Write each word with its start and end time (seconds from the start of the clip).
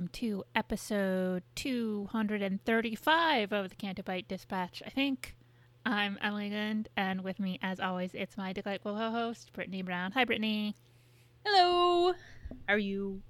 Welcome 0.00 0.12
to 0.14 0.44
episode 0.54 1.42
235 1.56 3.52
of 3.52 3.68
the 3.68 3.74
Canto 3.76 4.02
Bight 4.02 4.26
Dispatch. 4.26 4.82
I 4.86 4.88
think 4.88 5.36
I'm 5.84 6.16
Emily 6.22 6.48
Gund, 6.48 6.88
and 6.96 7.22
with 7.22 7.38
me, 7.38 7.58
as 7.62 7.80
always, 7.80 8.12
it's 8.14 8.38
my 8.38 8.54
delightful 8.54 8.96
co-host 8.96 9.52
Brittany 9.52 9.82
Brown. 9.82 10.12
Hi, 10.12 10.24
Brittany. 10.24 10.74
Hello. 11.44 12.14
How 12.66 12.76
are 12.76 12.78
you? 12.78 13.20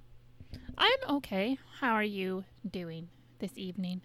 I'm 0.77 0.97
okay. 1.17 1.57
How 1.81 1.91
are 1.91 2.05
you 2.05 2.45
doing 2.71 3.09
this 3.39 3.57
evening? 3.57 3.99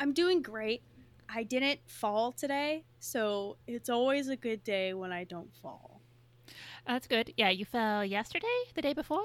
I'm 0.00 0.12
doing 0.12 0.42
great. 0.42 0.82
I 1.32 1.44
didn't 1.44 1.78
fall 1.86 2.32
today, 2.32 2.86
so 2.98 3.56
it's 3.68 3.88
always 3.88 4.28
a 4.28 4.34
good 4.36 4.64
day 4.64 4.94
when 4.94 5.12
I 5.12 5.22
don't 5.22 5.54
fall. 5.62 6.00
That's 6.88 7.06
good. 7.06 7.32
Yeah, 7.36 7.50
you 7.50 7.64
fell 7.64 8.04
yesterday, 8.04 8.64
the 8.74 8.82
day 8.82 8.94
before. 8.94 9.22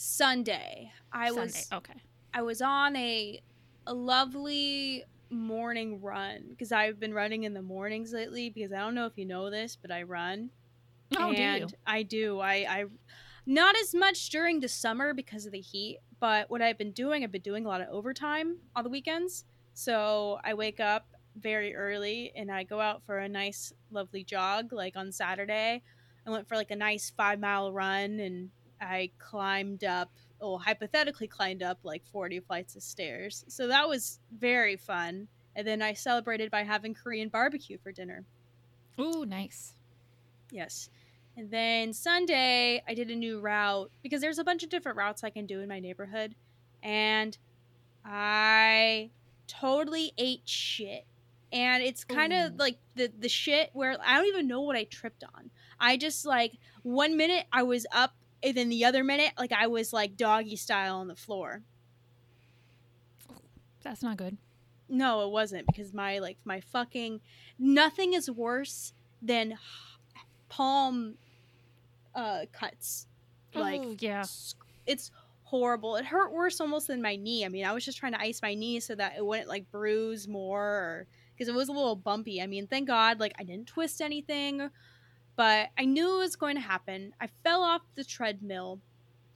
Sunday, 0.00 0.92
I 1.12 1.28
Sunday. 1.28 1.42
was 1.42 1.68
okay. 1.72 2.00
I 2.32 2.42
was 2.42 2.62
on 2.62 2.94
a 2.94 3.40
a 3.86 3.92
lovely 3.92 5.04
morning 5.28 6.00
run 6.00 6.44
because 6.50 6.70
I've 6.70 7.00
been 7.00 7.12
running 7.12 7.42
in 7.42 7.52
the 7.52 7.62
mornings 7.62 8.12
lately 8.12 8.48
because 8.48 8.72
I 8.72 8.78
don't 8.78 8.94
know 8.94 9.06
if 9.06 9.14
you 9.16 9.24
know 9.24 9.50
this, 9.50 9.76
but 9.76 9.90
I 9.90 10.04
run. 10.04 10.50
Oh, 11.18 11.32
do 11.34 11.42
you? 11.42 11.66
I 11.84 12.04
do. 12.04 12.38
I, 12.38 12.54
I 12.68 12.84
not 13.44 13.74
as 13.76 13.92
much 13.92 14.30
during 14.30 14.60
the 14.60 14.68
summer 14.68 15.14
because 15.14 15.46
of 15.46 15.52
the 15.52 15.60
heat, 15.60 15.98
but 16.20 16.48
what 16.48 16.62
I've 16.62 16.78
been 16.78 16.92
doing, 16.92 17.24
I've 17.24 17.32
been 17.32 17.42
doing 17.42 17.64
a 17.64 17.68
lot 17.68 17.80
of 17.80 17.88
overtime 17.88 18.58
on 18.76 18.84
the 18.84 18.90
weekends. 18.90 19.46
So 19.74 20.38
I 20.44 20.54
wake 20.54 20.78
up 20.78 21.08
very 21.36 21.74
early 21.74 22.32
and 22.36 22.52
I 22.52 22.62
go 22.62 22.80
out 22.80 23.02
for 23.04 23.18
a 23.18 23.28
nice, 23.28 23.72
lovely 23.90 24.22
jog. 24.22 24.72
Like 24.72 24.96
on 24.96 25.10
Saturday, 25.10 25.82
I 26.24 26.30
went 26.30 26.46
for 26.46 26.54
like 26.54 26.70
a 26.70 26.76
nice 26.76 27.10
five 27.16 27.40
mile 27.40 27.72
run 27.72 28.20
and 28.20 28.50
I 28.80 29.10
climbed 29.18 29.84
up, 29.84 30.10
well, 30.40 30.58
hypothetically 30.58 31.26
climbed 31.26 31.62
up 31.62 31.78
like 31.82 32.04
40 32.06 32.40
flights 32.40 32.76
of 32.76 32.82
stairs. 32.82 33.44
So 33.48 33.66
that 33.68 33.88
was 33.88 34.20
very 34.38 34.76
fun. 34.76 35.28
And 35.56 35.66
then 35.66 35.82
I 35.82 35.92
celebrated 35.92 36.50
by 36.50 36.62
having 36.62 36.94
Korean 36.94 37.28
barbecue 37.28 37.78
for 37.82 37.92
dinner. 37.92 38.24
Ooh, 39.00 39.24
nice. 39.26 39.74
Yes. 40.50 40.90
And 41.36 41.50
then 41.50 41.92
Sunday, 41.92 42.82
I 42.88 42.94
did 42.94 43.10
a 43.10 43.14
new 43.14 43.40
route 43.40 43.90
because 44.02 44.20
there's 44.20 44.38
a 44.38 44.44
bunch 44.44 44.62
of 44.62 44.70
different 44.70 44.98
routes 44.98 45.22
I 45.22 45.30
can 45.30 45.46
do 45.46 45.60
in 45.60 45.68
my 45.68 45.78
neighborhood. 45.78 46.34
And 46.82 47.36
I 48.04 49.10
totally 49.46 50.12
ate 50.18 50.42
shit. 50.44 51.04
And 51.52 51.82
it's 51.82 52.04
kind 52.04 52.32
of 52.32 52.56
like 52.56 52.78
the 52.94 53.10
the 53.18 53.28
shit 53.28 53.70
where 53.72 53.96
I 54.04 54.18
don't 54.18 54.26
even 54.26 54.48
know 54.48 54.60
what 54.60 54.76
I 54.76 54.84
tripped 54.84 55.24
on. 55.34 55.50
I 55.80 55.96
just 55.96 56.26
like 56.26 56.52
one 56.82 57.16
minute 57.16 57.46
I 57.52 57.62
was 57.62 57.86
up 57.90 58.12
and 58.42 58.56
then 58.56 58.68
the 58.68 58.84
other 58.84 59.04
minute 59.04 59.32
like 59.38 59.52
I 59.52 59.66
was 59.66 59.92
like 59.92 60.16
doggy 60.16 60.56
style 60.56 60.96
on 60.96 61.08
the 61.08 61.16
floor. 61.16 61.62
That's 63.82 64.02
not 64.02 64.16
good. 64.16 64.36
No, 64.88 65.26
it 65.26 65.30
wasn't 65.30 65.66
because 65.66 65.92
my 65.92 66.18
like 66.18 66.38
my 66.44 66.60
fucking 66.60 67.20
nothing 67.58 68.14
is 68.14 68.30
worse 68.30 68.92
than 69.20 69.58
palm 70.48 71.14
uh 72.14 72.46
cuts. 72.52 73.06
Like 73.54 73.80
oh, 73.82 73.96
yeah. 73.98 74.24
it's 74.86 75.10
horrible. 75.44 75.96
It 75.96 76.04
hurt 76.04 76.32
worse 76.32 76.60
almost 76.60 76.86
than 76.86 77.00
my 77.00 77.16
knee. 77.16 77.44
I 77.44 77.48
mean, 77.48 77.64
I 77.64 77.72
was 77.72 77.84
just 77.84 77.98
trying 77.98 78.12
to 78.12 78.20
ice 78.20 78.40
my 78.42 78.54
knee 78.54 78.80
so 78.80 78.94
that 78.94 79.14
it 79.16 79.24
wouldn't 79.24 79.48
like 79.48 79.70
bruise 79.70 80.28
more 80.28 81.06
because 81.34 81.48
it 81.48 81.54
was 81.54 81.68
a 81.68 81.72
little 81.72 81.96
bumpy. 81.96 82.42
I 82.42 82.46
mean, 82.46 82.66
thank 82.66 82.86
God 82.86 83.20
like 83.20 83.32
I 83.38 83.44
didn't 83.44 83.66
twist 83.66 84.00
anything, 84.00 84.68
but 85.38 85.70
I 85.78 85.86
knew 85.86 86.16
it 86.16 86.18
was 86.18 86.36
going 86.36 86.56
to 86.56 86.62
happen. 86.62 87.14
I 87.22 87.28
fell 87.44 87.62
off 87.62 87.82
the 87.94 88.04
treadmill 88.04 88.82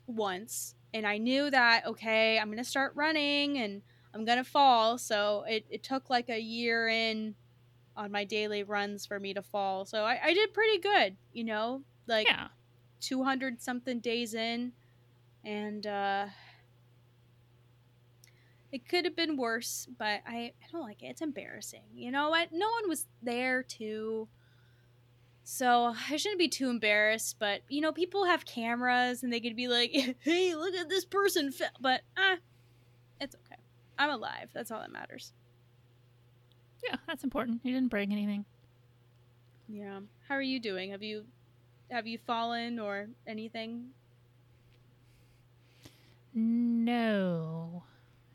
once 0.07 0.75
and 0.93 1.07
I 1.07 1.19
knew 1.19 1.51
that 1.51 1.87
okay, 1.87 2.39
I'm 2.39 2.49
going 2.49 2.59
to 2.59 2.65
start 2.65 2.93
running 2.97 3.59
and 3.59 3.83
I'm 4.15 4.25
going 4.25 4.39
to 4.39 4.45
fall. 4.45 4.99
So 4.99 5.45
it 5.49 5.65
it 5.71 5.85
took 5.85 6.11
like 6.11 6.29
a 6.29 6.41
year 6.41 6.89
in 6.89 7.37
on 7.97 8.11
my 8.13 8.25
daily 8.25 8.65
runs 8.65 9.07
for 9.07 9.21
me 9.21 9.35
to 9.35 9.43
fall. 9.43 9.85
So 9.87 10.05
I, 10.05 10.21
I 10.25 10.35
did 10.35 10.53
pretty 10.55 10.79
good, 10.81 11.17
you 11.33 11.45
know? 11.45 11.85
Like 12.09 12.27
Yeah. 12.27 12.49
200 13.01 13.63
something 13.63 14.01
days 14.01 14.35
in 14.35 14.73
and 15.45 15.87
uh 15.87 16.27
it 18.73 18.89
could 18.89 19.05
have 19.05 19.17
been 19.17 19.37
worse 19.37 19.87
but 19.99 20.21
I, 20.27 20.53
I 20.63 20.67
don't 20.71 20.83
like 20.83 21.03
it 21.03 21.07
it's 21.07 21.23
embarrassing 21.23 21.85
you 21.95 22.11
know 22.11 22.31
what 22.31 22.51
no 22.53 22.69
one 22.69 22.89
was 22.89 23.07
there 23.23 23.63
to 23.65 24.29
so 25.45 25.95
i 26.11 26.17
shouldn't 26.17 26.39
be 26.39 26.49
too 26.49 26.69
embarrassed 26.71 27.37
but 27.39 27.63
you 27.69 27.81
know 27.81 27.93
people 27.93 28.25
have 28.25 28.45
cameras 28.45 29.23
and 29.23 29.33
they 29.33 29.41
could 29.41 29.57
be 29.57 29.69
like 29.69 29.91
hey 30.21 30.55
look 30.55 30.75
at 30.75 30.89
this 30.89 31.05
person 31.05 31.53
but 31.81 32.03
ah 32.17 32.37
it's 33.21 33.35
okay 33.35 33.61
i'm 33.99 34.11
alive 34.11 34.49
that's 34.55 34.71
all 34.71 34.81
that 34.81 34.93
matters 34.93 35.33
Yeah, 36.85 36.97
that's 37.07 37.23
important. 37.23 37.61
You 37.63 37.73
didn't 37.75 37.91
break 37.91 38.11
anything. 38.11 38.45
yeah 39.69 40.01
how 40.29 40.35
are 40.35 40.43
you 40.43 40.59
doing 40.61 40.91
have 40.91 41.03
you 41.03 41.25
have 41.91 42.07
you 42.07 42.19
fallen 42.27 42.79
or 42.79 43.09
anything 43.27 43.91
No, 46.35 47.83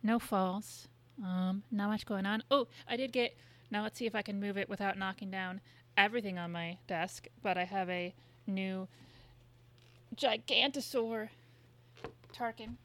no 0.03 0.19
falls. 0.19 0.87
Um, 1.23 1.63
not 1.71 1.89
much 1.89 2.05
going 2.05 2.27
on. 2.27 2.43
Oh, 2.51 2.67
I 2.87 2.95
did 2.95 3.11
get. 3.11 3.35
Now 3.71 3.81
let's 3.81 3.97
see 3.97 4.05
if 4.05 4.13
I 4.13 4.21
can 4.21 4.39
move 4.39 4.55
it 4.55 4.69
without 4.69 4.97
knocking 4.99 5.31
down 5.31 5.61
everything 5.97 6.37
on 6.37 6.51
my 6.51 6.77
desk. 6.87 7.27
But 7.43 7.57
I 7.57 7.65
have 7.65 7.89
a 7.89 8.13
new 8.45 8.87
gigantosaur 10.15 11.29
Tarkin. 12.33 12.75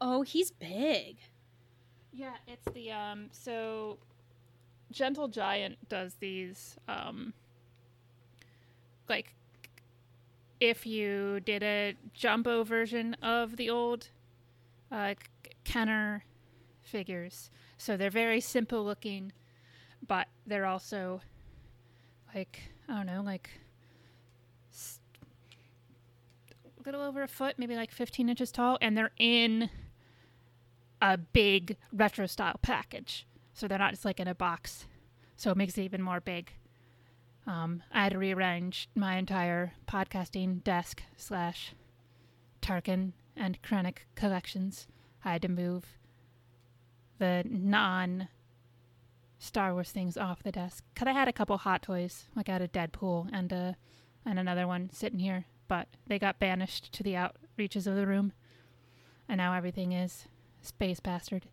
oh 0.00 0.22
he's 0.22 0.50
big 0.50 1.16
Yeah, 2.12 2.34
it's 2.46 2.66
the 2.74 2.92
um. 2.92 3.28
So, 3.32 3.98
Gentle 4.90 5.28
Giant 5.28 5.88
does 5.88 6.14
these 6.20 6.76
um. 6.88 7.32
Like, 9.08 9.34
if 10.60 10.86
you 10.86 11.40
did 11.40 11.62
a 11.62 11.94
jumbo 12.14 12.64
version 12.64 13.14
of 13.22 13.56
the 13.56 13.68
old, 13.68 14.08
uh, 14.90 15.14
Kenner 15.64 16.24
figures, 16.82 17.50
so 17.76 17.96
they're 17.96 18.10
very 18.10 18.40
simple 18.40 18.84
looking, 18.84 19.32
but 20.06 20.28
they're 20.46 20.64
also 20.66 21.20
like 22.34 22.60
I 22.88 22.96
don't 22.96 23.06
know, 23.06 23.22
like 23.22 23.50
a 26.78 26.82
little 26.84 27.02
over 27.02 27.22
a 27.22 27.28
foot, 27.28 27.54
maybe 27.58 27.76
like 27.76 27.90
15 27.90 28.28
inches 28.28 28.52
tall, 28.52 28.76
and 28.80 28.96
they're 28.96 29.12
in 29.18 29.70
a 31.00 31.16
big 31.16 31.76
retro 31.92 32.26
style 32.26 32.58
package. 32.62 33.26
So 33.52 33.68
they're 33.68 33.78
not 33.78 33.92
just 33.92 34.04
like 34.04 34.20
in 34.20 34.28
a 34.28 34.34
box. 34.34 34.86
So 35.36 35.50
it 35.50 35.56
makes 35.56 35.78
it 35.78 35.82
even 35.82 36.02
more 36.02 36.20
big. 36.20 36.52
Um, 37.46 37.82
I 37.92 38.04
had 38.04 38.12
to 38.12 38.18
rearrange 38.18 38.88
my 38.94 39.16
entire 39.16 39.74
podcasting 39.86 40.64
desk 40.64 41.02
slash 41.16 41.74
Tarkin 42.62 43.12
and 43.36 43.60
Krennic 43.62 43.98
collections. 44.14 44.86
I 45.24 45.32
had 45.32 45.42
to 45.42 45.48
move 45.48 45.84
the 47.18 47.44
non 47.46 48.28
Star 49.44 49.72
Wars 49.74 49.90
things 49.90 50.16
off 50.16 50.42
the 50.42 50.50
desk. 50.52 50.84
Cause 50.96 51.06
I 51.06 51.12
had 51.12 51.28
a 51.28 51.32
couple 51.32 51.56
hot 51.58 51.82
toys, 51.82 52.24
like 52.34 52.48
I 52.48 52.52
had 52.52 52.62
a 52.62 52.68
Deadpool 52.68 53.28
and 53.32 53.52
a 53.52 53.76
and 54.26 54.38
another 54.38 54.66
one 54.66 54.88
sitting 54.90 55.18
here, 55.18 55.44
but 55.68 55.86
they 56.06 56.18
got 56.18 56.38
banished 56.38 56.92
to 56.92 57.02
the 57.02 57.12
outreaches 57.12 57.86
of 57.86 57.94
the 57.94 58.06
room, 58.06 58.32
and 59.28 59.36
now 59.38 59.52
everything 59.52 59.92
is 59.92 60.24
space 60.62 60.98
bastard. 60.98 61.44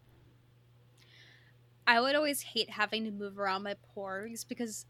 I 1.85 1.99
would 1.99 2.15
always 2.15 2.41
hate 2.41 2.69
having 2.69 3.03
to 3.05 3.11
move 3.11 3.37
around 3.37 3.63
my 3.63 3.75
porgs 3.95 4.47
because 4.47 4.85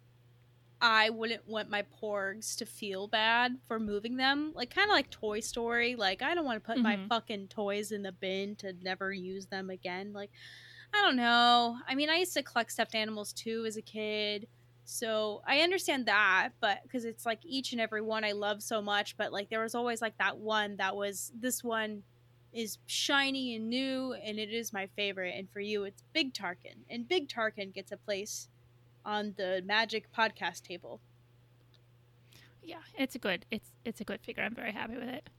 I 0.80 1.10
wouldn't 1.10 1.48
want 1.48 1.70
my 1.70 1.84
porgs 2.02 2.56
to 2.58 2.66
feel 2.66 3.08
bad 3.08 3.58
for 3.68 3.80
moving 3.80 4.18
them. 4.18 4.52
Like 4.54 4.74
kind 4.74 4.90
of 4.90 4.94
like 4.94 5.10
Toy 5.10 5.40
Story. 5.40 5.96
Like 5.96 6.22
I 6.22 6.36
don't 6.36 6.46
want 6.46 6.64
to 6.64 6.68
put 6.68 6.80
my 6.80 6.98
Mhm. 6.98 7.08
fucking 7.08 7.48
toys 7.48 7.92
in 7.92 8.04
the 8.04 8.12
bin 8.12 8.56
to 8.58 8.74
never 8.74 9.12
use 9.14 9.48
them 9.48 9.70
again. 9.70 10.12
Like 10.14 10.32
I 10.94 11.02
don't 11.06 11.16
know. 11.16 11.78
I 11.88 11.96
mean, 11.96 12.10
I 12.10 12.18
used 12.18 12.34
to 12.34 12.44
collect 12.44 12.72
stuffed 12.72 12.96
animals 12.96 13.34
too 13.34 13.66
as 13.66 13.78
a 13.78 13.82
kid. 13.82 14.48
So 14.84 15.42
I 15.48 15.60
understand 15.60 16.08
that, 16.08 16.50
but 16.60 16.80
because 16.84 17.06
it's 17.06 17.26
like 17.26 17.40
each 17.46 17.72
and 17.72 17.80
every 17.80 18.02
one 18.02 18.24
I 18.24 18.34
love 18.34 18.62
so 18.62 18.82
much, 18.82 19.16
but 19.16 19.32
like 19.32 19.50
there 19.50 19.62
was 19.62 19.76
always 19.76 20.02
like 20.02 20.18
that 20.18 20.38
one 20.38 20.76
that 20.78 20.96
was 20.96 21.32
this 21.40 21.64
one 21.64 22.04
is 22.52 22.78
shiny 22.88 23.56
and 23.56 23.70
new 23.70 24.14
and 24.14 24.38
it 24.38 24.52
is 24.52 24.74
my 24.74 24.88
favorite. 24.96 25.34
And 25.38 25.50
for 25.50 25.62
you, 25.62 25.84
it's 25.86 26.04
Big 26.14 26.34
Tarkin. 26.34 26.76
And 26.90 27.08
Big 27.08 27.30
Tarkin 27.30 27.74
gets 27.74 27.92
a 27.92 27.98
place 27.98 28.50
on 29.06 29.34
the 29.38 29.64
Magic 29.66 30.12
podcast 30.12 30.64
table. 30.64 31.00
Yeah, 32.64 32.78
it's 32.98 33.16
a 33.16 33.20
good 33.20 33.46
it's 33.50 33.72
it's 33.86 34.02
a 34.02 34.04
good 34.04 34.22
figure. 34.22 34.44
I'm 34.44 34.54
very 34.54 34.72
happy 34.72 34.96
with 34.96 35.10
it, 35.10 35.30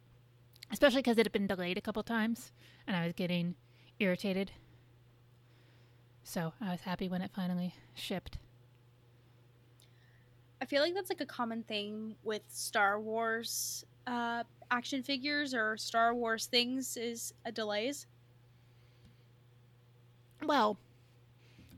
especially 0.72 1.00
because 1.00 1.19
it 1.19 1.26
had 1.26 1.32
been 1.32 1.46
delayed 1.46 1.78
a 1.78 1.81
couple 1.81 2.02
times, 2.02 2.52
and 2.87 2.96
I 2.96 3.04
was 3.04 3.12
getting 3.12 3.54
irritated. 4.00 4.50
So 6.24 6.52
I 6.60 6.70
was 6.70 6.80
happy 6.80 7.08
when 7.08 7.22
it 7.22 7.30
finally 7.34 7.74
shipped. 7.94 8.38
I 10.60 10.64
feel 10.64 10.82
like 10.82 10.94
that's 10.94 11.10
like 11.10 11.20
a 11.20 11.26
common 11.26 11.64
thing 11.64 12.14
with 12.22 12.42
Star 12.48 13.00
Wars 13.00 13.84
uh, 14.06 14.44
action 14.70 15.02
figures 15.02 15.54
or 15.54 15.76
Star 15.76 16.14
Wars 16.14 16.46
things 16.46 16.96
is 16.96 17.34
a 17.44 17.52
delays. 17.52 18.06
Well, 20.44 20.76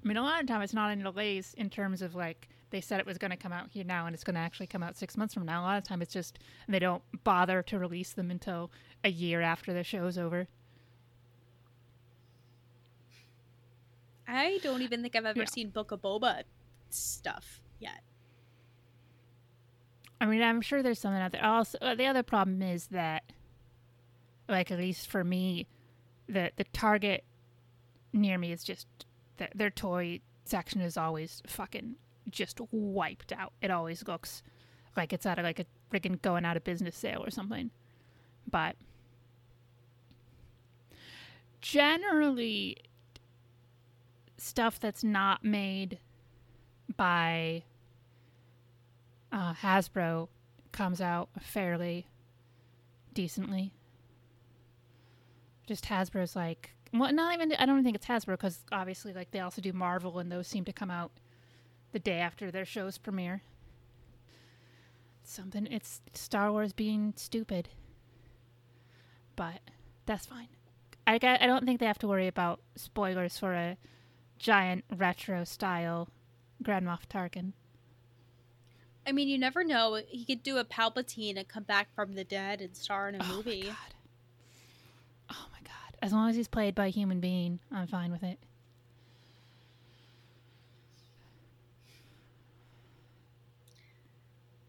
I 0.02 0.08
mean, 0.08 0.16
a 0.16 0.22
lot 0.22 0.40
of 0.40 0.46
time 0.46 0.62
it's 0.62 0.74
not 0.74 0.92
in 0.92 1.02
delays 1.02 1.54
in 1.56 1.70
terms 1.70 2.02
of 2.02 2.14
like 2.14 2.48
they 2.70 2.80
said 2.80 3.00
it 3.00 3.06
was 3.06 3.18
going 3.18 3.30
to 3.30 3.36
come 3.36 3.52
out 3.52 3.70
here 3.70 3.84
now 3.84 4.06
and 4.06 4.14
it's 4.14 4.24
going 4.24 4.34
to 4.34 4.40
actually 4.40 4.66
come 4.66 4.82
out 4.82 4.96
six 4.96 5.16
months 5.16 5.32
from 5.32 5.46
now. 5.46 5.62
A 5.62 5.64
lot 5.64 5.78
of 5.78 5.84
time 5.84 6.02
it's 6.02 6.12
just 6.12 6.38
they 6.68 6.78
don't 6.78 7.02
bother 7.24 7.62
to 7.62 7.78
release 7.78 8.12
them 8.12 8.30
until 8.30 8.70
a 9.02 9.10
year 9.10 9.40
after 9.40 9.72
the 9.72 9.84
show's 9.84 10.18
over. 10.18 10.48
I 14.26 14.58
don't 14.62 14.82
even 14.82 15.02
think 15.02 15.14
I've 15.16 15.24
ever 15.26 15.40
Yeah. 15.40 15.46
seen 15.46 15.70
Book 15.70 15.90
of 15.92 16.00
Boba 16.02 16.42
stuff 16.90 17.60
yet. 17.78 18.02
I 20.20 20.26
mean, 20.26 20.42
I'm 20.42 20.60
sure 20.60 20.82
there's 20.82 20.98
something 20.98 21.20
out 21.20 21.32
there. 21.32 21.44
Also, 21.44 21.76
uh, 21.82 21.94
the 21.94 22.06
other 22.06 22.22
problem 22.22 22.62
is 22.62 22.86
that, 22.88 23.24
like 24.48 24.70
at 24.70 24.78
least 24.78 25.08
for 25.10 25.24
me, 25.24 25.66
the 26.26 26.52
the 26.56 26.64
Target 26.64 27.24
near 28.12 28.38
me 28.38 28.52
is 28.52 28.64
just 28.64 28.86
th- 29.36 29.50
their 29.54 29.70
toy 29.70 30.20
section 30.44 30.80
is 30.80 30.96
always 30.96 31.42
fucking 31.46 31.96
just 32.30 32.60
wiped 32.70 33.32
out. 33.32 33.52
It 33.60 33.70
always 33.70 34.06
looks 34.06 34.42
like 34.96 35.12
it's 35.12 35.26
out 35.26 35.38
of 35.38 35.44
like 35.44 35.58
a 35.58 35.66
freaking 35.92 36.22
going 36.22 36.44
out 36.46 36.56
of 36.56 36.64
business 36.64 36.96
sale 36.96 37.22
or 37.24 37.30
something. 37.30 37.70
But 38.50 38.76
generally, 41.60 42.76
stuff 44.44 44.78
that's 44.78 45.02
not 45.02 45.42
made 45.42 45.98
by 46.96 47.62
uh, 49.32 49.54
Hasbro 49.54 50.28
comes 50.70 51.00
out 51.00 51.30
fairly 51.40 52.06
decently. 53.14 53.72
Just 55.66 55.86
Hasbro's 55.86 56.36
like, 56.36 56.74
well, 56.92 57.12
not 57.12 57.32
even. 57.32 57.52
I 57.54 57.64
don't 57.64 57.82
think 57.82 57.96
it's 57.96 58.06
Hasbro 58.06 58.32
because 58.32 58.58
obviously, 58.70 59.14
like 59.14 59.30
they 59.30 59.40
also 59.40 59.62
do 59.62 59.72
Marvel, 59.72 60.18
and 60.18 60.30
those 60.30 60.46
seem 60.46 60.64
to 60.66 60.72
come 60.72 60.90
out 60.90 61.10
the 61.92 61.98
day 61.98 62.18
after 62.18 62.50
their 62.50 62.66
shows 62.66 62.98
premiere. 62.98 63.42
Something. 65.24 65.66
It's 65.68 66.02
Star 66.12 66.52
Wars 66.52 66.74
being 66.74 67.14
stupid, 67.16 67.70
but 69.36 69.60
that's 70.04 70.26
fine. 70.26 70.48
I 71.06 71.14
I 71.14 71.46
don't 71.46 71.64
think 71.64 71.80
they 71.80 71.86
have 71.86 71.98
to 72.00 72.08
worry 72.08 72.28
about 72.28 72.60
spoilers 72.76 73.38
for 73.38 73.54
a 73.54 73.78
giant 74.38 74.84
retro 74.94 75.44
style 75.44 76.08
Grand 76.62 76.86
Moff 76.86 77.06
Tarkin. 77.08 77.52
I 79.06 79.12
mean, 79.12 79.28
you 79.28 79.36
never 79.38 79.64
know. 79.64 80.00
He 80.08 80.24
could 80.24 80.42
do 80.42 80.56
a 80.58 80.64
Palpatine 80.64 81.36
and 81.36 81.46
come 81.46 81.64
back 81.64 81.88
from 81.94 82.14
the 82.14 82.24
dead 82.24 82.60
and 82.62 82.74
star 82.74 83.08
in 83.08 83.14
a 83.16 83.18
Oh 83.22 83.36
movie. 83.36 83.62
my 83.64 83.68
god. 83.68 83.94
Oh 85.30 85.46
my 85.52 85.58
god. 85.62 85.96
As 86.00 86.12
long 86.12 86.30
as 86.30 86.36
he's 86.36 86.48
played 86.48 86.74
by 86.74 86.86
a 86.86 86.90
human 86.90 87.20
being, 87.20 87.58
I'm 87.70 87.86
fine 87.86 88.10
with 88.12 88.22
it. 88.22 88.38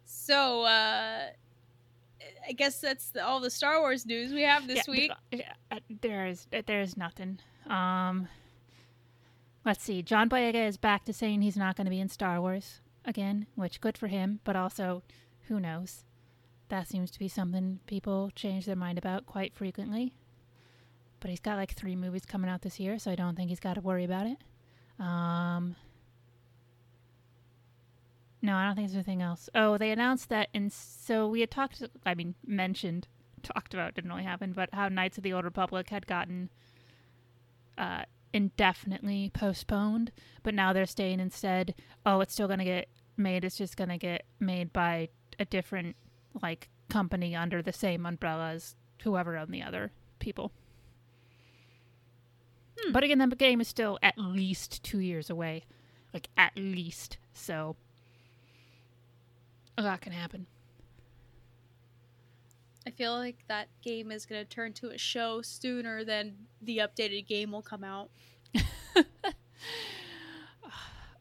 So, 0.05 0.63
uh, 0.63 1.27
I 2.47 2.51
guess 2.53 2.79
that's 2.79 3.09
the, 3.09 3.23
all 3.25 3.39
the 3.39 3.49
Star 3.49 3.79
Wars 3.79 4.05
news 4.05 4.33
we 4.33 4.41
have 4.43 4.67
this 4.67 4.87
Yeah, 4.87 4.91
week. 4.91 5.11
th- 5.31 5.45
uh, 5.71 5.79
There's 6.01 6.47
there's 6.65 6.97
nothing. 6.97 7.39
Um 7.67 8.27
Let's 9.65 9.83
see. 9.83 10.03
John 10.03 10.29
Boyega 10.29 10.67
is 10.67 10.77
back 10.77 11.05
to 11.05 11.13
saying 11.13 11.41
he's 11.41 11.57
not 11.57 11.75
going 11.75 11.85
to 11.85 11.91
be 11.91 11.99
in 11.99 12.07
Star 12.07 12.39
Wars 12.39 12.81
again, 13.03 13.47
which 13.55 13.81
good 13.81 13.97
for 13.97 14.07
him, 14.07 14.39
but 14.43 14.55
also 14.55 15.01
who 15.47 15.59
knows. 15.59 16.03
That 16.69 16.87
seems 16.87 17.09
to 17.11 17.19
be 17.19 17.27
something 17.27 17.79
people 17.87 18.31
change 18.35 18.67
their 18.67 18.75
mind 18.75 18.99
about 18.99 19.25
quite 19.25 19.55
frequently. 19.55 20.13
But 21.19 21.31
he's 21.31 21.39
got 21.39 21.57
like 21.57 21.73
3 21.73 21.95
movies 21.95 22.25
coming 22.27 22.49
out 22.49 22.61
this 22.61 22.79
year, 22.79 22.99
so 22.99 23.09
I 23.09 23.15
don't 23.15 23.35
think 23.35 23.49
he's 23.49 23.59
got 23.59 23.73
to 23.73 23.81
worry 23.81 24.03
about 24.03 24.27
it. 24.27 24.37
Um 25.03 25.75
No, 28.43 28.55
I 28.55 28.67
don't 28.67 28.75
think 28.75 28.87
there's 28.87 28.95
anything 28.95 29.23
else. 29.23 29.49
Oh, 29.55 29.79
they 29.79 29.89
announced 29.89 30.29
that 30.29 30.49
and 30.53 30.71
so 30.71 31.27
we 31.27 31.39
had 31.39 31.49
talked 31.49 31.81
I 32.05 32.13
mean 32.13 32.35
mentioned 32.45 33.07
talked 33.41 33.73
about 33.73 33.95
didn't 33.95 34.11
really 34.11 34.23
happen, 34.23 34.53
but 34.53 34.69
how 34.73 34.89
Knights 34.89 35.17
of 35.17 35.23
the 35.23 35.33
Old 35.33 35.43
Republic 35.45 35.89
had 35.89 36.05
gotten 36.05 36.49
uh, 37.77 38.03
indefinitely 38.35 39.31
postponed, 39.33 40.11
but 40.43 40.53
now 40.53 40.73
they're 40.73 40.85
saying 40.85 41.21
instead, 41.21 41.73
oh, 42.05 42.19
it's 42.19 42.33
still 42.33 42.47
going 42.47 42.59
to 42.59 42.65
get 42.65 42.89
made. 43.15 43.45
It's 43.45 43.57
just 43.57 43.77
going 43.77 43.89
to 43.89 43.97
get 43.97 44.25
made 44.41 44.73
by 44.73 45.07
a 45.39 45.45
different 45.45 45.95
like 46.43 46.67
company 46.89 47.33
under 47.33 47.61
the 47.61 47.71
same 47.71 48.05
umbrella 48.05 48.51
as 48.51 48.75
whoever 49.03 49.37
owned 49.37 49.53
the 49.53 49.63
other 49.63 49.93
people. 50.19 50.51
Hmm. 52.77 52.91
But 52.91 53.05
again, 53.05 53.19
the 53.29 53.35
game 53.37 53.61
is 53.61 53.69
still 53.69 53.97
at 54.03 54.17
least 54.17 54.83
two 54.83 54.99
years 54.99 55.29
away, 55.29 55.63
like 56.13 56.27
at 56.35 56.51
least. 56.57 57.17
So 57.33 57.77
a 59.77 59.81
lot 59.81 60.01
can 60.01 60.11
happen. 60.11 60.45
I 62.87 62.91
feel 62.91 63.13
like 63.13 63.37
that 63.47 63.67
game 63.81 64.11
is 64.11 64.25
going 64.25 64.43
to 64.43 64.49
turn 64.49 64.73
to 64.73 64.89
a 64.89 64.97
show 64.97 65.41
sooner 65.41 66.03
than 66.03 66.35
the 66.61 66.77
updated 66.77 67.27
game 67.27 67.51
will 67.51 67.61
come 67.61 67.83
out. 67.83 68.09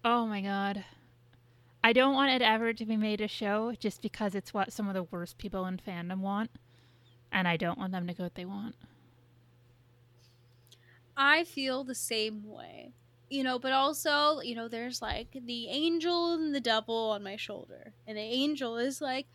Oh 0.06 0.26
my 0.26 0.42
god. 0.42 0.84
I 1.82 1.94
don't 1.94 2.12
want 2.12 2.30
it 2.30 2.42
ever 2.42 2.74
to 2.74 2.84
be 2.84 2.96
made 2.96 3.22
a 3.22 3.28
show 3.28 3.72
just 3.78 4.02
because 4.02 4.34
it's 4.34 4.52
what 4.52 4.70
some 4.70 4.86
of 4.86 4.92
the 4.92 5.04
worst 5.04 5.38
people 5.38 5.64
in 5.64 5.78
fandom 5.78 6.18
want. 6.18 6.50
And 7.32 7.48
I 7.48 7.56
don't 7.56 7.78
want 7.78 7.92
them 7.92 8.06
to 8.06 8.12
get 8.12 8.22
what 8.22 8.34
they 8.34 8.44
want. 8.44 8.74
I 11.16 11.44
feel 11.44 11.84
the 11.84 11.94
same 11.94 12.46
way. 12.46 12.92
You 13.30 13.42
know, 13.44 13.58
but 13.58 13.72
also, 13.72 14.40
you 14.40 14.54
know, 14.54 14.68
there's 14.68 15.00
like 15.00 15.28
the 15.32 15.68
angel 15.68 16.34
and 16.34 16.54
the 16.54 16.60
devil 16.60 17.10
on 17.10 17.22
my 17.22 17.36
shoulder. 17.36 17.92
And 18.06 18.18
the 18.18 18.22
angel 18.22 18.76
is 18.76 19.00
like, 19.00 19.26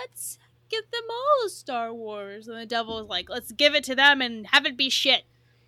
let's 0.00 0.38
give 0.68 0.90
them 0.90 1.04
all 1.10 1.48
Star 1.48 1.92
Wars. 1.92 2.48
And 2.48 2.58
the 2.58 2.66
devil 2.66 2.98
is 3.00 3.08
like, 3.08 3.28
let's 3.28 3.52
give 3.52 3.74
it 3.74 3.84
to 3.84 3.94
them 3.94 4.20
and 4.20 4.46
have 4.48 4.66
it 4.66 4.76
be 4.76 4.90
shit. 4.90 5.24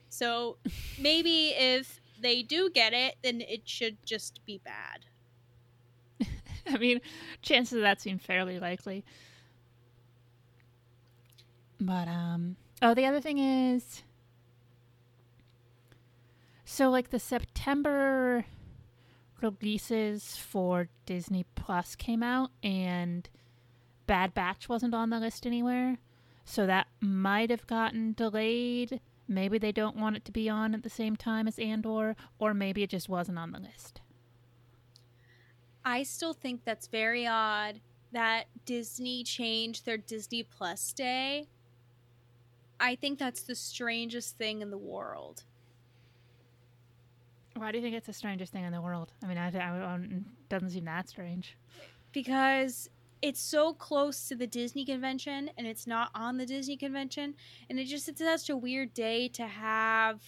So 0.09 0.59
maybe 1.01 1.49
if 1.57 2.01
they 2.21 2.43
do 2.43 2.71
get 2.71 2.93
it, 2.93 3.17
then 3.23 3.41
it 3.41 3.69
should 3.69 3.99
just 4.05 4.45
be 4.47 4.61
bad. 4.65 5.07
I 6.67 6.79
mean, 6.79 7.01
chances 7.43 7.77
of 7.77 7.83
that 7.83 8.01
seem 8.01 8.19
fairly 8.19 8.59
likely. 8.59 9.05
But 11.79 12.09
um 12.09 12.57
oh, 12.81 12.95
the 12.95 13.05
other 13.05 13.21
thing 13.21 13.39
is 13.39 14.03
so 16.65 16.91
like 16.91 17.11
the 17.11 17.19
September 17.19 18.45
releases 19.41 20.37
for 20.37 20.89
Disney 21.05 21.45
Plus 21.55 21.95
came 21.95 22.23
out 22.23 22.51
and 22.63 23.29
Bad 24.07 24.35
Batch 24.35 24.69
wasn't 24.69 24.95
on 24.95 25.11
the 25.11 25.19
list 25.21 25.47
anywhere. 25.47 25.99
so 26.49 26.65
that 26.65 26.87
might 27.01 27.51
have 27.51 27.67
gotten 27.67 28.13
delayed. 28.13 29.01
Maybe 29.29 29.59
they 29.59 29.73
don't 29.73 29.97
want 29.97 30.17
it 30.17 30.25
to 30.27 30.33
be 30.33 30.49
on 30.49 30.75
at 30.75 30.85
the 30.85 30.89
same 30.91 31.17
time 31.17 31.49
as 31.49 31.59
Andor, 31.59 32.15
or 32.39 32.55
maybe 32.55 32.85
it 32.85 32.91
just 32.91 33.09
wasn't 33.09 33.39
on 33.39 33.51
the 33.51 33.59
list. 33.59 34.01
I 35.85 36.05
still 36.05 36.33
think 36.33 36.65
that's 36.65 36.87
very 36.87 37.27
odd 37.27 37.81
that 38.13 38.45
Disney 38.65 39.25
changed 39.25 39.85
their 39.85 39.97
Disney 39.97 40.45
Plus 40.45 40.93
day. 40.93 41.49
I 42.79 42.95
think 42.95 43.19
that's 43.19 43.43
the 43.43 43.55
strangest 43.57 44.39
thing 44.39 44.63
in 44.63 44.71
the 44.71 44.79
world. 44.79 45.43
Why 47.57 47.73
do 47.73 47.79
you 47.79 47.83
think 47.83 47.97
it's 47.97 48.07
the 48.07 48.13
strangest 48.13 48.53
thing 48.53 48.65
in 48.65 48.73
the 48.73 48.81
world? 48.83 49.13
I 49.23 49.27
mean, 49.27 49.39
I, 49.39 49.49
I, 49.49 49.97
it 49.97 50.49
doesn't 50.49 50.71
seem 50.71 50.85
that 50.85 51.09
strange. 51.09 51.57
Because 52.13 52.89
it's 53.27 53.41
so 53.41 53.73
close 53.73 54.29
to 54.29 54.37
the 54.37 54.47
Disney 54.47 54.85
convention 54.85 55.51
and 55.59 55.67
it's 55.67 55.85
not 55.85 56.11
on 56.15 56.37
the 56.37 56.47
Disney 56.47 56.77
convention. 56.77 57.35
And 57.69 57.77
it 57.77 57.87
just, 57.87 58.09
it's 58.09 58.21
such 58.21 58.51
a 58.51 58.57
weird 58.57 58.95
day 58.95 59.27
to 59.31 59.49
have 59.49 60.21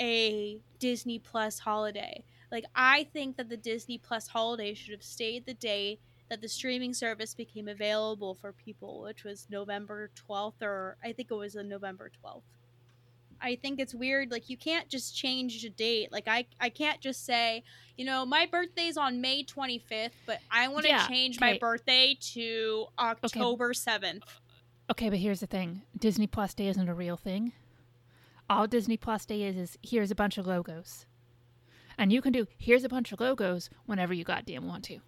a 0.00 0.60
Disney 0.78 1.18
Plus 1.18 1.58
holiday. 1.58 2.22
Like, 2.52 2.64
I 2.76 3.08
think 3.12 3.38
that 3.38 3.48
the 3.48 3.56
Disney 3.56 3.98
Plus 3.98 4.28
holiday 4.28 4.72
should 4.72 4.92
have 4.92 5.02
stayed 5.02 5.46
the 5.46 5.54
day 5.54 5.98
that 6.30 6.40
the 6.40 6.48
streaming 6.48 6.94
service 6.94 7.34
became 7.34 7.66
available 7.66 8.36
for 8.36 8.52
people, 8.52 9.02
which 9.02 9.24
was 9.24 9.48
November 9.50 10.10
12th, 10.28 10.62
or 10.62 10.96
I 11.02 11.12
think 11.12 11.32
it 11.32 11.34
was 11.34 11.56
on 11.56 11.68
November 11.68 12.08
12th. 12.24 12.42
I 13.40 13.56
think 13.56 13.78
it's 13.80 13.94
weird. 13.94 14.30
Like 14.30 14.48
you 14.48 14.56
can't 14.56 14.88
just 14.88 15.16
change 15.16 15.62
the 15.62 15.70
date. 15.70 16.10
Like 16.12 16.28
I, 16.28 16.46
I 16.60 16.68
can't 16.68 17.00
just 17.00 17.24
say, 17.24 17.62
you 17.96 18.04
know, 18.04 18.24
my 18.26 18.46
birthday's 18.50 18.96
on 18.96 19.20
May 19.20 19.44
25th, 19.44 20.10
but 20.26 20.38
I 20.50 20.68
want 20.68 20.84
to 20.84 20.90
Yeah, 20.90 21.06
change 21.06 21.36
okay. 21.38 21.52
my 21.52 21.58
birthday 21.58 22.16
to 22.32 22.86
October 22.98 23.72
7th. 23.72 24.22
Okay, 24.90 25.10
but 25.10 25.18
here's 25.18 25.40
the 25.40 25.46
thing 25.46 25.82
Disney 25.98 26.26
Plus 26.26 26.54
Day 26.54 26.68
isn't 26.68 26.88
a 26.88 26.94
real 26.94 27.16
thing. 27.16 27.52
All 28.48 28.66
Disney 28.66 28.96
Plus 28.96 29.26
Day 29.26 29.42
is 29.42 29.56
is 29.56 29.78
here's 29.82 30.10
a 30.10 30.14
bunch 30.14 30.38
of 30.38 30.46
logos. 30.46 31.06
And 31.98 32.12
you 32.12 32.20
can 32.22 32.32
do 32.32 32.46
here's 32.58 32.84
a 32.84 32.88
bunch 32.88 33.12
of 33.12 33.20
logos 33.20 33.70
whenever 33.86 34.14
you 34.14 34.22
goddamn 34.24 34.66
want 34.68 34.84
to. 34.84 35.00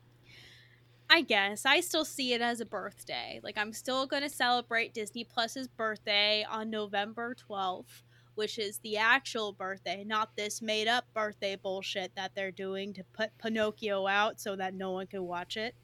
I 1.10 1.22
guess 1.22 1.64
I 1.64 1.80
still 1.80 2.04
see 2.04 2.34
it 2.34 2.42
as 2.42 2.60
a 2.60 2.66
birthday. 2.66 3.40
Like 3.42 3.56
I'm 3.56 3.72
still 3.72 4.06
going 4.06 4.22
to 4.22 4.28
celebrate 4.28 4.92
Disney 4.92 5.24
Plus's 5.24 5.66
birthday 5.68 6.44
on 6.48 6.68
November 6.70 7.34
12th, 7.48 8.02
which 8.38 8.56
is 8.56 8.78
the 8.78 8.96
actual 8.96 9.52
birthday, 9.52 10.04
not 10.04 10.36
this 10.36 10.62
made 10.62 10.86
up 10.86 11.04
birthday 11.12 11.56
bullshit 11.56 12.14
that 12.14 12.36
they're 12.36 12.52
doing 12.52 12.92
to 12.94 13.02
put 13.12 13.36
Pinocchio 13.38 14.06
out 14.06 14.40
so 14.40 14.54
that 14.54 14.74
no 14.74 14.92
one 14.92 15.08
can 15.08 15.24
watch 15.24 15.56
it. 15.56 15.74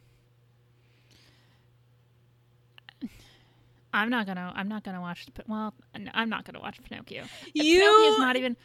I'm 3.93 4.09
not 4.09 4.27
gonna. 4.27 4.53
I'm 4.55 4.69
not 4.69 4.85
gonna 4.85 5.01
watch. 5.01 5.27
Well, 5.49 5.75
I'm 6.15 6.29
not 6.29 6.45
gonna 6.45 6.61
watch 6.61 6.81
Pinocchio. 6.83 7.25
You- 7.53 7.81
Pinocchio's 7.81 8.19
not 8.19 8.37
even. 8.37 8.57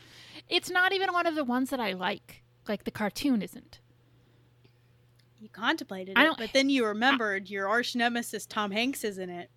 It's 0.48 0.70
not 0.70 0.94
even 0.94 1.12
one 1.12 1.26
of 1.26 1.34
the 1.34 1.44
ones 1.44 1.72
that 1.72 1.80
I 1.80 1.94
like. 1.94 2.44
Like 2.68 2.84
the 2.84 2.92
cartoon 2.92 3.42
isn't. 3.42 3.80
You 5.40 5.50
contemplated 5.50 6.16
I 6.16 6.28
it, 6.28 6.36
but 6.38 6.52
then 6.54 6.70
you 6.70 6.86
remembered 6.86 7.50
your 7.50 7.68
arch 7.68 7.96
nemesis 7.96 8.46
Tom 8.46 8.70
Hanks 8.70 9.04
is 9.04 9.18
in 9.18 9.32
it. 9.32 9.50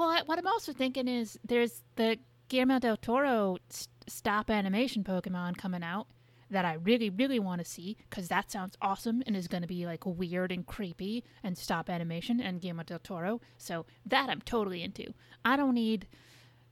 Well, 0.00 0.18
what 0.24 0.38
I'm 0.38 0.46
also 0.46 0.72
thinking 0.72 1.08
is 1.08 1.38
there's 1.44 1.82
the 1.96 2.16
Guillermo 2.48 2.78
del 2.78 2.96
Toro 2.96 3.58
stop 4.06 4.48
animation 4.48 5.04
Pokemon 5.04 5.58
coming 5.58 5.82
out 5.82 6.06
that 6.48 6.64
I 6.64 6.72
really, 6.72 7.10
really 7.10 7.38
want 7.38 7.60
to 7.60 7.70
see 7.70 7.98
because 8.08 8.28
that 8.28 8.50
sounds 8.50 8.78
awesome 8.80 9.22
and 9.26 9.36
is 9.36 9.46
going 9.46 9.60
to 9.60 9.68
be 9.68 9.84
like 9.84 10.06
weird 10.06 10.52
and 10.52 10.64
creepy 10.66 11.22
and 11.42 11.58
stop 11.58 11.90
animation 11.90 12.40
and 12.40 12.62
Guillermo 12.62 12.84
del 12.84 12.98
Toro. 13.00 13.42
So 13.58 13.84
that 14.06 14.30
I'm 14.30 14.40
totally 14.40 14.82
into. 14.82 15.12
I 15.44 15.58
don't 15.58 15.74
need, 15.74 16.06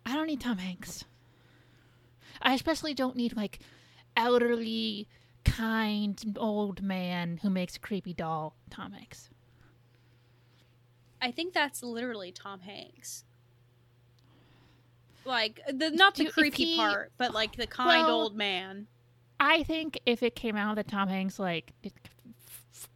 I 0.06 0.14
don't 0.14 0.26
need 0.26 0.40
Tom 0.40 0.56
Hanks. 0.56 1.04
I 2.40 2.54
especially 2.54 2.94
don't 2.94 3.14
need 3.14 3.36
like 3.36 3.58
elderly, 4.16 5.06
kind 5.44 6.18
old 6.38 6.80
man 6.80 7.40
who 7.42 7.50
makes 7.50 7.76
a 7.76 7.80
creepy 7.80 8.14
doll. 8.14 8.56
Tom 8.70 8.92
Hanks. 8.92 9.28
I 11.20 11.30
think 11.32 11.52
that's 11.52 11.82
literally 11.82 12.30
Tom 12.32 12.60
Hanks. 12.60 13.24
Like 15.24 15.60
the 15.72 15.90
not 15.90 16.14
the 16.14 16.24
Do- 16.24 16.30
creepy 16.32 16.64
he- 16.64 16.76
part, 16.76 17.12
but 17.18 17.32
like 17.34 17.56
the 17.56 17.66
kind 17.66 18.06
Well- 18.06 18.10
old 18.22 18.36
man. 18.36 18.86
I 19.40 19.62
think 19.62 20.00
if 20.04 20.22
it 20.22 20.34
came 20.34 20.56
out 20.56 20.74
that 20.76 20.88
Tom 20.88 21.08
Hanks 21.08 21.38
like 21.38 21.72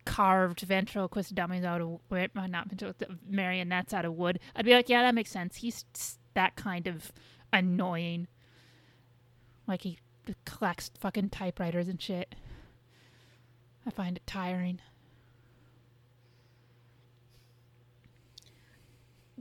carved 0.05 0.61
ventriloquist 0.63 1.35
dummies 1.35 1.65
out 1.65 1.81
of 1.81 2.01
wood, 2.11 2.31
uh, 2.35 2.47
not 2.49 2.69
ventriloquist, 2.69 3.11
uh, 3.11 3.15
marionettes 3.29 3.95
out 3.95 4.05
of 4.05 4.15
wood, 4.15 4.41
I'd 4.57 4.65
be 4.65 4.73
like, 4.75 4.89
yeah, 4.89 5.03
that 5.03 5.15
makes 5.15 5.31
sense. 5.31 5.57
He's 5.57 5.85
that 6.35 6.57
kind 6.57 6.87
of 6.89 7.13
annoying. 7.53 8.27
Like 9.69 9.83
he 9.83 9.99
collects 10.45 10.91
fucking 10.99 11.31
typewriters 11.31 11.87
and 11.89 12.01
shit. 12.01 12.35
I 13.87 13.91
find 13.91 14.17
it 14.17 14.27
tiring. 14.27 14.81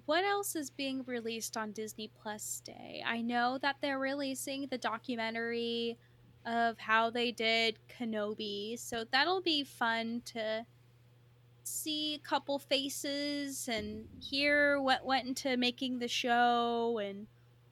What 0.06 0.24
else 0.26 0.56
is 0.56 0.70
being 0.70 1.04
released 1.06 1.56
on 1.58 1.72
Disney 1.72 2.10
Plus 2.22 2.62
Day? 2.66 3.04
I 3.06 3.22
know 3.22 3.58
that 3.62 3.78
they're 3.82 4.00
releasing 4.00 4.68
the 4.68 4.78
documentary 4.78 5.98
of 6.46 6.78
how 6.80 7.10
they 7.10 7.32
did 7.32 7.78
Kenobi, 7.88 8.78
so 8.80 9.06
that'll 9.12 9.42
be 9.42 9.64
fun 9.64 10.22
to 10.26 10.66
see 11.64 12.16
a 12.16 12.20
couple 12.20 12.58
faces 12.58 13.68
and 13.72 14.06
hear 14.20 14.82
what 14.82 15.06
went 15.06 15.28
into 15.28 15.56
making 15.58 16.00
the 16.00 16.08
show 16.08 16.98
and 16.98 17.28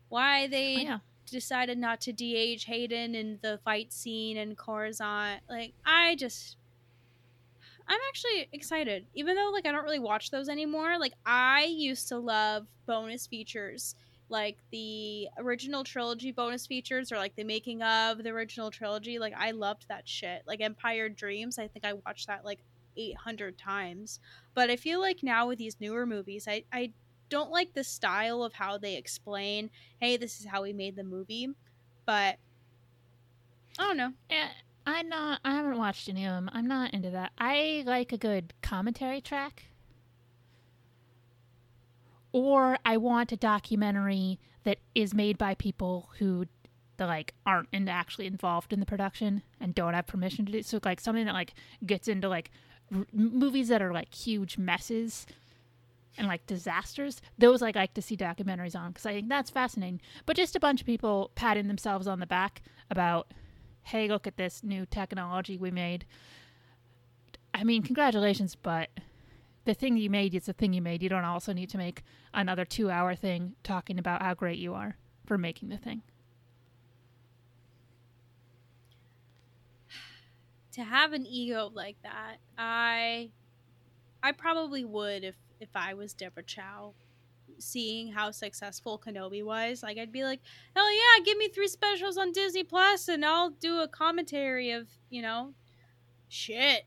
why 0.09 0.45
oh, 0.45 0.48
they 0.48 0.75
Oh, 0.77 0.81
yeah. 0.81 1.00
decided 1.25 1.77
not 1.79 2.00
to 2.01 2.13
de-age 2.13 2.65
Hayden 2.65 3.15
in 3.15 3.39
the 3.41 3.59
fight 3.65 3.91
scene 3.91 4.38
in 4.38 4.55
Coruscant. 4.55 5.41
Like, 5.50 5.74
I 5.86 6.15
just, 6.15 6.57
I'm 7.89 8.00
actually 8.08 8.48
excited. 8.53 9.08
Even 9.15 9.36
though 9.36 9.50
like 9.51 9.65
I 9.65 9.72
don't 9.72 9.84
really 9.84 10.00
watch 10.00 10.29
those 10.29 10.48
anymore. 10.48 11.00
Like, 11.00 11.13
I 11.25 11.63
used 11.63 12.08
to 12.10 12.17
love 12.19 12.67
bonus 12.86 13.25
features, 13.25 13.96
like 14.29 14.58
the 14.72 15.27
original 15.39 15.84
trilogy 15.84 16.31
bonus 16.31 16.67
features, 16.67 17.12
or 17.12 17.17
like 17.17 17.36
the 17.36 17.43
making 17.43 17.81
of 17.81 18.24
the 18.24 18.29
original 18.29 18.69
trilogy. 18.69 19.17
Like, 19.17 19.34
I 19.36 19.51
loved 19.51 19.88
that 19.89 20.08
shit. 20.08 20.43
Like 20.46 20.62
Empire 20.62 21.10
Dreams, 21.10 21.58
I 21.58 21.67
think 21.67 21.84
I 21.84 21.93
watched 21.93 22.27
that 22.27 22.46
like 22.46 22.60
800 22.96 23.58
times. 23.58 24.19
But 24.53 24.69
I 24.69 24.75
feel 24.75 25.00
like 25.00 25.24
now 25.24 25.48
with 25.48 25.58
these 25.58 25.77
newer 25.79 26.05
movies, 26.05 26.48
I 26.48 26.63
I 26.72 26.91
don't 27.29 27.51
like 27.51 27.74
the 27.74 27.84
style 27.84 28.43
of 28.43 28.53
how 28.53 28.77
they 28.77 28.96
explain 28.96 29.69
hey, 30.00 30.17
this 30.17 30.39
is 30.39 30.46
how 30.46 30.62
we 30.62 30.74
made 30.74 30.96
the 30.96 31.03
movie. 31.03 31.50
But 32.05 32.38
I 33.79 33.88
don't 33.88 33.98
know. 33.98 34.13
Eh, 34.29 34.48
I'm 34.86 35.09
not. 35.09 35.39
I 35.45 35.51
haven't 35.51 35.77
watched 35.77 36.09
any 36.09 36.25
of 36.25 36.31
them. 36.33 36.50
I'm 36.53 36.67
not 36.67 36.93
into 36.93 37.09
that. 37.12 37.31
I 37.38 37.83
like 37.86 38.12
a 38.12 38.17
good 38.17 38.53
commentary 38.62 39.21
track, 39.21 39.65
or 42.31 42.77
I 42.86 42.98
want 42.98 43.31
a 43.31 43.38
documentary 43.38 44.39
that 44.63 44.79
is 44.95 45.13
made 45.13 45.38
by 45.38 45.55
people 45.55 46.09
who, 46.19 46.45
like, 47.00 47.33
aren't 47.45 47.69
actually 47.88 48.25
involved 48.27 48.74
in 48.74 48.79
the 48.79 48.86
production 48.86 49.43
and 49.59 49.75
don't 49.75 49.93
have 49.93 50.07
permission 50.07 50.45
to 50.45 50.51
do. 50.51 50.62
So, 50.63 50.79
like, 50.83 51.00
something 51.00 51.25
that 51.25 51.33
like 51.33 51.53
gets 51.86 52.07
into 52.07 52.27
like 52.27 52.51
r- 52.93 53.05
movies 53.13 53.67
that 53.69 53.81
are 53.81 53.93
like 53.93 54.13
huge 54.13 54.57
messes 54.57 55.25
and 56.17 56.27
like 56.27 56.45
disasters. 56.48 57.21
Those 57.38 57.62
I 57.62 57.71
like 57.71 57.93
to 57.93 58.01
see 58.01 58.17
documentaries 58.17 58.75
on 58.75 58.91
because 58.91 59.05
I 59.05 59.13
think 59.13 59.29
that's 59.29 59.50
fascinating. 59.50 60.01
But 60.25 60.36
just 60.36 60.55
a 60.55 60.59
bunch 60.59 60.81
of 60.81 60.88
people 60.88 61.31
patting 61.36 61.67
themselves 61.67 62.07
on 62.07 62.19
the 62.19 62.25
back 62.27 62.62
about 62.89 63.31
hey, 63.83 64.07
look 64.07 64.27
at 64.27 64.38
this 64.38 64.63
new 64.63 64.86
technology 64.86 65.57
we 65.57 65.71
made. 65.71 66.05
I 67.53 67.63
mean, 67.63 67.83
congratulations, 67.83 68.55
but 68.55 68.89
the 69.65 69.74
thing 69.74 69.98
you 69.98 70.09
made 70.09 70.33
is 70.33 70.45
the 70.45 70.53
thing 70.53 70.74
you 70.74 70.81
made. 70.81 71.03
You 71.03 71.09
don't 71.09 71.25
also 71.25 71.53
need 71.53 71.69
to 71.71 71.77
make 71.77 72.03
another 72.33 72.65
two 72.65 72.89
hour 72.89 73.15
thing 73.15 73.55
talking 73.63 74.00
about 74.00 74.21
how 74.21 74.33
great 74.33 74.57
you 74.59 74.74
are 74.74 74.98
for 75.25 75.38
making 75.38 75.69
the 75.69 75.77
thing. 75.77 76.01
To 80.74 80.83
have 80.83 81.13
an 81.13 81.25
ego 81.25 81.69
like 81.74 81.98
that, 82.03 82.38
I 82.57 83.31
I 84.24 84.31
probably 84.31 84.86
would 84.86 85.24
if 85.24 85.36
if 85.59 85.69
I 85.75 85.93
was 85.93 86.13
Deborah 86.13 86.43
Chow. 86.43 86.93
Seeing 87.59 88.11
how 88.11 88.31
successful 88.31 89.01
Kenobi 89.03 89.43
was, 89.43 89.83
like 89.83 89.97
I'd 89.97 90.11
be 90.11 90.23
like, 90.23 90.39
hell 90.75 90.91
yeah, 90.91 91.23
give 91.23 91.37
me 91.37 91.49
three 91.49 91.67
specials 91.67 92.17
on 92.17 92.31
Disney 92.31 92.63
Plus, 92.63 93.07
and 93.07 93.25
I'll 93.25 93.51
do 93.51 93.79
a 93.81 93.87
commentary 93.87 94.71
of 94.71 94.87
you 95.09 95.21
know, 95.21 95.53
shit. 96.27 96.85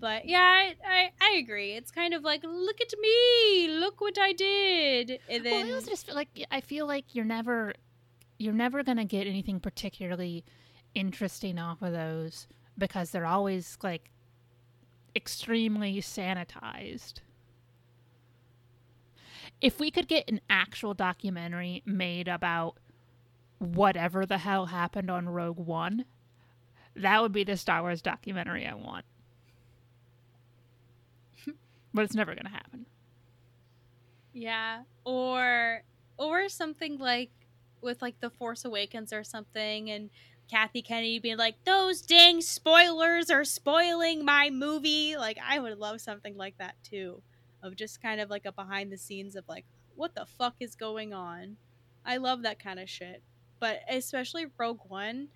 But 0.00 0.26
yeah, 0.26 0.40
I, 0.40 0.74
I 0.84 1.10
I 1.20 1.36
agree. 1.36 1.72
It's 1.72 1.90
kind 1.90 2.12
of 2.12 2.24
like, 2.24 2.42
look 2.42 2.80
at 2.80 2.92
me, 3.00 3.68
look 3.68 4.00
what 4.00 4.18
I 4.18 4.32
did, 4.32 5.20
and 5.28 5.44
then 5.44 5.66
well, 5.66 5.72
I 5.72 5.74
also 5.76 5.90
just 5.90 6.06
feel 6.06 6.14
like 6.14 6.28
I 6.50 6.60
feel 6.60 6.86
like 6.86 7.14
you're 7.14 7.24
never, 7.24 7.74
you're 8.38 8.52
never 8.52 8.82
gonna 8.82 9.04
get 9.04 9.26
anything 9.26 9.60
particularly 9.60 10.44
interesting 10.94 11.58
off 11.58 11.82
of 11.82 11.92
those 11.92 12.46
because 12.76 13.10
they're 13.10 13.26
always 13.26 13.78
like 13.82 14.10
extremely 15.14 16.00
sanitized. 16.00 17.20
If 19.62 19.78
we 19.78 19.90
could 19.92 20.08
get 20.08 20.28
an 20.28 20.40
actual 20.50 20.92
documentary 20.92 21.82
made 21.86 22.26
about 22.26 22.76
whatever 23.58 24.26
the 24.26 24.38
hell 24.38 24.66
happened 24.66 25.08
on 25.08 25.28
Rogue 25.28 25.58
One, 25.58 26.04
that 26.96 27.22
would 27.22 27.32
be 27.32 27.44
the 27.44 27.56
Star 27.56 27.80
Wars 27.80 28.02
documentary 28.02 28.66
I 28.66 28.74
want. 28.74 29.04
but 31.94 32.04
it's 32.04 32.14
never 32.14 32.34
going 32.34 32.44
to 32.46 32.50
happen. 32.50 32.86
Yeah, 34.34 34.82
or 35.04 35.84
or 36.16 36.48
something 36.48 36.98
like 36.98 37.30
with 37.80 38.02
like 38.02 38.18
the 38.20 38.30
Force 38.30 38.64
Awakens 38.64 39.12
or 39.12 39.22
something, 39.22 39.90
and 39.90 40.10
Kathy 40.50 40.82
Kennedy 40.82 41.20
being 41.20 41.36
like, 41.36 41.62
"Those 41.64 42.00
dang 42.00 42.40
spoilers 42.40 43.30
are 43.30 43.44
spoiling 43.44 44.24
my 44.24 44.50
movie." 44.50 45.16
Like, 45.16 45.38
I 45.46 45.58
would 45.60 45.78
love 45.78 46.00
something 46.00 46.36
like 46.36 46.58
that 46.58 46.74
too, 46.82 47.22
of 47.62 47.76
just 47.76 48.02
kind 48.02 48.20
of 48.20 48.30
like 48.30 48.46
a 48.46 48.52
behind 48.52 48.90
the 48.90 48.98
scenes 48.98 49.36
of 49.36 49.48
like, 49.48 49.64
what 49.94 50.14
the 50.14 50.26
fuck 50.26 50.54
is 50.60 50.74
going 50.74 51.12
on. 51.12 51.56
I 52.04 52.16
love 52.16 52.42
that 52.42 52.58
kind 52.58 52.80
of 52.80 52.90
shit, 52.90 53.22
but 53.60 53.80
especially 53.88 54.46
Rogue 54.58 54.80
One, 54.88 55.28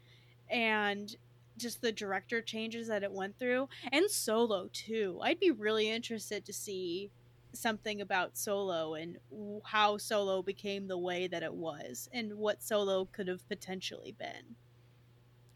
and 0.50 1.14
just 1.56 1.80
the 1.80 1.92
director 1.92 2.42
changes 2.42 2.88
that 2.88 3.02
it 3.02 3.12
went 3.12 3.38
through, 3.38 3.68
and 3.92 4.10
Solo 4.10 4.68
too. 4.72 5.18
I'd 5.22 5.40
be 5.40 5.50
really 5.50 5.88
interested 5.88 6.44
to 6.44 6.52
see 6.52 7.10
something 7.52 8.00
about 8.00 8.36
Solo 8.36 8.94
and 8.94 9.18
how 9.64 9.96
Solo 9.96 10.42
became 10.42 10.88
the 10.88 10.98
way 10.98 11.26
that 11.26 11.42
it 11.42 11.54
was 11.54 12.08
and 12.12 12.34
what 12.34 12.62
Solo 12.62 13.06
could 13.06 13.28
have 13.28 13.48
potentially 13.48 14.14
been. 14.18 14.56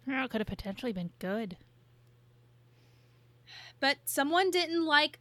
It 0.07 0.31
could 0.31 0.41
have 0.41 0.49
potentially 0.49 0.93
been 0.93 1.11
good. 1.19 1.57
But 3.81 3.99
someone 4.05 4.51
didn't 4.51 4.85
like 4.85 5.19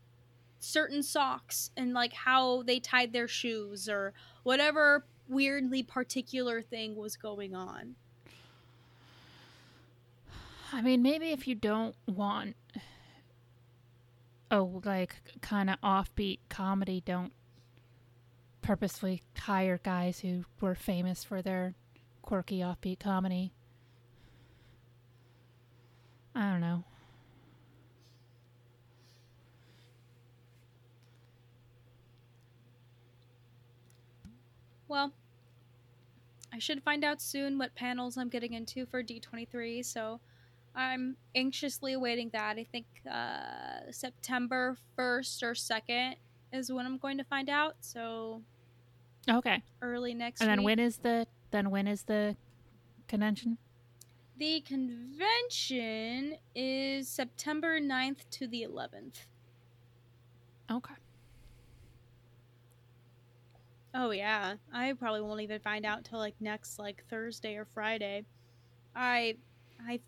certain 0.59 1.01
socks 1.01 1.71
and 1.77 1.93
like 1.93 2.13
how 2.13 2.63
they 2.63 2.79
tied 2.79 3.13
their 3.13 3.27
shoes 3.27 3.87
or 3.87 4.13
whatever 4.43 5.05
weirdly 5.27 5.83
particular 5.83 6.61
thing 6.61 6.95
was 6.95 7.15
going 7.15 7.55
on. 7.55 7.95
I 10.71 10.81
mean, 10.81 11.01
maybe 11.01 11.31
if 11.31 11.47
you 11.47 11.55
don't 11.55 11.95
want 12.05 12.55
oh, 14.51 14.81
like 14.83 15.15
kind 15.41 15.69
of 15.69 15.79
offbeat 15.81 16.39
comedy, 16.49 17.01
don't 17.05 17.31
purposefully 18.61 19.23
hire 19.37 19.79
guys 19.83 20.19
who 20.19 20.45
were 20.61 20.75
famous 20.75 21.23
for 21.23 21.41
their 21.41 21.75
quirky 22.21 22.59
offbeat 22.59 22.99
comedy. 22.99 23.53
I 26.35 26.51
don't 26.51 26.61
know. 26.61 26.83
Well, 34.89 35.13
I 36.51 36.57
should 36.59 36.83
find 36.83 37.05
out 37.05 37.21
soon 37.21 37.57
what 37.57 37.75
panels 37.75 38.17
I'm 38.17 38.27
getting 38.27 38.53
into 38.53 38.87
for 38.87 39.03
D23, 39.03 39.85
so 39.85 40.19
I'm 40.75 41.15
anxiously 41.35 41.93
awaiting 41.93 42.31
that. 42.33 42.57
I 42.57 42.63
think 42.63 42.87
uh, 43.09 43.91
September 43.91 44.75
1st 44.97 45.43
or 45.43 45.51
2nd 45.53 46.15
is 46.51 46.71
when 46.71 46.85
I'm 46.87 46.97
going 46.97 47.19
to 47.19 47.23
find 47.23 47.49
out. 47.49 47.75
So 47.81 48.41
okay, 49.29 49.61
early 49.81 50.15
next. 50.15 50.41
And 50.41 50.49
then 50.49 50.59
week. 50.59 50.65
when 50.65 50.79
is 50.79 50.97
the 50.97 51.27
then 51.51 51.69
when 51.69 51.87
is 51.87 52.03
the 52.03 52.35
convention? 53.07 53.59
The 54.37 54.61
convention 54.61 56.37
is 56.55 57.09
September 57.09 57.79
9th 57.79 58.29
to 58.31 58.47
the 58.47 58.65
11th. 58.67 59.25
Okay. 60.71 60.93
Oh 63.93 64.11
yeah, 64.11 64.55
I 64.71 64.93
probably 64.93 65.21
won't 65.21 65.41
even 65.41 65.59
find 65.59 65.85
out 65.85 66.05
till 66.05 66.19
like 66.19 66.35
next 66.39 66.77
like 66.77 67.03
Thursday 67.09 67.55
or 67.55 67.65
Friday. 67.65 68.25
I 68.95 69.37
I 69.87 69.99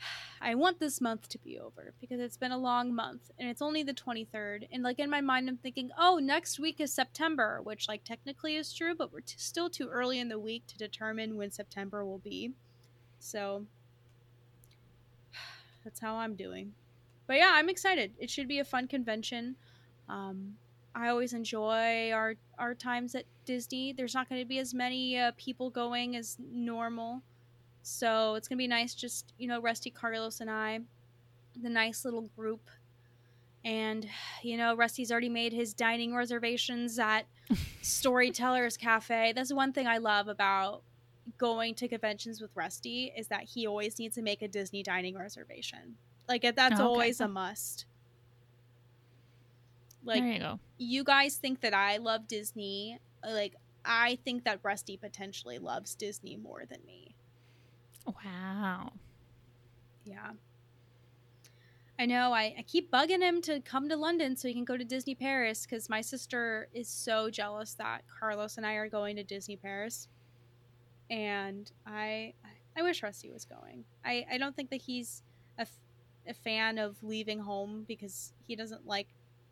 I 0.40 0.54
want 0.54 0.78
this 0.78 1.00
month 1.00 1.28
to 1.30 1.38
be 1.38 1.58
over 1.58 1.92
because 2.00 2.20
it's 2.20 2.36
been 2.36 2.52
a 2.52 2.58
long 2.58 2.94
month 2.94 3.32
and 3.38 3.48
it's 3.48 3.62
only 3.62 3.82
the 3.82 3.94
23rd. 3.94 4.68
And 4.70 4.84
like 4.84 5.00
in 5.00 5.10
my 5.10 5.20
mind, 5.20 5.48
I'm 5.48 5.56
thinking, 5.56 5.90
oh, 5.98 6.18
next 6.18 6.60
week 6.60 6.80
is 6.80 6.92
September, 6.92 7.60
which 7.62 7.88
like 7.88 8.04
technically 8.04 8.54
is 8.54 8.72
true, 8.72 8.94
but 8.94 9.12
we're 9.12 9.20
t- 9.20 9.34
still 9.38 9.68
too 9.68 9.88
early 9.88 10.20
in 10.20 10.28
the 10.28 10.38
week 10.38 10.66
to 10.68 10.78
determine 10.78 11.36
when 11.36 11.50
September 11.50 12.04
will 12.04 12.18
be. 12.18 12.52
So 13.18 13.64
that's 15.84 15.98
how 15.98 16.14
I'm 16.14 16.36
doing. 16.36 16.74
But 17.26 17.38
yeah, 17.38 17.50
I'm 17.54 17.68
excited. 17.68 18.12
It 18.20 18.30
should 18.30 18.46
be 18.46 18.60
a 18.60 18.64
fun 18.64 18.86
convention. 18.86 19.56
Um, 20.08 20.54
I 20.98 21.08
always 21.10 21.32
enjoy 21.32 22.10
our 22.12 22.34
our 22.58 22.74
times 22.74 23.14
at 23.14 23.24
Disney. 23.44 23.92
There's 23.92 24.14
not 24.14 24.28
going 24.28 24.40
to 24.40 24.44
be 24.46 24.58
as 24.58 24.74
many 24.74 25.16
uh, 25.16 25.30
people 25.36 25.70
going 25.70 26.16
as 26.16 26.36
normal. 26.52 27.22
So 27.82 28.34
it's 28.34 28.48
gonna 28.48 28.58
be 28.58 28.66
nice, 28.66 28.94
just 28.94 29.32
you 29.38 29.46
know, 29.48 29.60
Rusty, 29.62 29.90
Carlos, 29.90 30.40
and 30.40 30.50
I, 30.50 30.80
the 31.62 31.70
nice 31.70 32.04
little 32.04 32.28
group. 32.36 32.68
And 33.64 34.06
you 34.42 34.56
know, 34.56 34.74
Rusty's 34.74 35.10
already 35.12 35.28
made 35.28 35.52
his 35.52 35.72
dining 35.72 36.14
reservations 36.14 36.98
at 36.98 37.22
Storytellers 37.82 38.76
Cafe. 38.76 39.32
That's 39.34 39.52
one 39.52 39.72
thing 39.72 39.86
I 39.86 39.98
love 39.98 40.28
about 40.28 40.82
going 41.38 41.74
to 41.76 41.88
conventions 41.88 42.40
with 42.40 42.50
Rusty 42.54 43.12
is 43.16 43.28
that 43.28 43.44
he 43.44 43.66
always 43.66 43.98
needs 43.98 44.16
to 44.16 44.22
make 44.22 44.42
a 44.42 44.48
Disney 44.48 44.82
dining 44.82 45.16
reservation. 45.16 45.96
Like 46.28 46.42
that's 46.42 46.58
Oh, 46.58 46.74
okay. 46.74 46.82
always 46.82 47.20
a 47.20 47.28
must. 47.28 47.86
Like 50.08 50.22
there 50.22 50.32
you 50.32 50.38
go. 50.38 50.58
you 50.78 51.04
guys 51.04 51.36
think 51.36 51.60
that 51.60 51.74
I 51.74 51.98
love 51.98 52.26
Disney. 52.26 52.98
Uh, 53.22 53.32
like 53.32 53.54
I 53.84 54.18
think 54.24 54.44
that 54.44 54.60
Rusty 54.62 54.96
potentially 54.96 55.58
loves 55.58 55.94
Disney 55.94 56.36
more 56.36 56.62
than 56.68 56.78
me. 56.86 57.14
Wow. 58.06 58.92
Yeah. 60.04 60.30
I 61.98 62.06
know. 62.06 62.32
I, 62.32 62.54
I 62.58 62.64
keep 62.66 62.90
bugging 62.90 63.20
him 63.20 63.42
to 63.42 63.60
come 63.60 63.88
to 63.88 63.96
London 63.96 64.36
so 64.36 64.48
he 64.48 64.54
can 64.54 64.64
go 64.64 64.76
to 64.76 64.84
Disney 64.84 65.14
Paris 65.14 65.66
because 65.66 65.88
my 65.90 66.00
sister 66.00 66.68
is 66.72 66.88
so 66.88 67.28
jealous 67.28 67.74
that 67.74 68.04
Carlos 68.06 68.56
and 68.56 68.64
I 68.64 68.74
are 68.74 68.88
going 68.88 69.16
to 69.16 69.24
Disney 69.24 69.56
Paris. 69.56 70.08
And 71.10 71.70
I 71.86 72.34
I 72.76 72.82
wish 72.82 73.02
Rusty 73.02 73.30
was 73.30 73.44
going. 73.44 73.84
I, 74.04 74.24
I 74.32 74.38
don't 74.38 74.54
think 74.54 74.70
that 74.70 74.80
he's 74.82 75.22
a, 75.58 75.66
a 76.26 76.34
fan 76.34 76.78
of 76.78 77.02
leaving 77.02 77.40
home 77.40 77.84
because 77.88 78.32
he 78.46 78.54
doesn't 78.54 78.86
like 78.86 79.08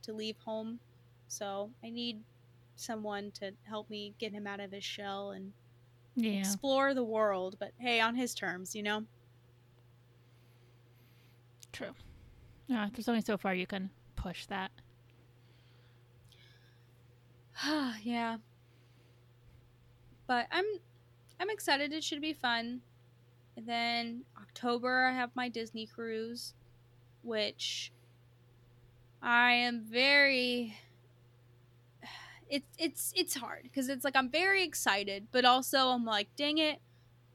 to 0.06 0.12
leave 0.12 0.36
home. 0.38 0.80
So 1.28 1.70
I 1.84 1.90
need 1.90 2.22
someone 2.76 3.30
to 3.32 3.52
help 3.64 3.90
me 3.90 4.14
get 4.18 4.32
him 4.32 4.46
out 4.46 4.60
of 4.60 4.72
his 4.72 4.84
shell 4.84 5.32
and 5.32 5.52
Yeah. 6.14 6.40
explore 6.40 6.94
the 6.94 7.04
world, 7.04 7.56
but 7.58 7.72
hey, 7.78 8.00
on 8.00 8.14
his 8.14 8.34
terms, 8.34 8.74
you 8.74 8.82
know? 8.82 9.04
True. 11.72 11.94
Yeah, 12.68 12.88
there's 12.92 13.08
only 13.08 13.20
so 13.20 13.36
far 13.36 13.54
you 13.54 13.66
can 13.66 13.90
push 14.14 14.46
that. 14.46 14.70
Ah, 17.62 17.96
yeah. 18.02 18.38
But 20.26 20.46
I'm 20.50 20.64
I'm 21.38 21.50
excited. 21.50 21.92
It 21.92 22.02
should 22.02 22.20
be 22.20 22.32
fun. 22.32 22.80
And 23.56 23.66
then 23.66 24.24
October 24.40 25.04
I 25.06 25.12
have 25.12 25.30
my 25.34 25.48
Disney 25.48 25.86
cruise, 25.86 26.54
which 27.22 27.92
I 29.22 29.52
am 29.52 29.82
very 29.82 30.76
it's 32.48 32.66
it's 32.78 33.12
it's 33.16 33.34
hard 33.34 33.62
because 33.64 33.88
it's 33.88 34.04
like 34.04 34.16
I'm 34.16 34.30
very 34.30 34.62
excited, 34.62 35.26
but 35.32 35.44
also 35.44 35.88
I'm 35.88 36.04
like, 36.04 36.28
dang 36.36 36.58
it, 36.58 36.80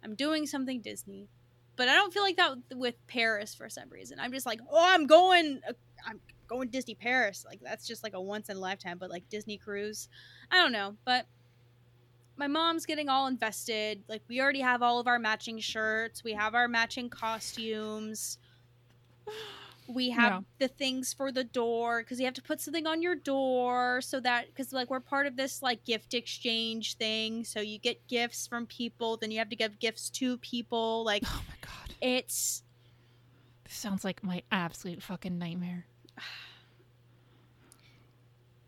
I'm 0.03 0.15
doing 0.15 0.45
something 0.47 0.81
Disney. 0.81 1.27
But 1.75 1.87
I 1.87 1.95
don't 1.95 2.13
feel 2.13 2.23
like 2.23 2.37
that 2.37 2.57
with 2.75 2.95
Paris 3.07 3.55
for 3.55 3.69
some 3.69 3.89
reason. 3.89 4.19
I'm 4.19 4.31
just 4.31 4.45
like, 4.45 4.59
oh, 4.69 4.85
I'm 4.87 5.07
going, 5.07 5.61
uh, 5.67 5.73
I'm 6.05 6.19
going 6.47 6.69
Disney 6.69 6.95
Paris. 6.95 7.43
Like 7.47 7.59
that's 7.61 7.87
just 7.87 8.03
like 8.03 8.13
a 8.13 8.21
once 8.21 8.49
in 8.49 8.57
a 8.57 8.59
lifetime. 8.59 8.97
But 8.97 9.09
like 9.09 9.27
Disney 9.29 9.57
cruise, 9.57 10.09
I 10.51 10.57
don't 10.57 10.71
know. 10.71 10.95
But 11.05 11.25
my 12.37 12.47
mom's 12.47 12.85
getting 12.85 13.09
all 13.09 13.27
invested. 13.27 14.03
Like 14.07 14.21
we 14.27 14.41
already 14.41 14.61
have 14.61 14.81
all 14.81 14.99
of 14.99 15.07
our 15.07 15.17
matching 15.17 15.59
shirts. 15.59 16.23
We 16.23 16.33
have 16.33 16.55
our 16.55 16.67
matching 16.67 17.09
costumes. 17.09 18.37
We 19.93 20.10
have 20.12 20.32
Yeah. 20.32 20.39
the 20.60 20.67
things 20.67 21.13
for 21.13 21.32
the 21.32 21.43
door 21.43 22.01
because 22.01 22.19
you 22.19 22.25
have 22.25 22.34
to 22.36 22.41
put 22.41 22.62
something 22.62 22.88
on 22.88 23.01
your 23.01 23.15
door 23.15 24.01
so 24.01 24.19
that 24.21 24.47
because 24.47 24.71
like 24.73 24.89
we're 24.89 24.99
part 24.99 25.27
of 25.27 25.36
this 25.36 25.62
like 25.62 25.84
gift 25.86 26.13
exchange 26.13 26.95
thing. 26.97 27.43
So 27.43 27.60
you 27.60 27.77
get 27.80 28.08
gifts 28.08 28.47
from 28.47 28.65
people, 28.67 29.17
then 29.17 29.32
you 29.32 29.39
have 29.39 29.49
to 29.49 29.56
give 29.56 29.80
gifts 29.80 30.10
to 30.12 30.38
people. 30.38 31.04
Like 31.04 31.23
Oh 31.25 31.43
my 31.47 31.56
god. 31.62 31.95
it's 32.01 32.63
This 33.65 33.73
sounds 33.73 34.04
like 34.04 34.23
my 34.23 34.43
absolute 34.51 35.01
fucking 35.04 35.38
nightmare. 35.38 35.86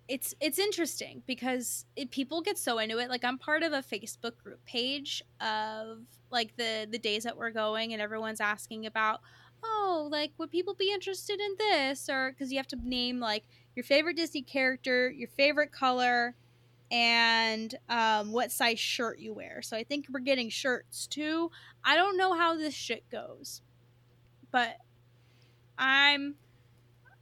it's 0.10 0.36
it's 0.42 0.60
interesting 0.60 1.24
because 1.26 1.86
it, 1.96 2.12
people 2.12 2.42
get 2.42 2.58
so 2.58 2.78
into 2.80 2.98
it 2.98 3.10
like 3.10 3.24
i'm 3.24 3.38
part 3.38 3.64
of 3.64 3.72
a 3.72 3.82
facebook 3.82 4.38
group 4.44 4.64
page 4.66 5.24
of 5.40 6.00
like 6.30 6.56
the 6.58 6.86
the 6.92 7.00
days 7.00 7.24
that 7.24 7.38
we're 7.38 7.52
going 7.52 7.94
and 7.94 8.02
everyone's 8.02 8.42
asking 8.42 8.86
about 8.86 9.22
oh 9.64 10.08
like 10.12 10.32
would 10.38 10.52
people 10.52 10.74
be 10.74 10.92
interested 10.92 11.40
in 11.40 11.56
this 11.58 12.10
or 12.10 12.32
because 12.32 12.52
you 12.52 12.58
have 12.58 12.68
to 12.68 12.78
name 12.84 13.20
like 13.20 13.44
your 13.76 13.84
favorite 13.84 14.16
disney 14.16 14.42
character 14.42 15.10
your 15.10 15.30
favorite 15.30 15.72
color 15.72 16.36
and 16.94 17.74
um, 17.90 18.32
what 18.32 18.52
size 18.52 18.80
shirt 18.80 19.18
you 19.18 19.34
wear. 19.34 19.64
So 19.64 19.76
I 19.76 19.84
think 19.84 20.06
we're 20.14 20.20
getting 20.20 20.50
shirts 20.50 21.08
too. 21.08 21.50
I 21.84 21.96
don't 21.96 22.18
know 22.18 22.38
how 22.38 22.56
this 22.56 22.76
shit 22.76 23.10
goes, 23.10 23.64
but 24.52 24.78
I'm 25.76 26.36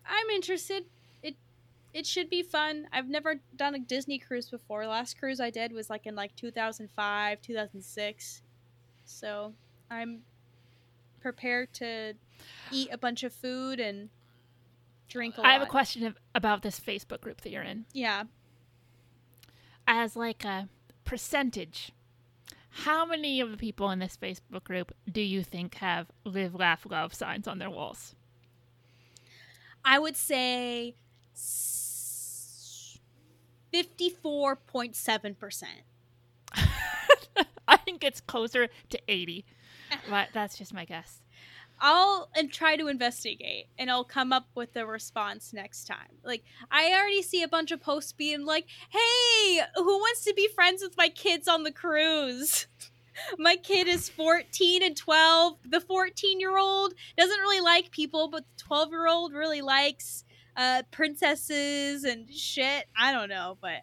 I'm 0.05 0.29
interested. 0.29 0.83
It 1.23 1.37
it 1.93 2.05
should 2.05 2.29
be 2.29 2.43
fun. 2.43 2.87
I've 2.91 3.07
never 3.07 3.35
done 3.55 3.73
a 3.73 3.79
Disney 3.79 4.19
cruise 4.19 4.49
before. 4.49 4.85
Last 4.85 5.17
cruise 5.17 5.39
I 5.39 5.49
did 5.49 5.71
was 5.71 5.89
like 5.89 6.05
in 6.05 6.15
like 6.15 6.35
2005, 6.35 7.41
2006. 7.41 8.41
So 9.05 9.53
I'm 9.89 10.19
prepared 11.21 11.73
to 11.75 12.13
eat 12.71 12.89
a 12.91 12.97
bunch 12.97 13.23
of 13.23 13.33
food 13.33 13.79
and 13.79 14.09
drink 15.07 15.37
a 15.37 15.41
lot. 15.41 15.47
I 15.49 15.53
have 15.53 15.61
a 15.61 15.67
question 15.67 16.05
of, 16.05 16.17
about 16.33 16.61
this 16.61 16.79
Facebook 16.79 17.21
group 17.21 17.41
that 17.41 17.51
you're 17.51 17.63
in. 17.63 17.85
Yeah. 17.93 18.23
As 19.87 20.15
like 20.15 20.45
a 20.45 20.69
percentage, 21.03 21.91
how 22.69 23.05
many 23.05 23.41
of 23.41 23.51
the 23.51 23.57
people 23.57 23.91
in 23.91 23.99
this 23.99 24.17
Facebook 24.17 24.63
group 24.63 24.93
do 25.11 25.21
you 25.21 25.43
think 25.43 25.75
have 25.75 26.07
live, 26.23 26.55
laugh, 26.55 26.85
love 26.89 27.13
signs 27.13 27.47
on 27.47 27.59
their 27.59 27.69
walls? 27.69 28.15
I 29.83 29.99
would 29.99 30.15
say 30.15 30.95
54.7%. 33.73 35.63
I 37.67 37.77
think 37.77 38.03
it's 38.03 38.21
closer 38.21 38.67
to 38.89 38.99
80. 39.07 39.45
But 40.09 40.29
that's 40.33 40.57
just 40.57 40.73
my 40.73 40.85
guess. 40.85 41.21
I'll 41.81 42.29
and 42.35 42.51
try 42.51 42.77
to 42.77 42.87
investigate 42.87 43.65
and 43.77 43.89
I'll 43.89 44.03
come 44.03 44.31
up 44.31 44.47
with 44.53 44.75
a 44.75 44.85
response 44.85 45.51
next 45.51 45.85
time. 45.85 46.19
Like 46.23 46.43
I 46.69 46.91
already 46.93 47.23
see 47.23 47.41
a 47.41 47.47
bunch 47.47 47.71
of 47.71 47.81
posts 47.81 48.13
being 48.13 48.45
like, 48.45 48.67
"Hey, 48.89 49.61
who 49.75 49.97
wants 49.97 50.23
to 50.25 50.33
be 50.35 50.47
friends 50.47 50.83
with 50.83 50.95
my 50.95 51.09
kids 51.09 51.47
on 51.47 51.63
the 51.63 51.71
cruise?" 51.71 52.67
my 53.37 53.55
kid 53.55 53.87
is 53.87 54.09
14 54.09 54.83
and 54.83 54.95
12. 54.95 55.57
The 55.69 55.81
14-year-old 55.81 56.93
doesn't 57.17 57.39
really 57.39 57.59
like 57.59 57.91
people, 57.91 58.29
but 58.29 58.45
the 58.57 58.63
12-year-old 58.63 59.33
really 59.33 59.61
likes 59.61 60.23
uh 60.55 60.83
princesses 60.91 62.03
and 62.03 62.31
shit. 62.31 62.85
I 62.95 63.11
don't 63.11 63.29
know, 63.29 63.57
but 63.59 63.81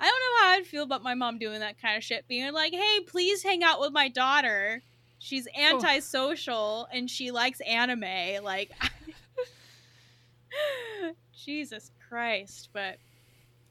I 0.00 0.06
don't 0.06 0.20
know 0.20 0.44
how 0.44 0.52
I'd 0.54 0.66
feel 0.66 0.82
about 0.82 1.04
my 1.04 1.14
mom 1.14 1.38
doing 1.38 1.60
that 1.60 1.80
kind 1.80 1.96
of 1.96 2.02
shit 2.02 2.26
being 2.26 2.52
like, 2.52 2.72
"Hey, 2.72 3.00
please 3.06 3.44
hang 3.44 3.62
out 3.62 3.78
with 3.80 3.92
my 3.92 4.08
daughter." 4.08 4.82
She's 5.22 5.46
antisocial 5.56 6.88
and 6.92 7.08
she 7.08 7.30
likes 7.30 7.60
anime. 7.60 8.42
Like, 8.42 8.72
Jesus 11.44 11.92
Christ! 12.08 12.70
But 12.72 12.98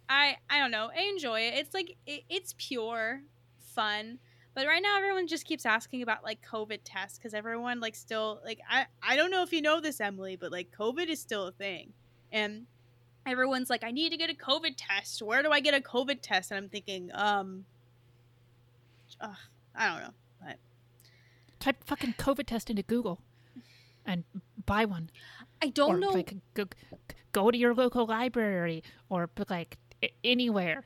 I, 0.08 0.38
I 0.50 0.60
don't 0.60 0.72
know. 0.72 0.90
I 0.98 1.02
enjoy 1.10 1.42
it. 1.42 1.56
It's 1.56 1.74
like 1.74 1.98
it, 2.08 2.24
it's 2.30 2.56
pure 2.58 3.20
fun. 3.60 4.20
But 4.54 4.66
right 4.66 4.82
now, 4.82 4.98
everyone 4.98 5.28
just 5.28 5.46
keeps 5.46 5.66
asking 5.66 6.02
about 6.04 6.24
like 6.24 6.40
COVID 6.50 6.80
tests 6.86 7.18
because 7.18 7.34
everyone 7.34 7.82
like 7.82 7.96
still 7.96 8.40
like 8.46 8.60
I, 8.70 8.86
I 9.04 9.18
don't 9.18 9.30
know 9.30 9.44
if 9.44 9.52
you 9.52 9.62
know 9.62 9.82
this, 9.82 10.00
Emily, 10.00 10.38
but 10.38 10.54
like 10.54 10.72
COVID 10.72 11.10
is 11.10 11.20
still 11.20 11.48
a 11.48 11.52
thing, 11.52 11.92
and 12.32 12.66
everyone's 13.26 13.70
like, 13.70 13.84
I 13.84 13.92
need 13.92 14.12
to 14.12 14.18
get 14.18 14.30
a 14.30 14.34
COVID 14.34 14.76
test. 14.78 15.22
Where 15.22 15.44
do 15.44 15.52
I 15.52 15.60
get 15.60 15.74
a 15.74 15.82
COVID 15.82 16.20
test? 16.22 16.52
And 16.52 16.58
I'm 16.60 16.70
thinking, 16.70 17.12
um, 17.14 17.66
ugh, 19.20 19.36
I 19.76 19.90
don't 19.90 20.02
know. 20.02 20.14
Type 21.62 21.84
fucking 21.86 22.16
COVID 22.18 22.48
test 22.48 22.70
into 22.70 22.84
Google 22.84 23.22
and 24.06 24.24
buy 24.66 24.84
one. 24.84 25.10
I 25.62 25.70
don't 25.70 25.96
or, 25.96 26.00
know. 26.00 26.10
Like, 26.10 26.36
go, 26.54 26.66
go 27.32 27.52
to 27.52 27.58
your 27.58 27.74
local 27.74 28.06
library 28.06 28.84
or 29.10 29.30
like 29.48 29.78
anywhere. 30.24 30.86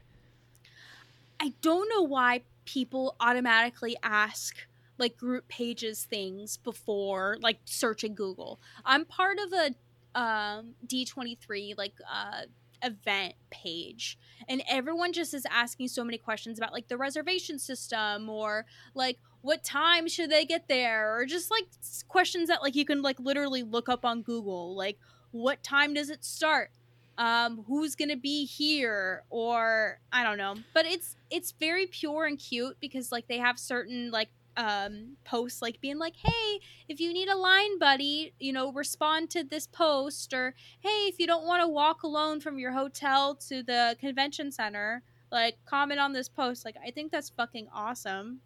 I 1.40 1.54
don't 1.62 1.90
know 1.90 2.02
why 2.02 2.42
people 2.66 3.16
automatically 3.20 3.96
ask 4.04 4.56
like 4.98 5.18
group 5.18 5.48
pages 5.48 6.04
things 6.04 6.58
before 6.58 7.38
like 7.42 7.60
searching 7.66 8.16
Google. 8.16 8.60
I'm 8.86 9.06
part 9.06 9.38
of 9.40 9.54
a 9.54 10.20
um, 10.20 10.76
D23 10.86 11.78
like 11.78 11.94
uh, 12.12 12.42
event 12.84 13.36
page 13.50 14.18
and 14.48 14.62
everyone 14.70 15.12
just 15.12 15.34
is 15.34 15.46
asking 15.50 15.88
so 15.88 16.04
many 16.04 16.18
questions 16.18 16.58
about 16.58 16.72
like 16.72 16.88
the 16.88 16.98
reservation 16.98 17.60
system 17.60 18.30
or 18.30 18.66
like 18.94 19.18
what 19.46 19.64
time 19.64 20.08
should 20.08 20.32
they 20.32 20.44
get 20.44 20.68
there? 20.68 21.16
Or 21.16 21.26
just 21.28 21.52
like 21.52 21.66
questions 22.08 22.48
that 22.48 22.64
like 22.64 22.76
you 22.76 22.84
can 22.84 23.04
like 23.04 23.20
literally 23.20 23.62
look 23.62 23.88
up 23.88 24.04
on 24.04 24.24
google 24.24 24.76
like 24.76 24.98
what 25.32 25.62
time 25.64 25.94
does 25.94 26.10
it 26.10 26.26
start? 26.26 26.72
Um 27.20 27.64
who's 27.68 27.96
gonna 27.96 28.18
be 28.18 28.46
here? 28.46 29.24
Or 29.30 30.00
i 30.12 30.24
don't 30.24 30.40
know. 30.40 30.56
But 30.74 30.88
it's 30.88 31.16
it's 31.30 31.52
very 31.52 31.86
pure 31.86 32.26
and 32.26 32.40
cute 32.40 32.78
because 32.82 33.12
like 33.12 33.28
they 33.28 33.38
have 33.38 33.60
certain 33.60 34.10
like 34.10 34.30
um 34.58 35.16
posts 35.26 35.62
like 35.62 35.80
being 35.80 36.00
like 36.00 36.16
hey 36.16 36.60
if 36.88 37.02
you 37.02 37.12
need 37.12 37.28
a 37.28 37.36
line 37.36 37.78
buddy 37.78 38.34
you 38.40 38.54
know 38.54 38.72
respond 38.72 39.30
to 39.30 39.44
this 39.44 39.68
post 39.68 40.34
or 40.34 40.56
hey 40.80 41.08
if 41.08 41.20
you 41.20 41.28
don't 41.28 41.46
want 41.46 41.62
to 41.62 41.68
walk 41.68 42.04
alone 42.04 42.40
from 42.40 42.58
your 42.58 42.72
hotel 42.72 43.36
to 43.36 43.62
the 43.64 43.98
convention 44.00 44.52
center 44.52 45.04
like 45.32 45.58
comment 45.66 46.00
on 46.00 46.14
this 46.14 46.30
post. 46.30 46.66
Like 46.66 46.78
i 46.84 46.90
think 46.90 47.12
that's 47.12 47.30
fucking 47.30 47.68
awesome 47.72 48.40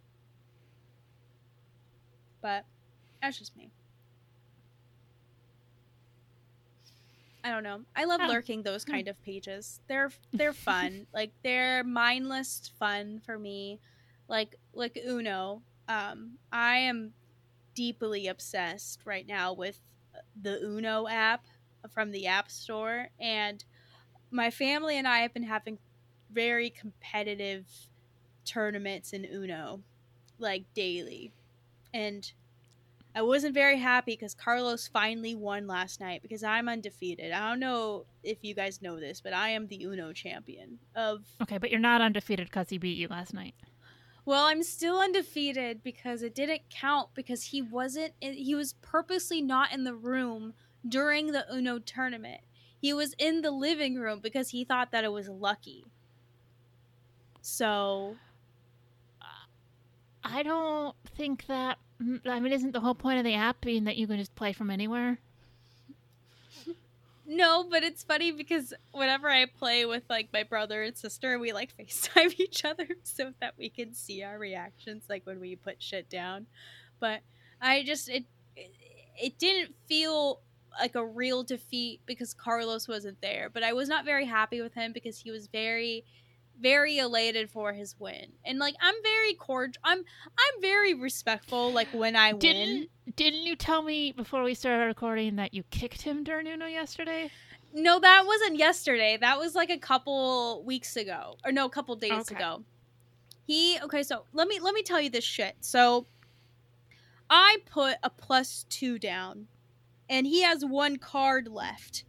but 2.42 2.64
that's 3.22 3.38
just 3.38 3.56
me. 3.56 3.70
I 7.42 7.50
don't 7.50 7.62
know. 7.62 7.80
I 7.96 8.04
love 8.04 8.20
Oh. 8.22 8.28
lurking 8.28 8.62
those 8.62 8.84
kind 8.84 9.08
of 9.08 9.20
pages. 9.22 9.80
They're 9.88 10.10
they're 10.32 10.52
fun. 10.70 11.06
like 11.14 11.32
they're 11.42 11.82
mindless 11.84 12.70
fun 12.78 13.20
for 13.24 13.38
me. 13.38 13.80
Like 14.28 14.56
like 14.74 14.98
Uno. 15.06 15.62
Um 15.88 16.38
I 16.52 16.76
am 16.78 17.14
deeply 17.74 18.26
obsessed 18.26 19.00
right 19.06 19.26
now 19.26 19.52
with 19.54 19.80
the 20.40 20.58
Uno 20.62 21.08
app 21.08 21.46
from 21.90 22.10
the 22.10 22.26
App 22.26 22.50
Store 22.50 23.08
and 23.18 23.64
my 24.30 24.50
family 24.50 24.98
and 24.98 25.08
I 25.08 25.20
have 25.20 25.32
been 25.32 25.44
having 25.44 25.78
very 26.30 26.68
competitive 26.68 27.66
tournaments 28.44 29.12
in 29.14 29.24
Uno 29.24 29.80
like 30.38 30.64
daily 30.74 31.32
and 31.92 32.32
I 33.14 33.22
wasn't 33.22 33.54
very 33.54 33.78
happy 33.78 34.12
because 34.12 34.34
Carlos 34.34 34.86
finally 34.86 35.34
won 35.34 35.66
last 35.66 36.00
night 36.00 36.22
because 36.22 36.44
I'm 36.44 36.68
undefeated. 36.68 37.32
I 37.32 37.48
don't 37.48 37.58
know 37.60 38.06
if 38.22 38.38
you 38.42 38.54
guys 38.54 38.80
know 38.80 39.00
this, 39.00 39.20
but 39.20 39.32
I 39.32 39.50
am 39.50 39.66
the 39.66 39.82
Uno 39.84 40.12
champion 40.12 40.78
of. 40.94 41.24
Okay, 41.42 41.58
but 41.58 41.70
you're 41.70 41.80
not 41.80 42.00
undefeated 42.00 42.46
because 42.46 42.68
he 42.68 42.78
beat 42.78 42.98
you 42.98 43.08
last 43.08 43.34
night. 43.34 43.54
Well, 44.24 44.44
I'm 44.44 44.62
still 44.62 45.00
undefeated 45.00 45.82
because 45.82 46.22
it 46.22 46.34
didn't 46.34 46.62
count 46.70 47.08
because 47.14 47.44
he 47.44 47.62
wasn't. 47.62 48.12
He 48.20 48.54
was 48.54 48.74
purposely 48.74 49.42
not 49.42 49.72
in 49.72 49.82
the 49.82 49.94
room 49.94 50.54
during 50.86 51.32
the 51.32 51.44
Uno 51.52 51.80
tournament. 51.80 52.42
He 52.80 52.92
was 52.92 53.14
in 53.18 53.42
the 53.42 53.50
living 53.50 53.96
room 53.96 54.20
because 54.22 54.50
he 54.50 54.64
thought 54.64 54.92
that 54.92 55.04
it 55.04 55.12
was 55.12 55.28
lucky. 55.28 55.84
So 57.40 58.16
I 60.24 60.42
don't 60.42 60.94
think 61.16 61.46
that. 61.46 61.78
mm, 62.02 62.20
I 62.26 62.40
mean, 62.40 62.52
isn't 62.52 62.72
the 62.72 62.80
whole 62.80 62.94
point 62.94 63.18
of 63.18 63.24
the 63.24 63.34
app 63.34 63.60
being 63.60 63.84
that 63.84 63.96
you 63.96 64.06
can 64.06 64.18
just 64.18 64.34
play 64.34 64.52
from 64.52 64.70
anywhere? 64.70 65.18
No, 67.32 67.62
but 67.70 67.84
it's 67.84 68.02
funny 68.02 68.32
because 68.32 68.74
whenever 68.90 69.30
I 69.30 69.46
play 69.46 69.86
with 69.86 70.02
like 70.10 70.30
my 70.32 70.42
brother 70.42 70.82
and 70.82 70.96
sister, 70.96 71.38
we 71.38 71.52
like 71.52 71.72
FaceTime 71.78 72.34
each 72.40 72.64
other 72.64 72.88
so 73.04 73.32
that 73.40 73.54
we 73.56 73.68
can 73.68 73.94
see 73.94 74.24
our 74.24 74.36
reactions 74.36 75.04
like 75.08 75.24
when 75.26 75.38
we 75.38 75.54
put 75.54 75.80
shit 75.80 76.10
down. 76.10 76.46
But 76.98 77.20
I 77.60 77.84
just 77.84 78.08
it 78.08 78.24
it, 78.56 78.72
it 79.16 79.38
didn't 79.38 79.76
feel 79.86 80.40
like 80.78 80.96
a 80.96 81.06
real 81.06 81.44
defeat 81.44 82.00
because 82.04 82.34
Carlos 82.34 82.88
wasn't 82.88 83.20
there, 83.20 83.48
but 83.48 83.62
I 83.62 83.74
was 83.74 83.88
not 83.88 84.04
very 84.04 84.24
happy 84.26 84.60
with 84.60 84.74
him 84.74 84.92
because 84.92 85.20
he 85.20 85.30
was 85.30 85.46
very 85.46 86.04
very 86.60 86.98
elated 86.98 87.50
for 87.50 87.72
his 87.72 87.94
win. 87.98 88.32
And 88.44 88.58
like 88.58 88.74
I'm 88.80 88.94
very 89.02 89.34
cordial. 89.34 89.80
I'm 89.84 89.98
I'm 89.98 90.60
very 90.60 90.94
respectful 90.94 91.72
like 91.72 91.88
when 91.92 92.16
I. 92.16 92.32
Didn't 92.32 92.88
Didn't 93.16 93.42
you 93.42 93.56
tell 93.56 93.82
me 93.82 94.12
before 94.12 94.42
we 94.42 94.54
started 94.54 94.84
recording 94.84 95.36
that 95.36 95.54
you 95.54 95.62
kicked 95.70 96.02
him 96.02 96.24
during 96.24 96.46
Uno 96.46 96.66
yesterday? 96.66 97.30
No, 97.72 98.00
that 98.00 98.24
wasn't 98.26 98.56
yesterday. 98.56 99.16
That 99.20 99.38
was 99.38 99.54
like 99.54 99.70
a 99.70 99.78
couple 99.78 100.62
weeks 100.64 100.96
ago. 100.96 101.36
Or 101.44 101.52
no, 101.52 101.66
a 101.66 101.70
couple 101.70 101.94
days 101.96 102.12
Okay. 102.12 102.34
ago. 102.36 102.64
He 103.46 103.78
okay, 103.82 104.02
so 104.02 104.24
let 104.32 104.48
me 104.48 104.60
let 104.60 104.74
me 104.74 104.82
tell 104.82 105.00
you 105.00 105.10
this 105.10 105.24
shit. 105.24 105.56
So 105.60 106.06
I 107.28 107.58
put 107.70 107.96
a 108.02 108.10
plus 108.10 108.66
2 108.70 108.98
down 108.98 109.46
and 110.08 110.26
he 110.26 110.42
has 110.42 110.64
one 110.64 110.96
card 110.96 111.48
left. 111.48 112.04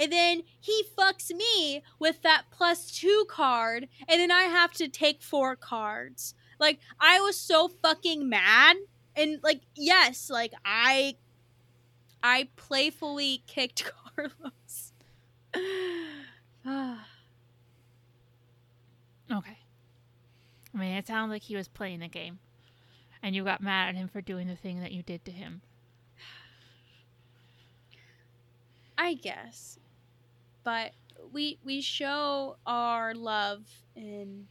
And 0.00 0.10
then 0.10 0.42
he 0.58 0.84
fucks 0.98 1.30
me 1.30 1.82
with 1.98 2.22
that 2.22 2.44
plus 2.50 2.90
2 2.90 3.26
card 3.28 3.88
and 4.08 4.20
then 4.20 4.30
I 4.30 4.44
have 4.44 4.72
to 4.72 4.88
take 4.88 5.22
four 5.22 5.54
cards. 5.54 6.34
Like 6.58 6.80
I 6.98 7.20
was 7.20 7.38
so 7.38 7.68
fucking 7.68 8.28
mad 8.28 8.76
and 9.14 9.38
like 9.42 9.60
yes, 9.76 10.30
like 10.30 10.52
I 10.64 11.16
I 12.22 12.48
playfully 12.56 13.42
kicked 13.46 13.90
Carlos. 14.16 14.92
Okay. 19.32 19.58
I 20.74 20.78
mean, 20.78 20.96
it 20.96 21.06
sounds 21.06 21.30
like 21.30 21.42
he 21.42 21.56
was 21.56 21.68
playing 21.68 22.00
the 22.00 22.08
game, 22.08 22.38
and 23.22 23.34
you 23.34 23.44
got 23.44 23.60
mad 23.60 23.90
at 23.90 23.94
him 23.94 24.08
for 24.08 24.20
doing 24.20 24.48
the 24.48 24.56
thing 24.56 24.80
that 24.80 24.92
you 24.92 25.02
did 25.02 25.24
to 25.26 25.30
him. 25.30 25.62
I 28.98 29.14
guess. 29.14 29.78
But 30.70 30.92
we 31.32 31.58
we 31.64 31.80
show 31.80 32.56
our 32.64 33.12
love 33.12 33.66
in 33.96 34.46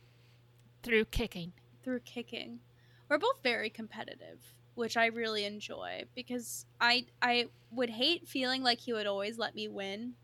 Through 0.84 1.06
kicking. 1.06 1.54
through 1.82 2.02
kicking. 2.02 2.60
We're 3.08 3.20
both 3.20 3.42
very 3.42 3.70
competitive, 3.70 4.42
which 4.76 4.98
I 4.98 5.06
really 5.06 5.46
enjoy 5.46 6.04
because 6.14 6.66
I 6.82 7.06
I 7.22 7.46
would 7.72 7.92
hate 7.92 8.28
feeling 8.28 8.64
like 8.64 8.82
he 8.82 8.92
would 8.92 9.08
always 9.08 9.38
let 9.38 9.56
me 9.56 9.70
win, 9.70 10.16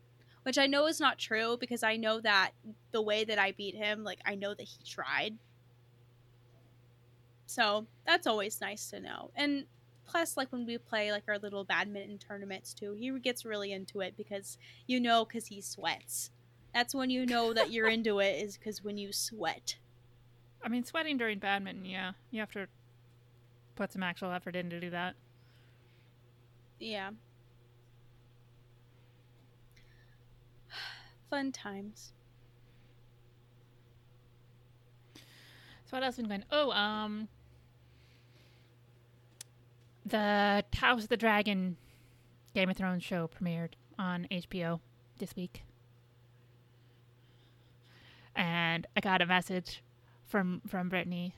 which 0.42 0.58
I 0.58 0.66
know 0.66 0.86
is 0.86 1.00
not 1.00 1.18
true 1.18 1.56
because 1.58 1.82
I 1.82 1.96
know 1.96 2.20
that 2.20 2.50
the 2.90 3.00
way 3.00 3.24
that 3.24 3.38
I 3.38 3.52
beat 3.52 3.74
him, 3.74 4.04
like 4.04 4.20
I 4.26 4.34
know 4.34 4.52
that 4.52 4.64
he 4.64 4.84
tried. 4.84 5.38
So, 7.46 7.86
that's 8.04 8.26
always 8.26 8.60
nice 8.60 8.90
to 8.90 9.00
know. 9.00 9.30
And 9.34 9.64
plus 10.06 10.36
like 10.36 10.50
when 10.52 10.66
we 10.66 10.78
play 10.78 11.12
like 11.12 11.24
our 11.28 11.38
little 11.38 11.64
badminton 11.64 12.18
tournaments 12.18 12.72
too, 12.72 12.92
he 12.92 13.10
gets 13.18 13.44
really 13.44 13.72
into 13.72 14.00
it 14.00 14.16
because 14.16 14.58
you 14.86 15.00
know 15.00 15.24
cuz 15.24 15.46
he 15.46 15.60
sweats. 15.60 16.30
That's 16.72 16.94
when 16.94 17.10
you 17.10 17.26
know 17.26 17.52
that 17.52 17.70
you're 17.72 17.88
into 17.88 18.18
it 18.20 18.42
is 18.42 18.56
cuz 18.56 18.82
when 18.82 18.98
you 18.98 19.12
sweat. 19.12 19.76
I 20.62 20.68
mean, 20.68 20.84
sweating 20.84 21.16
during 21.16 21.38
badminton, 21.38 21.84
yeah, 21.84 22.12
you 22.30 22.40
have 22.40 22.52
to 22.52 22.68
put 23.74 23.92
some 23.92 24.02
actual 24.02 24.32
effort 24.32 24.56
in 24.56 24.70
to 24.70 24.80
do 24.80 24.90
that. 24.90 25.14
Yeah. 26.78 27.10
Fun 31.30 31.52
times. 31.52 32.12
So 35.86 35.96
what 35.96 36.02
else 36.02 36.16
been 36.16 36.26
going? 36.26 36.44
Oh, 36.50 36.72
um, 36.72 37.28
the 40.06 40.64
House 40.76 41.02
of 41.04 41.08
the 41.08 41.16
Dragon 41.16 41.76
Game 42.54 42.70
of 42.70 42.76
Thrones 42.76 43.02
show 43.02 43.28
premiered 43.28 43.72
on 43.98 44.28
HBO 44.30 44.80
this 45.18 45.34
week, 45.34 45.64
and 48.34 48.86
I 48.96 49.00
got 49.00 49.20
a 49.20 49.26
message 49.26 49.82
from 50.26 50.62
from 50.66 50.88
Brittany 50.88 51.34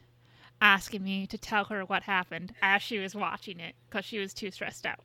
asking 0.60 1.02
me 1.04 1.26
to 1.26 1.38
tell 1.38 1.64
her 1.66 1.84
what 1.84 2.02
happened 2.02 2.52
as 2.60 2.82
she 2.82 2.98
was 2.98 3.14
watching 3.14 3.60
it 3.60 3.74
because 3.88 4.04
she 4.04 4.18
was 4.18 4.34
too 4.34 4.50
stressed 4.50 4.84
out. 4.84 5.00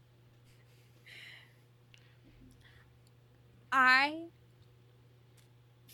I 3.71 4.25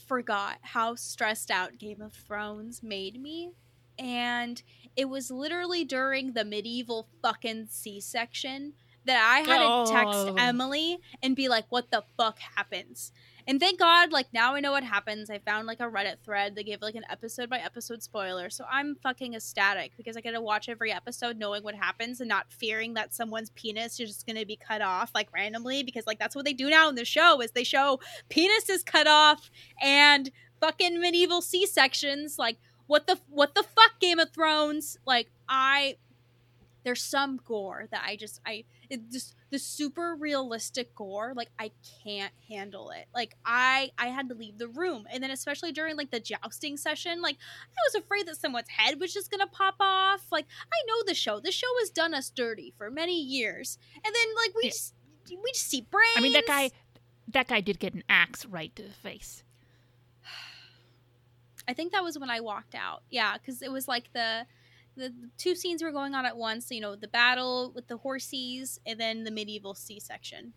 forgot 0.07 0.57
how 0.61 0.95
stressed 0.95 1.51
out 1.51 1.77
Game 1.77 2.01
of 2.01 2.13
Thrones 2.13 2.81
made 2.81 3.21
me. 3.21 3.51
And 3.99 4.61
it 4.95 5.09
was 5.09 5.29
literally 5.29 5.83
during 5.85 6.33
the 6.33 6.45
medieval 6.45 7.07
fucking 7.21 7.67
C 7.69 7.99
section 7.99 8.73
that 9.05 9.21
I 9.23 9.39
had 9.39 9.59
to 9.59 9.91
text 9.91 10.29
Oh. 10.29 10.35
Emily 10.37 10.99
and 11.21 11.35
be 11.35 11.47
like, 11.47 11.65
what 11.69 11.91
the 11.91 12.03
fuck 12.17 12.39
happens? 12.39 13.11
And 13.47 13.59
thank 13.59 13.79
God, 13.79 14.11
like 14.11 14.27
now 14.31 14.53
I 14.53 14.59
know 14.59 14.71
what 14.73 14.83
happens. 14.83 15.29
I 15.31 15.39
found 15.39 15.65
like 15.65 15.79
a 15.79 15.89
Reddit 15.89 16.17
thread. 16.23 16.55
They 16.55 16.63
gave 16.63 16.83
like 16.83 16.93
an 16.93 17.05
episode 17.09 17.49
by 17.49 17.57
episode 17.57 18.03
spoiler. 18.03 18.51
So 18.51 18.63
I'm 18.69 18.95
fucking 19.01 19.33
ecstatic 19.33 19.93
because 19.97 20.15
I 20.15 20.21
get 20.21 20.33
to 20.33 20.41
watch 20.41 20.69
every 20.69 20.91
episode 20.91 21.37
knowing 21.37 21.63
what 21.63 21.73
happens 21.73 22.19
and 22.19 22.29
not 22.29 22.51
fearing 22.51 22.93
that 22.93 23.11
someone's 23.15 23.49
penis 23.51 23.99
is 23.99 24.09
just 24.09 24.27
gonna 24.27 24.45
be 24.45 24.55
cut 24.55 24.83
off 24.83 25.09
like 25.15 25.33
randomly 25.33 25.81
because 25.81 26.05
like 26.05 26.19
that's 26.19 26.35
what 26.35 26.45
they 26.45 26.53
do 26.53 26.69
now 26.69 26.89
in 26.89 26.95
the 26.95 27.05
show 27.05 27.41
is 27.41 27.51
they 27.51 27.63
show 27.63 27.99
penises 28.29 28.85
cut 28.85 29.07
off 29.07 29.49
and 29.81 30.29
fucking 30.59 30.99
medieval 30.99 31.41
C 31.41 31.65
sections. 31.65 32.37
Like 32.37 32.57
what 32.89 33.05
the 33.05 33.19
what 33.29 33.53
the 33.53 33.61
fuck 33.61 33.99
Game 33.99 34.17
of 34.17 34.31
Thrones? 34.33 34.97
Like 35.05 35.29
I 35.47 35.97
there's 36.83 37.03
some 37.03 37.39
gore 37.45 37.85
that 37.91 38.01
I 38.03 38.15
just 38.15 38.41
I 38.47 38.63
it 38.89 39.11
just 39.11 39.35
the 39.51 39.59
super 39.59 40.15
realistic 40.15 40.95
gore 40.95 41.33
like 41.35 41.49
I 41.59 41.69
can't 42.03 42.33
handle 42.49 42.89
it. 42.89 43.05
Like 43.13 43.35
I 43.45 43.91
I 43.99 44.07
had 44.07 44.27
to 44.29 44.35
leave 44.35 44.57
the 44.57 44.67
room 44.67 45.05
and 45.11 45.21
then 45.21 45.29
especially 45.29 45.71
during 45.71 45.97
like 45.97 46.09
the 46.09 46.19
jousting 46.19 46.77
session 46.77 47.21
like 47.21 47.35
I 47.67 47.77
was 47.93 48.01
afraid 48.03 48.25
that 48.27 48.37
someone's 48.37 48.69
head 48.69 48.99
was 48.99 49.13
just 49.13 49.29
going 49.29 49.41
to 49.41 49.47
pop 49.47 49.75
off. 49.79 50.23
Like 50.31 50.47
I 50.73 50.77
know 50.87 51.03
the 51.05 51.13
show. 51.13 51.39
The 51.39 51.51
show 51.51 51.67
has 51.81 51.91
done 51.91 52.15
us 52.15 52.31
dirty 52.31 52.73
for 52.75 52.89
many 52.89 53.21
years. 53.21 53.77
And 54.03 54.15
then 54.15 54.35
like 54.35 54.55
we 54.55 54.63
Yeah. 54.63 54.69
just 54.71 54.95
we 55.29 55.51
just 55.53 55.67
see 55.67 55.81
brains. 55.81 56.17
I 56.17 56.21
mean, 56.21 56.33
that 56.33 56.47
guy, 56.47 56.71
that 57.27 57.47
guy 57.49 57.61
did 57.61 57.77
get 57.79 57.93
an 57.93 58.03
axe 58.09 58.47
right 58.47 58.75
to 58.75 58.81
the 58.81 58.89
face. 58.89 59.43
I 61.69 61.73
think 61.73 61.91
that 61.91 62.03
was 62.03 62.17
when 62.17 62.29
I 62.31 62.39
walked 62.39 62.73
out. 62.73 63.03
Yeah, 63.11 63.37
because 63.37 63.61
it 63.61 63.71
was 63.71 63.87
like 63.87 64.11
the, 64.13 64.45
the 64.97 65.09
the 65.09 65.29
two 65.37 65.53
scenes 65.55 65.83
were 65.83 65.91
going 65.91 66.15
on 66.15 66.25
at 66.25 66.35
once. 66.35 66.71
You 66.71 66.81
know, 66.81 66.95
the 66.95 67.07
battle 67.07 67.71
with 67.75 67.87
the 67.87 67.97
horses, 67.97 68.79
and 68.87 68.99
then 68.99 69.23
the 69.23 69.31
medieval 69.31 69.75
C 69.75 69.99
section. 69.99 70.53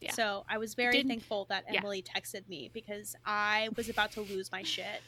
Yeah. 0.00 0.12
So 0.12 0.44
I 0.48 0.58
was 0.58 0.74
very 0.74 0.92
Didn't- 0.92 1.08
thankful 1.08 1.46
that 1.50 1.64
yeah. 1.70 1.78
Emily 1.78 2.02
texted 2.02 2.48
me 2.48 2.68
because 2.74 3.14
I 3.24 3.68
was 3.76 3.88
about 3.88 4.10
to 4.12 4.20
lose 4.22 4.50
my 4.50 4.62
shit. 4.62 5.00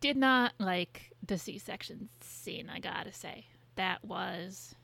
Did 0.00 0.16
not 0.16 0.52
like 0.58 1.12
the 1.26 1.38
C-section 1.38 2.08
scene. 2.20 2.68
I 2.68 2.80
gotta 2.80 3.12
say 3.12 3.46
that 3.76 4.04
was. 4.04 4.74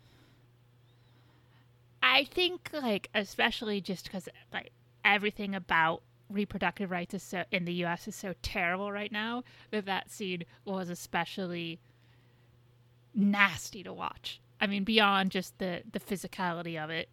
I 2.03 2.25
think 2.25 2.71
like 2.73 3.11
especially 3.15 3.81
just 3.81 4.05
because 4.05 4.29
like 4.53 4.71
everything 5.05 5.55
about 5.55 6.03
reproductive 6.31 6.91
rights 6.91 7.15
is 7.15 7.23
so 7.23 7.45
in 7.51 7.65
the 7.65 7.73
U.S. 7.75 8.09
is 8.09 8.15
so 8.15 8.35
terrible 8.43 8.93
right 8.93 9.13
now 9.13 9.45
that 9.71 9.87
that 9.87 10.11
scene 10.11 10.45
was 10.65 10.89
especially 10.91 11.81
nasty 13.15 13.83
to 13.83 13.93
watch. 13.93 14.41
I 14.61 14.67
mean, 14.67 14.85
beyond 14.85 15.31
just 15.31 15.59
the 15.59 15.83
the 15.91 16.01
physicality 16.01 16.83
of 16.83 16.91
it. 16.91 17.09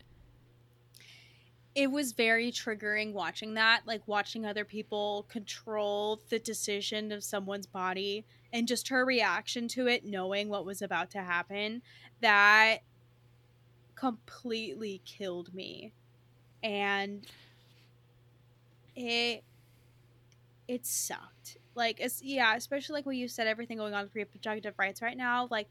It 1.73 1.91
was 1.91 2.13
very 2.13 2.53
triggering 2.53 3.11
watching 3.11 3.55
that, 3.55 3.81
like 3.85 4.01
watching 4.07 4.45
other 4.45 4.63
people 4.63 5.25
control 5.27 6.21
the 6.29 6.39
decision 6.39 7.11
of 7.11 7.21
someone's 7.21 7.67
body 7.67 8.25
and 8.53 8.65
just 8.65 8.87
her 8.87 9.03
reaction 9.03 9.67
to 9.69 9.87
it, 9.87 10.05
knowing 10.05 10.47
what 10.47 10.65
was 10.65 10.81
about 10.81 11.11
to 11.11 11.19
happen. 11.19 11.81
That 12.21 12.77
completely 13.95 15.01
killed 15.03 15.53
me. 15.53 15.91
And 16.63 17.27
it 18.95 19.43
it 20.67 20.85
sucked. 20.85 21.57
Like 21.75 21.99
it's 21.99 22.21
yeah, 22.23 22.55
especially 22.55 22.95
like 22.95 23.05
what 23.05 23.15
you 23.15 23.27
said, 23.27 23.47
everything 23.47 23.77
going 23.77 23.93
on 23.93 24.03
with 24.03 24.15
reproductive 24.15 24.73
rights 24.77 25.01
right 25.01 25.17
now, 25.17 25.47
like 25.51 25.67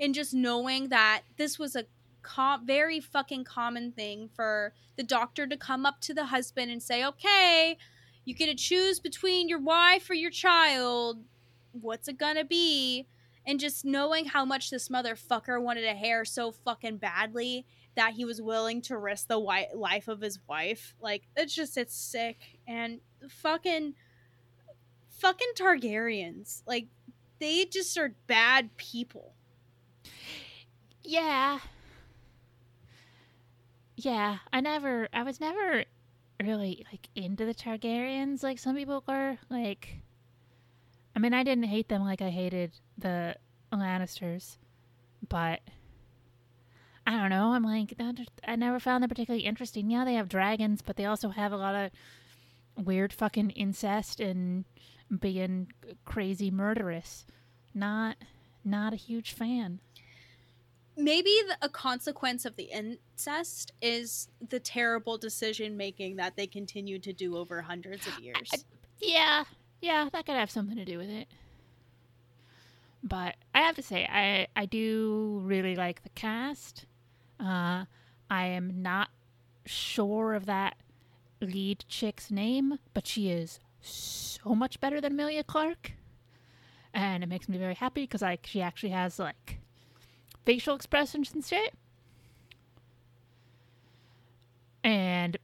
and 0.00 0.14
just 0.14 0.32
knowing 0.34 0.88
that 0.88 1.22
this 1.36 1.58
was 1.58 1.76
a 1.76 1.84
com- 2.22 2.66
very 2.66 3.00
fucking 3.00 3.44
common 3.44 3.92
thing 3.92 4.30
for 4.34 4.72
the 4.96 5.02
doctor 5.02 5.46
to 5.46 5.56
come 5.56 5.84
up 5.84 6.00
to 6.00 6.14
the 6.14 6.26
husband 6.26 6.70
and 6.70 6.82
say, 6.82 7.04
"Okay, 7.04 7.76
you 8.24 8.34
get 8.34 8.46
to 8.46 8.54
choose 8.54 8.98
between 8.98 9.48
your 9.48 9.60
wife 9.60 10.08
or 10.08 10.14
your 10.14 10.30
child. 10.30 11.24
What's 11.72 12.08
it 12.08 12.16
gonna 12.18 12.44
be?" 12.44 13.06
And 13.44 13.60
just 13.60 13.84
knowing 13.84 14.26
how 14.26 14.44
much 14.44 14.70
this 14.70 14.88
motherfucker 14.88 15.60
wanted 15.60 15.84
a 15.84 15.96
heir 15.96 16.24
so 16.24 16.52
fucking 16.52 16.98
badly 16.98 17.66
that 17.94 18.14
he 18.14 18.24
was 18.24 18.40
willing 18.40 18.80
to 18.82 18.96
risk 18.96 19.26
the 19.28 19.34
wi- 19.34 19.68
life 19.74 20.08
of 20.08 20.20
his 20.20 20.38
wife, 20.48 20.94
like 21.00 21.24
it's 21.36 21.54
just 21.54 21.76
it's 21.76 21.94
sick 21.94 22.51
and 22.66 23.00
fucking 23.28 23.94
fucking 25.08 25.52
Targaryens, 25.56 26.62
like 26.66 26.88
they 27.38 27.64
just 27.64 27.96
are 27.98 28.14
bad 28.26 28.76
people. 28.76 29.34
Yeah. 31.02 31.60
Yeah, 33.96 34.38
I 34.52 34.60
never 34.60 35.08
I 35.12 35.22
was 35.22 35.40
never 35.40 35.84
really 36.42 36.84
like 36.90 37.08
into 37.14 37.44
the 37.44 37.54
Targaryens 37.54 38.42
like 38.42 38.58
some 38.58 38.76
people 38.76 39.02
were. 39.06 39.38
Like 39.48 40.02
I 41.14 41.18
mean, 41.18 41.34
I 41.34 41.44
didn't 41.44 41.64
hate 41.64 41.88
them 41.88 42.02
like 42.02 42.22
I 42.22 42.30
hated 42.30 42.72
the 42.98 43.36
Lannisters, 43.72 44.56
but 45.28 45.60
I 47.06 47.16
don't 47.16 47.30
know. 47.30 47.52
I'm 47.52 47.64
like 47.64 47.94
I 48.46 48.56
never 48.56 48.80
found 48.80 49.02
them 49.02 49.08
particularly 49.08 49.44
interesting. 49.44 49.90
Yeah, 49.90 50.04
they 50.04 50.14
have 50.14 50.28
dragons, 50.28 50.82
but 50.82 50.96
they 50.96 51.04
also 51.04 51.28
have 51.28 51.52
a 51.52 51.56
lot 51.56 51.74
of 51.74 51.90
weird 52.76 53.12
fucking 53.12 53.50
incest 53.50 54.20
and 54.20 54.64
being 55.20 55.72
crazy 56.04 56.50
murderous. 56.50 57.26
Not 57.74 58.16
not 58.64 58.92
a 58.92 58.96
huge 58.96 59.32
fan. 59.32 59.80
maybe 60.96 61.30
the, 61.48 61.56
a 61.62 61.68
consequence 61.68 62.44
of 62.44 62.56
the 62.56 62.64
incest 62.64 63.72
is 63.80 64.28
the 64.50 64.60
terrible 64.60 65.16
decision 65.18 65.76
making 65.76 66.16
that 66.16 66.36
they 66.36 66.46
continue 66.46 66.98
to 66.98 67.12
do 67.12 67.36
over 67.36 67.62
hundreds 67.62 68.06
of 68.06 68.18
years. 68.18 68.66
Yeah, 69.00 69.44
yeah, 69.80 70.08
that 70.12 70.26
could 70.26 70.36
have 70.36 70.50
something 70.50 70.76
to 70.76 70.84
do 70.84 70.98
with 70.98 71.08
it. 71.08 71.28
But 73.02 73.36
I 73.54 73.60
have 73.62 73.74
to 73.76 73.82
say, 73.82 74.06
I 74.06 74.46
I 74.54 74.66
do 74.66 75.40
really 75.44 75.74
like 75.74 76.02
the 76.02 76.08
cast. 76.10 76.86
Uh, 77.40 77.86
I 78.30 78.46
am 78.46 78.82
not 78.82 79.08
sure 79.66 80.34
of 80.34 80.46
that 80.46 80.76
lead 81.46 81.84
chick's 81.88 82.30
name, 82.30 82.78
but 82.94 83.06
she 83.06 83.30
is 83.30 83.58
so 83.80 84.54
much 84.54 84.80
better 84.80 85.00
than 85.00 85.12
Emilia 85.12 85.44
Clarke. 85.44 85.92
and 86.94 87.22
it 87.22 87.28
makes 87.28 87.48
me 87.48 87.56
very 87.58 87.74
happy 87.74 88.02
because 88.02 88.22
like 88.22 88.46
she 88.46 88.60
actually 88.60 88.90
has 88.90 89.18
like 89.18 89.58
facial 90.44 90.74
expressions 90.74 91.32
and 91.32 91.44
shit. 91.44 91.74
And 94.84 95.36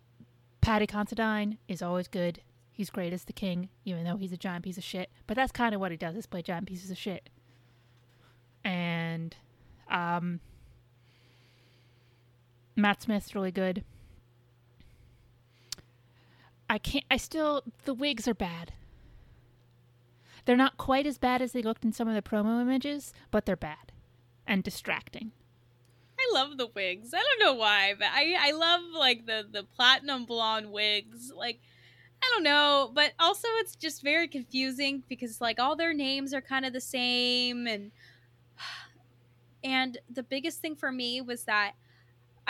Paddy 0.60 0.86
Considine 0.86 1.58
is 1.68 1.80
always 1.82 2.08
good. 2.08 2.40
He's 2.72 2.90
great 2.90 3.12
as 3.12 3.24
the 3.24 3.32
king, 3.32 3.70
even 3.84 4.04
though 4.04 4.16
he's 4.16 4.32
a 4.32 4.36
giant 4.36 4.64
piece 4.64 4.76
of 4.78 4.84
shit. 4.84 5.10
But 5.26 5.36
that's 5.36 5.52
kind 5.52 5.74
of 5.74 5.80
what 5.80 5.90
he 5.90 5.96
does 5.96 6.16
is 6.16 6.26
play 6.26 6.42
giant 6.42 6.66
pieces 6.66 6.90
of 6.90 6.98
shit. 6.98 7.30
And 8.64 9.34
um, 9.90 10.40
Matt 12.76 13.02
Smith's 13.02 13.34
really 13.34 13.50
good. 13.50 13.84
I 16.68 16.78
can't. 16.78 17.04
I 17.10 17.16
still. 17.16 17.62
The 17.84 17.94
wigs 17.94 18.28
are 18.28 18.34
bad. 18.34 18.72
They're 20.44 20.56
not 20.56 20.78
quite 20.78 21.06
as 21.06 21.18
bad 21.18 21.42
as 21.42 21.52
they 21.52 21.62
looked 21.62 21.84
in 21.84 21.92
some 21.92 22.08
of 22.08 22.14
the 22.14 22.22
promo 22.22 22.60
images, 22.60 23.12
but 23.30 23.44
they're 23.44 23.56
bad 23.56 23.92
and 24.46 24.64
distracting. 24.64 25.32
I 26.18 26.34
love 26.34 26.56
the 26.56 26.66
wigs. 26.66 27.12
I 27.14 27.22
don't 27.22 27.46
know 27.46 27.54
why, 27.54 27.94
but 27.98 28.08
I 28.12 28.34
I 28.38 28.52
love 28.52 28.80
like 28.92 29.26
the 29.26 29.46
the 29.50 29.62
platinum 29.62 30.24
blonde 30.24 30.72
wigs. 30.72 31.32
Like 31.34 31.60
I 32.22 32.30
don't 32.34 32.42
know, 32.42 32.90
but 32.94 33.12
also 33.18 33.46
it's 33.58 33.76
just 33.76 34.02
very 34.02 34.26
confusing 34.26 35.04
because 35.08 35.40
like 35.40 35.60
all 35.60 35.76
their 35.76 35.94
names 35.94 36.34
are 36.34 36.40
kind 36.40 36.64
of 36.64 36.72
the 36.72 36.80
same 36.80 37.66
and 37.66 37.92
and 39.64 39.98
the 40.10 40.22
biggest 40.22 40.60
thing 40.60 40.74
for 40.74 40.90
me 40.90 41.20
was 41.20 41.44
that 41.44 41.72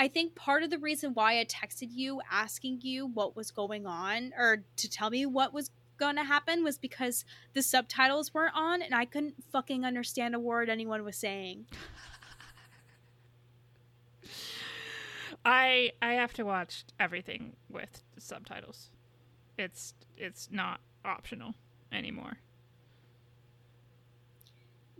I 0.00 0.06
think 0.06 0.36
part 0.36 0.62
of 0.62 0.70
the 0.70 0.78
reason 0.78 1.12
why 1.12 1.40
I 1.40 1.44
texted 1.44 1.88
you 1.90 2.20
asking 2.30 2.82
you 2.82 3.04
what 3.04 3.34
was 3.34 3.50
going 3.50 3.84
on 3.84 4.32
or 4.38 4.62
to 4.76 4.88
tell 4.88 5.10
me 5.10 5.26
what 5.26 5.52
was 5.52 5.72
going 5.98 6.14
to 6.14 6.22
happen 6.22 6.62
was 6.62 6.78
because 6.78 7.24
the 7.52 7.62
subtitles 7.62 8.32
weren't 8.32 8.54
on 8.54 8.80
and 8.80 8.94
I 8.94 9.04
couldn't 9.04 9.42
fucking 9.50 9.84
understand 9.84 10.36
a 10.36 10.38
word 10.38 10.70
anyone 10.70 11.04
was 11.04 11.16
saying. 11.16 11.66
I 15.44 15.90
I 16.00 16.12
have 16.12 16.32
to 16.34 16.44
watch 16.44 16.84
everything 17.00 17.56
with 17.68 18.04
subtitles. 18.18 18.90
It's 19.58 19.94
it's 20.16 20.48
not 20.52 20.80
optional 21.04 21.54
anymore. 21.90 22.38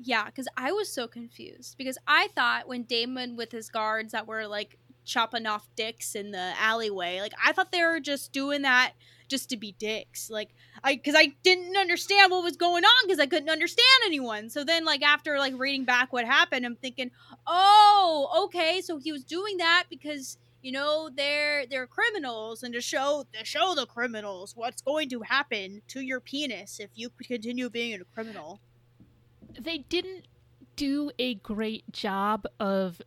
Yeah, 0.01 0.27
because 0.27 0.49
I 0.57 0.73
was 0.73 0.89
so 0.89 1.07
confused 1.07 1.77
because 1.77 1.99
I 2.07 2.29
thought 2.35 2.67
when 2.67 2.83
Daemon 2.85 3.37
with 3.37 3.53
his 3.53 3.69
guards 3.69 4.13
that 4.13 4.27
were 4.27 4.47
like 4.47 4.79
chopping 5.09 5.47
off 5.47 5.69
dicks 5.75 6.15
in 6.15 6.31
the 6.31 6.53
alleyway, 6.61 7.21
like 7.21 7.33
I 7.45 7.53
thought 7.53 7.73
they 7.73 7.83
were 7.83 7.99
just 7.99 8.33
doing 8.33 8.63
that 8.63 8.93
just 9.29 9.51
to 9.51 9.57
be 9.57 9.73
dicks. 9.73 10.31
Like 10.31 10.55
I 10.85 10.95
because 10.95 11.15
I 11.17 11.35
didn't 11.43 11.77
understand 11.77 12.31
what 12.31 12.45
was 12.45 12.57
going 12.57 12.85
on 12.85 13.07
because 13.07 13.19
I 13.19 13.27
couldn't 13.27 13.51
understand 13.51 13.87
anyone. 14.07 14.51
So 14.51 14.65
then 14.65 14.85
like 14.85 15.03
after 15.03 15.39
like 15.39 15.55
reading 15.57 15.85
back 15.85 16.13
what 16.13 16.25
happened, 16.25 16.65
I'm 16.65 16.77
thinking, 16.77 17.11
oh, 17.47 18.45
okay, 18.45 18.81
so 18.81 18.99
he 18.99 19.11
was 19.11 19.25
doing 19.25 19.57
that 19.59 19.85
because 19.91 20.39
you 20.63 20.73
know 20.73 21.09
they're 21.15 21.67
they're 21.67 21.87
criminals 21.87 22.63
and 22.63 22.75
to 22.75 22.81
show 22.81 23.25
to 23.33 23.45
show 23.45 23.75
the 23.75 23.87
criminals 23.87 24.55
what's 24.57 24.83
going 24.83 25.09
to 25.09 25.21
happen 25.21 25.83
to 25.89 26.01
your 26.01 26.21
penis 26.21 26.81
if 26.81 26.91
you 26.95 27.11
continue 27.23 27.71
being 27.71 28.01
a 28.01 28.05
criminal 28.05 28.61
they 29.61 29.79
didn't 29.79 30.27
do 30.77 31.11
a 31.19 31.35
great 31.37 31.91
job 31.93 32.45
of 32.59 33.01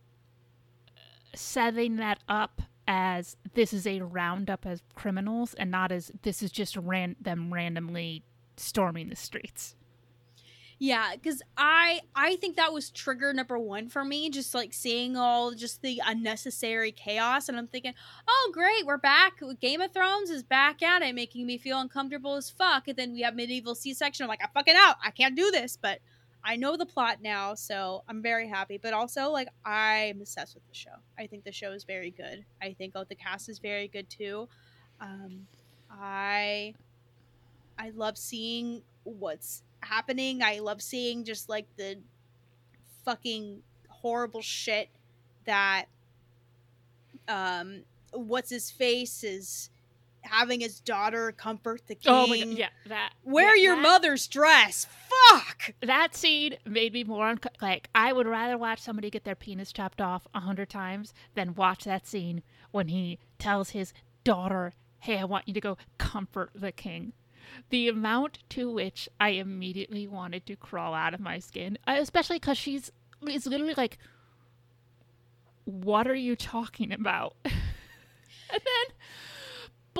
setting 1.34 1.96
that 1.96 2.20
up 2.28 2.62
as 2.88 3.36
this 3.54 3.72
is 3.72 3.86
a 3.86 4.00
roundup 4.00 4.66
of 4.66 4.82
criminals 4.94 5.54
and 5.54 5.70
not 5.70 5.92
as 5.92 6.10
this 6.22 6.42
is 6.42 6.50
just 6.50 6.76
ran- 6.76 7.16
them 7.20 7.52
randomly 7.52 8.24
storming 8.56 9.08
the 9.08 9.16
streets. 9.16 9.76
Yeah, 10.78 11.12
because 11.14 11.42
I 11.56 12.00
I 12.16 12.34
think 12.36 12.56
that 12.56 12.72
was 12.72 12.90
trigger 12.90 13.32
number 13.32 13.56
one 13.56 13.88
for 13.88 14.04
me, 14.04 14.30
just 14.30 14.52
like 14.52 14.72
seeing 14.74 15.16
all 15.16 15.52
just 15.52 15.80
the 15.80 16.02
unnecessary 16.04 16.90
chaos, 16.90 17.48
and 17.48 17.56
I'm 17.56 17.68
thinking, 17.68 17.94
oh 18.26 18.50
great, 18.52 18.84
we're 18.84 18.98
back. 18.98 19.34
Game 19.60 19.80
of 19.80 19.92
Thrones 19.92 20.28
is 20.28 20.42
back 20.42 20.82
at 20.82 21.02
it, 21.02 21.14
making 21.14 21.46
me 21.46 21.56
feel 21.56 21.78
uncomfortable 21.78 22.34
as 22.34 22.50
fuck. 22.50 22.88
And 22.88 22.96
then 22.96 23.12
we 23.12 23.22
have 23.22 23.36
medieval 23.36 23.76
C 23.76 23.94
section. 23.94 24.24
I'm 24.24 24.28
like, 24.28 24.40
I'm 24.42 24.50
fucking 24.52 24.74
out. 24.76 24.96
I 25.04 25.12
can't 25.12 25.36
do 25.36 25.52
this, 25.52 25.78
but 25.80 26.00
I 26.44 26.56
know 26.56 26.76
the 26.76 26.86
plot 26.86 27.18
now, 27.22 27.54
so 27.54 28.02
I'm 28.08 28.22
very 28.22 28.48
happy. 28.48 28.78
But 28.78 28.92
also, 28.94 29.30
like, 29.30 29.48
I'm 29.64 30.20
obsessed 30.20 30.54
with 30.54 30.66
the 30.68 30.74
show. 30.74 30.90
I 31.18 31.26
think 31.26 31.44
the 31.44 31.52
show 31.52 31.72
is 31.72 31.84
very 31.84 32.10
good. 32.10 32.44
I 32.60 32.72
think 32.72 32.92
oh, 32.96 33.04
the 33.04 33.14
cast 33.14 33.48
is 33.48 33.58
very 33.58 33.88
good 33.88 34.10
too. 34.10 34.48
Um, 35.00 35.46
I 35.90 36.74
I 37.78 37.90
love 37.90 38.18
seeing 38.18 38.82
what's 39.04 39.62
happening. 39.80 40.42
I 40.42 40.60
love 40.60 40.82
seeing 40.82 41.24
just 41.24 41.48
like 41.48 41.66
the 41.76 41.98
fucking 43.04 43.62
horrible 43.88 44.42
shit 44.42 44.88
that 45.44 45.86
um 47.28 47.82
what's 48.12 48.50
his 48.50 48.70
face 48.70 49.24
is 49.24 49.70
having 50.22 50.60
his 50.60 50.80
daughter 50.80 51.32
comfort 51.32 51.82
the 51.86 51.94
king. 51.94 52.12
Oh 52.12 52.26
my 52.26 52.38
god, 52.38 52.48
yeah, 52.48 52.68
that. 52.86 53.12
Wear 53.24 53.56
yeah, 53.56 53.64
your 53.64 53.76
that, 53.76 53.82
mother's 53.82 54.26
dress. 54.26 54.86
Fuck. 55.30 55.74
That 55.82 56.14
scene 56.14 56.56
made 56.64 56.92
me 56.92 57.04
more 57.04 57.28
unco- 57.28 57.50
like 57.60 57.88
I 57.94 58.12
would 58.12 58.26
rather 58.26 58.56
watch 58.56 58.80
somebody 58.80 59.10
get 59.10 59.24
their 59.24 59.34
penis 59.34 59.72
chopped 59.72 60.00
off 60.00 60.26
a 60.34 60.40
hundred 60.40 60.70
times 60.70 61.12
than 61.34 61.54
watch 61.54 61.84
that 61.84 62.06
scene 62.06 62.42
when 62.70 62.88
he 62.88 63.18
tells 63.38 63.70
his 63.70 63.92
daughter, 64.24 64.72
"Hey, 65.00 65.18
I 65.18 65.24
want 65.24 65.48
you 65.48 65.54
to 65.54 65.60
go 65.60 65.76
comfort 65.98 66.50
the 66.54 66.72
king." 66.72 67.12
The 67.70 67.88
amount 67.88 68.38
to 68.50 68.70
which 68.70 69.08
I 69.20 69.30
immediately 69.30 70.06
wanted 70.06 70.46
to 70.46 70.56
crawl 70.56 70.94
out 70.94 71.12
of 71.14 71.20
my 71.20 71.38
skin, 71.38 71.76
uh, 71.86 71.96
especially 71.98 72.36
because 72.36 72.56
she's 72.58 72.90
is 73.28 73.46
literally 73.46 73.74
like, 73.74 73.98
"What 75.64 76.06
are 76.08 76.14
you 76.14 76.36
talking 76.36 76.92
about?" 76.92 77.36
and 77.44 77.52
then 78.50 78.96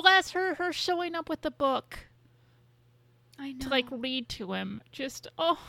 bless 0.03 0.31
her, 0.31 0.55
her 0.55 0.73
showing 0.73 1.15
up 1.15 1.29
with 1.29 1.41
the 1.41 1.51
book. 1.51 2.07
I 3.39 3.53
know. 3.53 3.59
To 3.59 3.69
like 3.69 3.85
read 3.89 4.29
to 4.29 4.53
him. 4.53 4.81
Just 4.91 5.27
oh. 5.37 5.59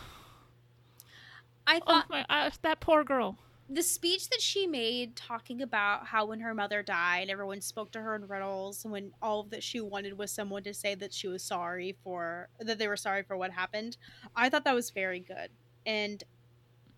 I 1.67 1.81
thought 1.81 2.07
oh 2.11 2.13
my 2.13 2.27
uh, 2.29 2.51
that 2.63 2.81
poor 2.81 3.05
girl. 3.05 3.39
The 3.71 3.83
speech 3.83 4.29
that 4.29 4.43
she 4.43 4.67
made 4.67 5.17
talking 5.17 5.63
about 5.63 6.07
how 6.07 6.27
when 6.27 6.41
her 6.41 6.53
mother 6.53 6.83
died, 6.83 7.31
everyone 7.31 7.63
spoke 7.63 7.91
to 7.93 8.03
her 8.03 8.15
in 8.15 8.29
riddles, 8.29 8.85
and 8.85 8.93
when 8.93 9.13
all 9.23 9.45
that 9.45 9.63
she 9.63 9.81
wanted 9.81 10.19
was 10.19 10.31
someone 10.31 10.63
to 10.65 10.75
say 10.75 10.95
that 10.97 11.15
she 11.15 11.29
was 11.29 11.43
sorry 11.43 11.97
for 12.05 12.49
that 12.59 12.79
they 12.79 12.89
were 12.89 12.97
sorry 12.97 13.23
for 13.23 13.39
what 13.39 13.53
happened. 13.53 13.97
I 14.37 14.51
thought 14.51 14.65
that 14.65 14.75
was 14.75 14.91
very 14.91 15.21
good. 15.21 15.49
And 15.87 16.23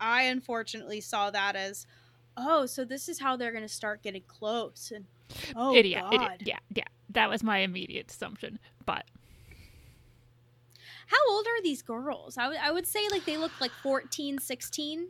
I 0.00 0.22
unfortunately 0.22 1.00
saw 1.00 1.30
that 1.30 1.54
as 1.54 1.86
oh, 2.36 2.66
so 2.66 2.84
this 2.84 3.08
is 3.08 3.20
how 3.20 3.36
they're 3.36 3.52
going 3.52 3.62
to 3.62 3.68
start 3.68 4.02
getting 4.02 4.22
close 4.26 4.92
and 4.94 5.06
oh 5.54 5.74
idiot, 5.74 6.02
god. 6.02 6.14
idiot. 6.14 6.42
Yeah, 6.44 6.58
yeah. 6.74 6.84
That 7.10 7.28
was 7.28 7.42
my 7.42 7.58
immediate 7.58 8.10
assumption. 8.10 8.58
But 8.84 9.04
how 11.06 11.18
old 11.30 11.46
are 11.46 11.62
these 11.62 11.82
girls? 11.82 12.36
I, 12.36 12.42
w- 12.42 12.60
I 12.62 12.70
would 12.70 12.86
say 12.86 13.00
like 13.10 13.24
they 13.24 13.36
look 13.36 13.52
like 13.60 13.70
14, 13.82 14.38
16. 14.38 15.08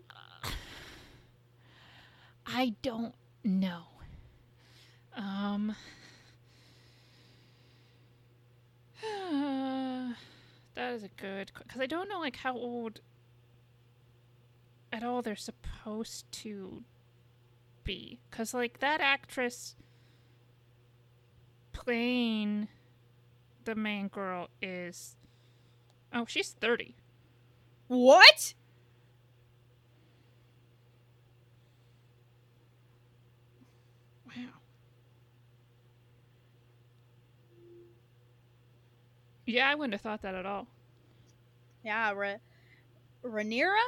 I 2.47 2.75
don't 2.83 3.15
know. 3.43 3.83
Um 5.17 5.75
that 10.75 10.93
is 10.95 11.03
a 11.03 11.09
good 11.17 11.51
because 11.57 11.81
I 11.81 11.87
don't 11.87 12.09
know 12.09 12.21
like 12.21 12.37
how 12.37 12.55
old 12.55 13.01
at 14.93 15.03
all 15.03 15.23
they're 15.23 15.37
supposed 15.37 16.31
to 16.33 16.83
be 17.85 18.21
because 18.31 18.53
like 18.55 18.81
that 18.81 19.01
actress 19.01 19.77
playing 21.77 22.69
the 23.65 23.75
main 23.75 24.09
girl 24.09 24.49
is 24.63 25.17
oh 26.13 26.25
she's 26.27 26.53
30 26.53 26.95
What? 27.89 28.55
wow 34.27 34.61
yeah 39.47 39.69
i 39.69 39.75
wouldn't 39.75 39.95
have 39.95 40.01
thought 40.01 40.23
that 40.23 40.35
at 40.35 40.47
all 40.47 40.67
Yeah, 41.85 42.11
Ra- 42.13 42.41
Rhaenyra? 43.25 43.79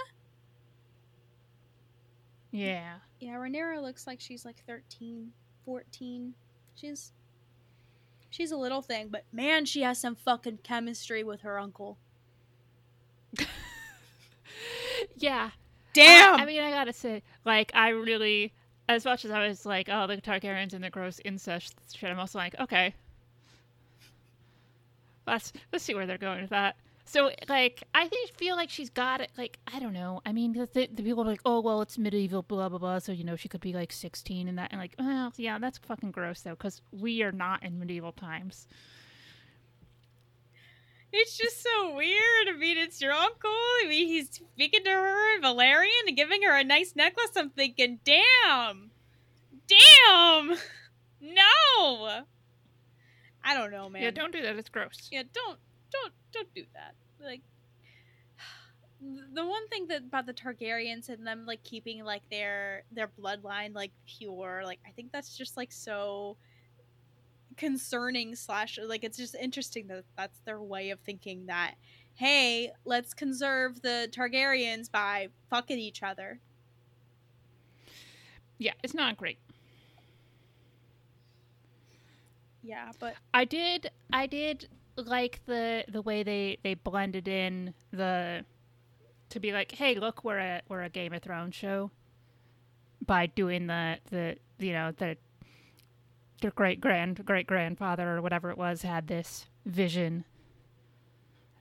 yeah 2.53 2.99
Yeah, 3.21 3.35
Rhaenyra 3.35 3.83
looks 3.83 4.07
like 4.07 4.21
she's 4.21 4.45
like 4.45 4.63
13, 4.67 5.33
14. 5.65 6.35
She's 6.77 7.13
she's 8.31 8.53
a 8.53 8.57
little 8.57 8.83
thing, 8.83 9.09
but 9.11 9.25
man, 9.33 9.65
she 9.65 9.83
has 9.83 9.99
some 9.99 10.15
fucking 10.15 10.59
chemistry 10.63 11.23
with 11.23 11.43
her 11.43 11.59
uncle. 11.59 11.99
yeah 15.17 15.51
Damn. 15.99 16.37
I, 16.37 16.43
I 16.43 16.47
mean, 16.47 16.63
I 16.63 16.71
gotta 16.71 16.93
say, 16.93 17.23
like, 17.45 17.73
I 17.75 17.89
really, 17.89 18.53
as 18.89 19.05
much 19.05 19.25
as 19.25 19.31
I 19.31 19.49
was 19.49 19.67
like, 19.67 19.89
oh, 19.91 20.07
the 20.07 20.19
Targaryens 20.19 20.73
and 20.73 20.85
the 20.85 20.91
gross 20.91 21.21
incest 21.25 21.75
shit, 21.93 22.11
I'm 22.11 22.21
also 22.21 22.39
like, 22.39 22.55
okay, 22.61 22.95
let's 25.27 25.53
let's 25.73 25.85
see 25.85 25.95
where 25.95 26.07
they're 26.07 26.19
going 26.19 26.41
with 26.43 26.51
that. 26.51 26.77
So 27.09 27.31
like 27.49 27.83
I 27.95 28.07
think 28.07 28.37
feel 28.37 28.55
like 28.55 28.69
she's 28.69 28.91
got 28.91 29.23
it. 29.23 29.31
Like 29.39 29.59
I 29.73 29.79
don't 29.79 29.95
know. 29.95 30.21
I 30.27 30.33
mean, 30.33 30.53
the, 30.53 30.69
the, 30.71 30.91
the 30.93 31.03
people 31.03 31.25
are 31.25 31.31
like, 31.31 31.41
oh 31.47 31.61
well, 31.61 31.81
it's 31.81 31.97
medieval, 31.97 32.43
blah 32.43 32.69
blah 32.69 32.79
blah. 32.79 32.99
So 32.99 33.13
you 33.13 33.25
know 33.25 33.35
she 33.35 33.49
could 33.49 33.63
be 33.63 33.73
like 33.73 33.93
sixteen 33.93 34.47
and 34.47 34.59
that, 34.59 34.73
and 34.73 34.81
like, 34.81 34.95
well, 34.99 35.33
yeah, 35.39 35.59
that's 35.59 35.79
fucking 35.79 36.11
gross 36.11 36.43
though, 36.43 36.51
because 36.51 36.83
we 36.93 37.23
are 37.23 37.33
not 37.33 37.63
in 37.63 37.79
medieval 37.79 38.13
times. 38.13 38.69
It's 41.11 41.39
just 41.39 41.63
so 41.63 41.97
weird. 41.97 42.49
I 42.49 42.57
mean, 42.59 42.77
it's 42.77 43.01
your 43.01 43.13
uncle. 43.13 43.51
I 43.51 43.87
mean, 43.89 44.07
he's 44.07 44.29
speaking 44.31 44.85
to 44.85 44.91
her 44.91 45.37
in 45.37 45.43
Valyrian 45.43 46.09
and 46.09 46.17
giving 46.17 46.43
her 46.43 46.55
a 46.55 46.63
nice 46.63 46.95
necklace. 46.95 47.31
I'm 47.35 47.49
thinking, 47.49 48.01
damn, 48.05 48.91
damn, 49.67 50.59
no. 51.23 52.25
I 53.43 53.55
don't 53.55 53.71
know, 53.71 53.89
man. 53.89 54.03
Yeah, 54.03 54.11
don't 54.11 54.31
do 54.33 54.43
that. 54.43 54.57
It's 54.57 54.69
gross. 54.69 55.09
Yeah, 55.11 55.23
don't, 55.33 55.59
don't, 55.93 56.13
don't 56.33 56.55
do 56.55 56.65
that. 56.75 56.95
Like, 57.25 57.43
the 59.35 59.47
one 59.47 59.69
thing 59.69 59.87
that 59.89 60.03
about 60.03 60.27
the 60.27 60.35
Targaryens 60.35 61.09
and 61.09 61.27
them 61.27 61.45
like 61.47 61.63
keeping 61.65 62.05
like 62.05 62.23
their 62.31 62.85
their 62.93 63.09
bloodline 63.09 63.75
like 63.75 63.93
pure, 64.07 64.63
like 64.65 64.81
I 64.87 64.91
think 64.91 65.13
that's 65.13 65.37
just 65.37 65.57
like 65.57 65.73
so 65.73 66.37
concerning 67.57 68.37
slash 68.37 68.79
like 68.87 69.03
it's 69.05 69.19
just 69.19 69.35
interesting 69.35 69.89
that 69.89 70.05
that's 70.17 70.39
their 70.47 70.63
way 70.63 70.91
of 70.91 71.01
thinking 71.01 71.47
that 71.47 71.75
hey 72.15 72.71
let's 72.85 73.13
conserve 73.15 73.83
the 73.83 74.09
targaryens 74.13 74.91
by 74.91 75.29
fucking 75.51 75.79
each 75.79 76.03
other 76.03 76.41
Yeah, 78.59 78.75
it's 78.83 78.95
not 78.95 79.17
great. 79.17 79.39
yeah 82.63 82.93
but 82.99 83.17
I 83.33 83.45
did 83.45 83.91
I 84.13 84.27
did 84.27 84.69
like 85.07 85.41
the 85.47 85.85
the 85.89 86.03
way 86.03 86.23
they 86.23 86.59
they 86.63 86.75
blended 86.75 87.29
in 87.29 87.75
the 87.93 88.45
to 89.31 89.41
be 89.41 89.53
like, 89.53 89.73
hey, 89.73 89.95
look, 89.95 90.25
we're 90.25 90.39
a 90.39 90.63
we're 90.69 90.83
a 90.83 90.89
Game 90.89 91.13
of 91.13 91.23
Thrones 91.23 91.55
show 91.55 91.91
by 93.05 93.27
doing 93.27 93.67
the 93.67 93.99
the 94.11 94.37
you 94.59 94.73
know 94.73 94.93
the 94.93 95.17
their 96.41 96.51
great 96.53 96.81
grand 96.81 97.25
great 97.25 97.47
grandfather 97.47 98.17
or 98.17 98.23
whatever 98.23 98.51
it 98.51 98.59
was 98.59 98.83
had 98.83 99.09
this 99.09 99.47
vision 99.67 100.25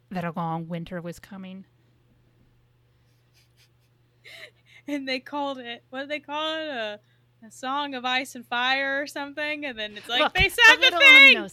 that 0.10 0.24
a 0.24 0.32
long 0.36 0.68
winter 0.68 1.02
was 1.02 1.20
coming. 1.20 1.66
and 4.88 5.08
they 5.08 5.20
called 5.20 5.58
it 5.58 5.84
what 5.90 6.02
did 6.02 6.10
they 6.10 6.20
call 6.20 6.56
it 6.56 6.68
a, 6.68 7.00
a 7.46 7.52
song 7.52 7.94
of 7.94 8.06
ice 8.06 8.36
and 8.36 8.46
fire 8.46 9.02
or 9.02 9.08
something 9.08 9.66
and 9.66 9.78
then 9.78 9.98
it's 9.98 10.08
like 10.08 10.22
Look, 10.22 10.34
they 10.34 10.50
said 10.50 10.76
the 10.78 10.98
thing. 10.98 11.50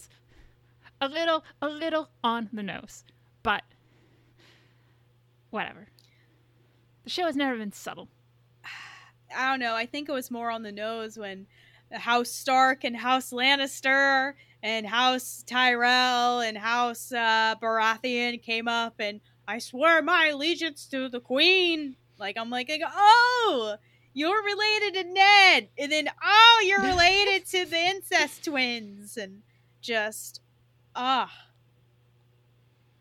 A 1.01 1.07
little 1.07 1.43
a 1.61 1.67
little 1.67 2.09
on 2.23 2.49
the 2.53 2.63
nose. 2.63 3.03
But 3.43 3.63
whatever. 5.49 5.87
The 7.03 7.09
show 7.09 7.25
has 7.25 7.35
never 7.35 7.57
been 7.57 7.71
subtle. 7.71 8.09
I 9.35 9.49
don't 9.49 9.59
know. 9.59 9.75
I 9.75 9.85
think 9.85 10.09
it 10.09 10.13
was 10.13 10.31
more 10.31 10.49
on 10.49 10.63
the 10.63 10.71
nose 10.71 11.17
when 11.17 11.47
House 11.91 12.29
Stark 12.29 12.83
and 12.83 12.95
House 12.95 13.31
Lannister 13.31 14.33
and 14.63 14.87
House 14.87 15.43
Tyrell 15.45 16.39
and 16.39 16.57
House 16.57 17.11
uh, 17.11 17.55
Baratheon 17.61 18.41
came 18.41 18.67
up 18.67 18.95
and 18.99 19.21
I 19.47 19.59
swear 19.59 20.01
my 20.01 20.27
allegiance 20.27 20.87
to 20.87 21.09
the 21.09 21.19
Queen. 21.19 21.95
Like 22.17 22.37
I'm 22.37 22.49
like, 22.49 22.71
oh, 22.83 23.75
you're 24.13 24.43
related 24.43 24.93
to 24.95 25.13
Ned, 25.13 25.69
and 25.77 25.91
then 25.91 26.09
oh, 26.23 26.63
you're 26.65 26.81
related 26.93 27.45
to 27.47 27.65
the 27.65 27.77
incest 27.77 28.45
twins, 28.45 29.17
and 29.17 29.41
just 29.81 30.41
ah. 30.95 31.31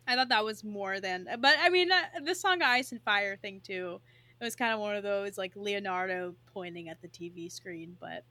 I 0.06 0.16
thought 0.16 0.28
that 0.28 0.44
was 0.44 0.62
more 0.62 1.00
than, 1.00 1.26
but 1.40 1.56
I 1.58 1.70
mean, 1.70 1.90
uh, 1.90 2.20
the 2.24 2.34
song 2.34 2.60
"Ice 2.62 2.92
and 2.92 3.02
Fire" 3.02 3.36
thing 3.36 3.60
too. 3.64 4.00
It 4.40 4.44
was 4.44 4.54
kind 4.56 4.74
of 4.74 4.80
one 4.80 4.96
of 4.96 5.02
those 5.02 5.38
like 5.38 5.52
Leonardo 5.56 6.34
pointing 6.52 6.88
at 6.88 7.00
the 7.00 7.08
TV 7.08 7.50
screen, 7.50 7.96
but 7.98 8.24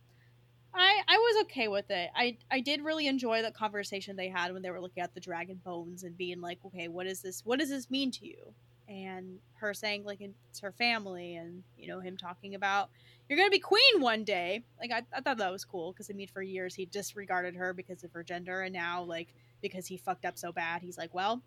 I 0.73 1.01
I 1.07 1.17
was 1.17 1.43
okay 1.43 1.67
with 1.67 1.89
it. 1.89 2.09
I 2.15 2.37
I 2.51 2.59
did 2.59 2.83
really 2.83 3.07
enjoy 3.07 3.41
the 3.41 3.51
conversation 3.51 4.15
they 4.15 4.29
had 4.29 4.53
when 4.53 4.61
they 4.61 4.71
were 4.71 4.81
looking 4.81 5.03
at 5.03 5.13
the 5.13 5.19
dragon 5.19 5.61
bones 5.63 6.03
and 6.03 6.17
being 6.17 6.41
like, 6.41 6.59
okay, 6.65 6.87
what 6.87 7.07
is 7.07 7.21
this? 7.21 7.41
What 7.45 7.59
does 7.59 7.69
this 7.69 7.89
mean 7.89 8.11
to 8.11 8.25
you? 8.25 8.53
And 8.87 9.39
her 9.55 9.73
saying 9.73 10.03
like 10.03 10.19
it's 10.21 10.59
her 10.59 10.71
family, 10.71 11.35
and 11.35 11.63
you 11.77 11.87
know 11.87 11.99
him 11.99 12.17
talking 12.17 12.55
about 12.55 12.89
you're 13.29 13.37
gonna 13.37 13.49
be 13.49 13.59
queen 13.59 13.99
one 13.99 14.23
day. 14.23 14.63
Like 14.79 14.91
I, 14.91 15.03
I 15.15 15.21
thought 15.21 15.37
that 15.37 15.51
was 15.51 15.65
cool 15.65 15.91
because 15.91 16.09
I 16.09 16.13
mean 16.13 16.27
for 16.27 16.41
years 16.41 16.75
he 16.75 16.85
disregarded 16.85 17.55
her 17.55 17.73
because 17.73 18.03
of 18.03 18.11
her 18.13 18.23
gender, 18.23 18.61
and 18.61 18.73
now 18.73 19.03
like 19.03 19.33
because 19.63 19.87
he 19.87 19.97
fucked 19.97 20.25
up 20.25 20.37
so 20.37 20.51
bad, 20.51 20.83
he's 20.83 20.97
like, 20.99 21.15
well, 21.15 21.41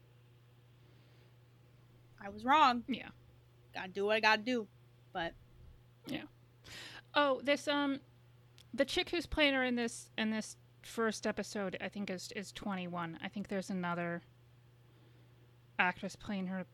I 2.21 2.29
was 2.31 2.45
wrong. 2.45 2.83
Yeah. 2.89 3.11
Gotta 3.73 3.89
do 3.89 4.07
what 4.07 4.17
I 4.17 4.21
gotta 4.21 4.43
do. 4.43 4.67
But 5.13 5.35
Yeah. 6.07 6.23
Oh, 7.15 7.41
this 7.45 7.69
um 7.69 8.01
the 8.75 8.85
chick 8.85 9.11
who's 9.11 9.27
playing 9.27 9.55
her 9.55 9.63
in 9.63 9.77
this 9.77 10.11
in 10.19 10.31
this 10.31 10.57
first 10.83 11.27
episode 11.27 11.77
I 11.81 11.89
think 11.89 12.11
is 12.11 12.33
is 12.35 12.51
21. 12.53 13.19
I 13.23 13.29
think 13.29 13.47
there's 13.49 13.71
another 13.71 14.23
actress 15.79 16.17
playing 16.17 16.47
her 16.47 16.65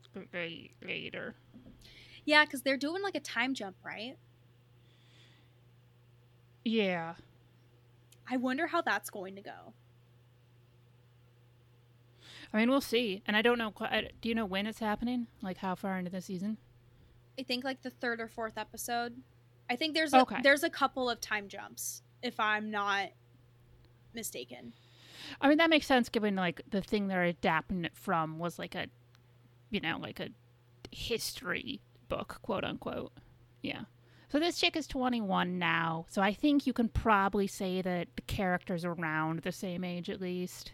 later. 0.82 1.34
yeah, 2.24 2.44
because 2.44 2.62
they're 2.62 2.76
doing 2.76 3.02
like 3.02 3.16
a 3.16 3.20
time 3.20 3.52
jump, 3.52 3.76
right? 3.84 4.16
Yeah. 6.64 7.14
I 8.30 8.36
wonder 8.36 8.68
how 8.68 8.80
that's 8.80 9.10
going 9.10 9.34
to 9.34 9.42
go. 9.42 9.74
I 12.52 12.58
mean, 12.58 12.70
we'll 12.70 12.80
see. 12.80 13.22
And 13.26 13.36
I 13.36 13.42
don't 13.42 13.58
know 13.58 13.72
do 14.20 14.28
you 14.28 14.34
know 14.34 14.44
when 14.46 14.66
it's 14.66 14.78
happening? 14.78 15.26
Like 15.40 15.56
how 15.58 15.74
far 15.74 15.98
into 15.98 16.10
the 16.10 16.20
season? 16.20 16.58
I 17.38 17.42
think 17.42 17.64
like 17.64 17.82
the 17.82 17.90
third 17.90 18.20
or 18.20 18.28
fourth 18.28 18.58
episode. 18.58 19.14
I 19.70 19.76
think 19.76 19.94
there's 19.94 20.12
a, 20.12 20.20
Okay. 20.20 20.40
there's 20.42 20.62
a 20.64 20.70
couple 20.70 21.08
of 21.08 21.20
time 21.20 21.48
jumps, 21.48 22.02
if 22.22 22.38
I'm 22.38 22.70
not 22.70 23.08
mistaken. 24.14 24.72
I 25.40 25.48
mean, 25.48 25.58
that 25.58 25.70
makes 25.70 25.86
sense 25.86 26.08
given 26.08 26.36
like 26.36 26.60
the 26.68 26.82
thing 26.82 27.08
they're 27.08 27.22
adapting 27.24 27.84
it 27.84 27.96
from 27.96 28.38
was 28.38 28.58
like 28.58 28.74
a, 28.74 28.86
you 29.70 29.80
know, 29.80 29.98
like 29.98 30.20
a 30.20 30.28
history 30.90 31.80
book, 32.08 32.40
quote 32.42 32.64
unquote. 32.64 33.12
Yeah. 33.62 33.82
So 34.28 34.38
this 34.38 34.58
chick 34.58 34.76
is 34.76 34.86
21 34.86 35.58
now. 35.58 36.06
So 36.10 36.20
I 36.22 36.32
think 36.32 36.66
you 36.66 36.72
can 36.72 36.88
probably 36.88 37.46
say 37.46 37.80
that 37.82 38.08
the 38.16 38.22
character's 38.22 38.84
around 38.84 39.40
the 39.40 39.52
same 39.52 39.84
age 39.84 40.10
at 40.10 40.20
least. 40.20 40.72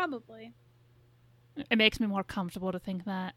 Probably. 0.00 0.54
It 1.70 1.76
makes 1.76 2.00
me 2.00 2.06
more 2.06 2.24
comfortable 2.24 2.72
to 2.72 2.78
think 2.78 3.04
that. 3.04 3.34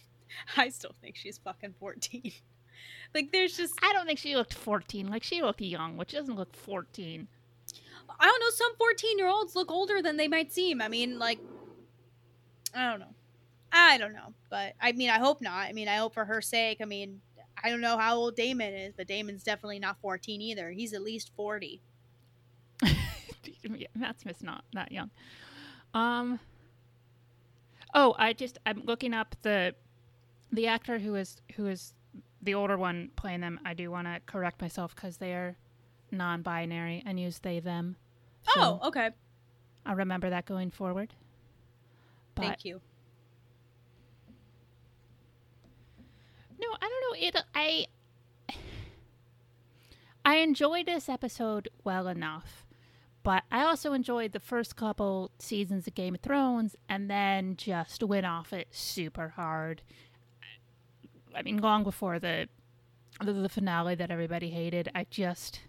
I 0.56 0.70
still 0.70 0.94
think 1.02 1.16
she's 1.16 1.36
fucking 1.36 1.74
14. 1.78 2.32
like 3.14 3.30
there's 3.30 3.58
just 3.58 3.74
I 3.82 3.92
don't 3.92 4.06
think 4.06 4.18
she 4.18 4.34
looked 4.34 4.54
14. 4.54 5.08
Like 5.08 5.22
she 5.22 5.42
looked 5.42 5.60
young, 5.60 5.98
which 5.98 6.12
doesn't 6.12 6.34
look 6.34 6.56
14. 6.56 7.28
I 8.18 8.24
don't 8.24 8.40
know, 8.40 8.50
some 8.50 8.74
14 8.78 9.18
year 9.18 9.28
olds 9.28 9.54
look 9.54 9.70
older 9.70 10.00
than 10.00 10.16
they 10.16 10.28
might 10.28 10.50
seem. 10.50 10.80
I 10.80 10.88
mean, 10.88 11.18
like, 11.18 11.40
I 12.74 12.90
don't 12.90 13.00
know. 13.00 13.14
I 13.70 13.98
don't 13.98 14.14
know. 14.14 14.32
But 14.48 14.76
I 14.80 14.92
mean, 14.92 15.10
I 15.10 15.18
hope 15.18 15.42
not. 15.42 15.66
I 15.68 15.74
mean, 15.74 15.88
I 15.88 15.96
hope 15.96 16.14
for 16.14 16.24
her 16.24 16.40
sake. 16.40 16.78
I 16.80 16.86
mean, 16.86 17.20
I 17.62 17.68
don't 17.68 17.82
know 17.82 17.98
how 17.98 18.16
old 18.16 18.34
Daemon 18.34 18.72
is, 18.72 18.94
but 18.96 19.08
Daemon's 19.08 19.42
definitely 19.42 19.78
not 19.78 20.00
14 20.00 20.40
either. 20.40 20.70
He's 20.70 20.94
at 20.94 21.02
least 21.02 21.32
40. 21.36 21.82
yeah, 22.82 23.88
Matt 23.94 24.22
Smith's 24.22 24.42
not 24.42 24.64
that 24.72 24.90
young. 24.90 25.10
Um. 25.94 26.40
Oh, 27.94 28.14
I 28.18 28.32
just 28.32 28.58
I'm 28.66 28.82
looking 28.84 29.14
up 29.14 29.34
the 29.42 29.74
the 30.52 30.66
actor 30.66 30.98
who 30.98 31.14
is 31.14 31.40
who 31.56 31.66
is 31.66 31.94
the 32.42 32.54
older 32.54 32.76
one 32.76 33.10
playing 33.16 33.40
them. 33.40 33.60
I 33.64 33.74
do 33.74 33.90
want 33.90 34.06
to 34.06 34.20
correct 34.26 34.60
myself 34.60 34.94
because 34.94 35.16
they 35.16 35.32
are 35.32 35.56
non-binary 36.10 37.02
and 37.04 37.18
use 37.18 37.38
they 37.38 37.60
them. 37.60 37.96
So 38.54 38.80
oh, 38.82 38.88
okay. 38.88 39.10
I'll 39.84 39.96
remember 39.96 40.30
that 40.30 40.46
going 40.46 40.70
forward. 40.70 41.14
But 42.34 42.44
Thank 42.44 42.64
you. 42.64 42.80
no, 46.60 46.66
I 46.80 46.88
don't 46.88 47.20
know. 47.20 47.26
It 47.26 47.44
I 47.54 47.86
I 50.24 50.36
enjoyed 50.36 50.86
this 50.86 51.08
episode 51.08 51.68
well 51.84 52.06
enough, 52.06 52.66
but 53.22 53.42
I 53.50 53.62
also 53.64 53.92
enjoyed 53.92 54.32
the 54.32 54.40
first 54.40 54.76
couple 54.76 55.30
seasons 55.38 55.86
of 55.86 55.94
Game 55.94 56.14
of 56.14 56.20
Thrones, 56.20 56.76
and 56.88 57.10
then 57.10 57.56
just 57.56 58.02
went 58.02 58.26
off 58.26 58.52
it 58.52 58.68
super 58.70 59.28
hard. 59.30 59.82
I 61.34 61.42
mean, 61.42 61.58
long 61.58 61.84
before 61.84 62.18
the 62.18 62.48
the, 63.20 63.32
the 63.32 63.48
finale 63.48 63.94
that 63.96 64.10
everybody 64.10 64.50
hated, 64.50 64.90
I 64.94 65.06
just 65.10 65.60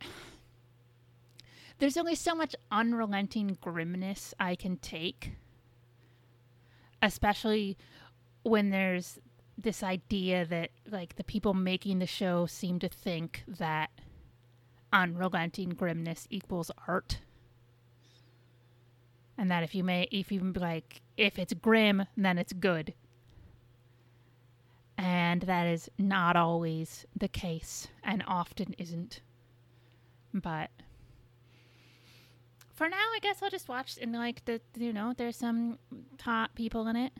there's 1.78 1.96
only 1.96 2.14
so 2.14 2.34
much 2.34 2.56
unrelenting 2.70 3.56
grimness 3.60 4.34
I 4.38 4.54
can 4.56 4.76
take, 4.78 5.32
especially 7.00 7.78
when 8.42 8.70
there's 8.70 9.18
this 9.56 9.82
idea 9.82 10.44
that 10.46 10.70
like 10.90 11.16
the 11.16 11.24
people 11.24 11.54
making 11.54 11.98
the 11.98 12.06
show 12.06 12.46
seem 12.46 12.78
to 12.78 12.88
think 12.88 13.44
that 13.46 13.90
unrelenting 14.92 15.70
grimness 15.70 16.26
equals 16.30 16.70
art. 16.88 17.18
and 19.38 19.50
that 19.50 19.62
if 19.62 19.74
you 19.74 19.82
may, 19.82 20.06
if 20.10 20.30
you 20.30 20.40
like, 20.54 21.00
if 21.16 21.38
it's 21.38 21.54
grim, 21.54 22.04
then 22.14 22.36
it's 22.36 22.52
good. 22.52 22.92
And 24.98 25.40
that 25.42 25.66
is 25.66 25.88
not 25.96 26.36
always 26.36 27.06
the 27.16 27.28
case, 27.28 27.88
and 28.04 28.22
often 28.26 28.74
isn't. 28.76 29.22
But 30.34 30.70
for 32.74 32.86
now, 32.90 32.96
I 32.98 33.18
guess 33.22 33.42
I'll 33.42 33.48
just 33.48 33.66
watch 33.68 33.98
and 34.00 34.12
like 34.12 34.44
the 34.44 34.60
you 34.76 34.92
know 34.92 35.14
there's 35.16 35.36
some 35.36 35.78
top 36.18 36.54
people 36.54 36.86
in 36.86 36.96
it, 36.96 37.12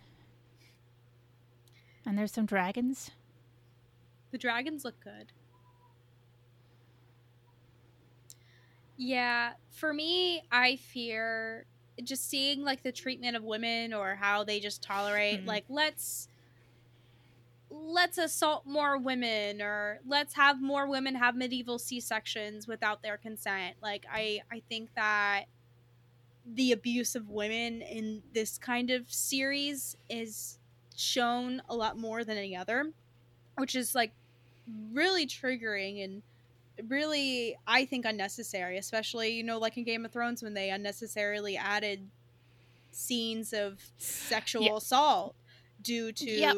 and 2.05 2.19
there's 2.19 2.33
some 2.33 2.45
dragons. 2.45 3.11
The 4.31 4.39
dragons 4.39 4.85
look 4.85 5.01
good. 5.03 5.33
Yeah, 9.03 9.55
for 9.71 9.95
me, 9.95 10.43
I 10.53 10.77
fear 10.77 11.65
just 12.05 12.29
seeing 12.29 12.63
like 12.63 12.83
the 12.83 12.93
treatment 12.93 13.35
of 13.35 13.43
women 13.45 13.95
or 13.95 14.15
how 14.15 14.45
they 14.45 14.61
just 14.61 14.83
tolerate 14.83 15.41
Mhm. 15.41 15.47
like 15.47 15.65
let's 15.71 16.29
let's 17.71 18.19
assault 18.19 18.67
more 18.67 18.99
women 18.99 19.63
or 19.63 20.01
let's 20.07 20.35
have 20.35 20.61
more 20.61 20.87
women 20.87 21.15
have 21.15 21.35
medieval 21.37 21.79
C-sections 21.79 22.67
without 22.67 23.03
their 23.03 23.17
consent. 23.17 23.77
Like 23.81 24.05
I 24.11 24.43
I 24.51 24.61
think 24.69 24.95
that 24.97 25.45
the 26.45 26.73
abuse 26.73 27.15
of 27.15 27.29
women 27.31 27.83
in 27.83 28.23
this 28.33 28.59
kind 28.59 28.91
of 28.91 29.11
series 29.13 29.97
is 30.09 30.59
shown 30.97 31.63
a 31.69 31.75
lot 31.77 31.97
more 31.97 32.25
than 32.25 32.37
any 32.37 32.57
other, 32.57 32.93
which 33.57 33.75
is 33.75 33.95
like 33.95 34.13
really 34.93 35.27
triggering 35.27 36.03
and 36.05 36.23
really 36.89 37.57
I 37.67 37.85
think 37.85 38.05
unnecessary, 38.05 38.79
especially 38.79 39.31
you 39.31 39.43
know 39.43 39.59
like 39.59 39.77
in 39.77 39.85
Game 39.85 40.05
of 40.05 40.13
Thrones 40.13 40.43
when 40.43 40.55
they 40.55 40.71
unnecessarily 40.71 41.57
added 41.57 42.09
scenes 42.93 43.53
of 43.53 43.81
sexual 43.99 44.65
Yeah. 44.65 44.77
assault 44.77 45.37
due 45.81 46.13
to 46.13 46.31
Yep. 46.31 46.57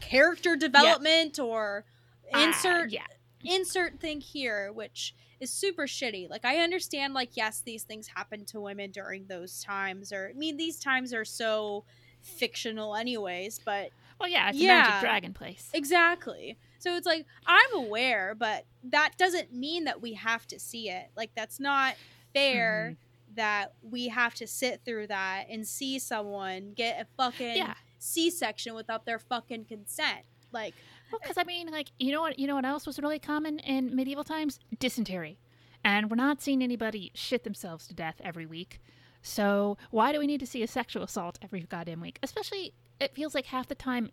character 0.00 0.56
development 0.56 1.38
or 1.38 1.84
Ah, 2.32 2.46
insert 2.46 2.90
yeah, 2.90 3.06
insert 3.44 4.00
thing 4.00 4.20
here 4.20 4.72
which 4.72 5.14
is 5.40 5.50
super 5.50 5.84
shitty 5.84 6.28
like 6.30 6.44
i 6.44 6.56
understand 6.58 7.12
like 7.14 7.36
yes 7.36 7.60
these 7.64 7.82
things 7.82 8.08
happen 8.14 8.44
to 8.46 8.60
women 8.60 8.90
during 8.90 9.26
those 9.26 9.62
times 9.62 10.12
or 10.12 10.30
i 10.34 10.38
mean 10.38 10.56
these 10.56 10.78
times 10.80 11.12
are 11.12 11.24
so 11.24 11.84
fictional 12.22 12.96
anyways 12.96 13.60
but 13.64 13.90
well, 14.18 14.28
yeah, 14.30 14.48
it's 14.48 14.60
a 14.60 14.64
magic 14.66 15.00
dragon 15.00 15.34
place. 15.34 15.68
exactly 15.74 16.56
so 16.84 16.96
it's 16.96 17.06
like 17.06 17.24
i'm 17.46 17.74
aware 17.74 18.34
but 18.38 18.64
that 18.82 19.12
doesn't 19.16 19.52
mean 19.52 19.84
that 19.84 20.00
we 20.02 20.12
have 20.12 20.46
to 20.46 20.58
see 20.60 20.88
it 20.90 21.06
like 21.16 21.30
that's 21.34 21.58
not 21.58 21.94
fair 22.34 22.90
Mm-hmm. 22.92 23.34
that 23.36 23.72
we 23.82 24.08
have 24.08 24.34
to 24.34 24.46
sit 24.46 24.82
through 24.84 25.06
that 25.08 25.46
and 25.50 25.66
see 25.66 25.98
someone 25.98 26.72
get 26.76 27.00
a 27.00 27.06
fucking 27.16 27.56
Yeah. 27.56 27.74
c-section 27.98 28.74
without 28.74 29.06
their 29.06 29.18
fucking 29.18 29.64
consent 29.64 30.20
like 30.52 30.74
Well, 31.10 31.20
because 31.22 31.38
I 31.38 31.44
mean, 31.44 31.68
like, 31.70 31.88
you 31.98 32.12
know 32.12 32.20
what? 32.20 32.38
You 32.38 32.46
know 32.46 32.54
what 32.54 32.64
else 32.64 32.86
was 32.86 32.98
really 33.00 33.18
common 33.18 33.58
in 33.60 33.94
medieval 33.94 34.22
times? 34.24 34.58
Dysentery, 34.78 35.38
and 35.84 36.08
we're 36.10 36.16
not 36.16 36.40
seeing 36.40 36.62
anybody 36.62 37.10
shit 37.14 37.42
themselves 37.44 37.86
to 37.88 37.94
death 37.94 38.20
every 38.22 38.46
week. 38.46 38.80
So 39.22 39.76
why 39.90 40.12
do 40.12 40.18
we 40.18 40.26
need 40.26 40.40
to 40.40 40.46
see 40.46 40.62
a 40.62 40.66
sexual 40.68 41.02
assault 41.02 41.38
every 41.42 41.60
goddamn 41.62 42.00
week? 42.00 42.18
Especially, 42.22 42.72
it 43.00 43.14
feels 43.14 43.34
like 43.34 43.46
half 43.46 43.66
the 43.68 43.74
time, 43.74 44.10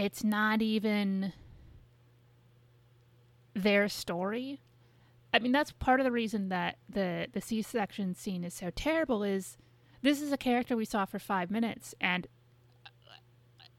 it's 0.00 0.24
not 0.24 0.62
even 0.62 1.34
their 3.54 3.88
story. 3.88 4.60
I 5.32 5.38
mean, 5.38 5.52
that's 5.52 5.72
part 5.72 6.00
of 6.00 6.04
the 6.04 6.10
reason 6.10 6.48
that 6.48 6.78
the 6.88 7.28
the 7.32 7.40
C-section 7.40 8.14
scene 8.14 8.42
is 8.42 8.54
so 8.54 8.70
terrible. 8.74 9.22
Is 9.22 9.58
this 10.02 10.20
is 10.20 10.32
a 10.32 10.38
character 10.38 10.76
we 10.76 10.86
saw 10.86 11.04
for 11.04 11.18
five 11.18 11.50
minutes, 11.50 11.94
and 12.00 12.26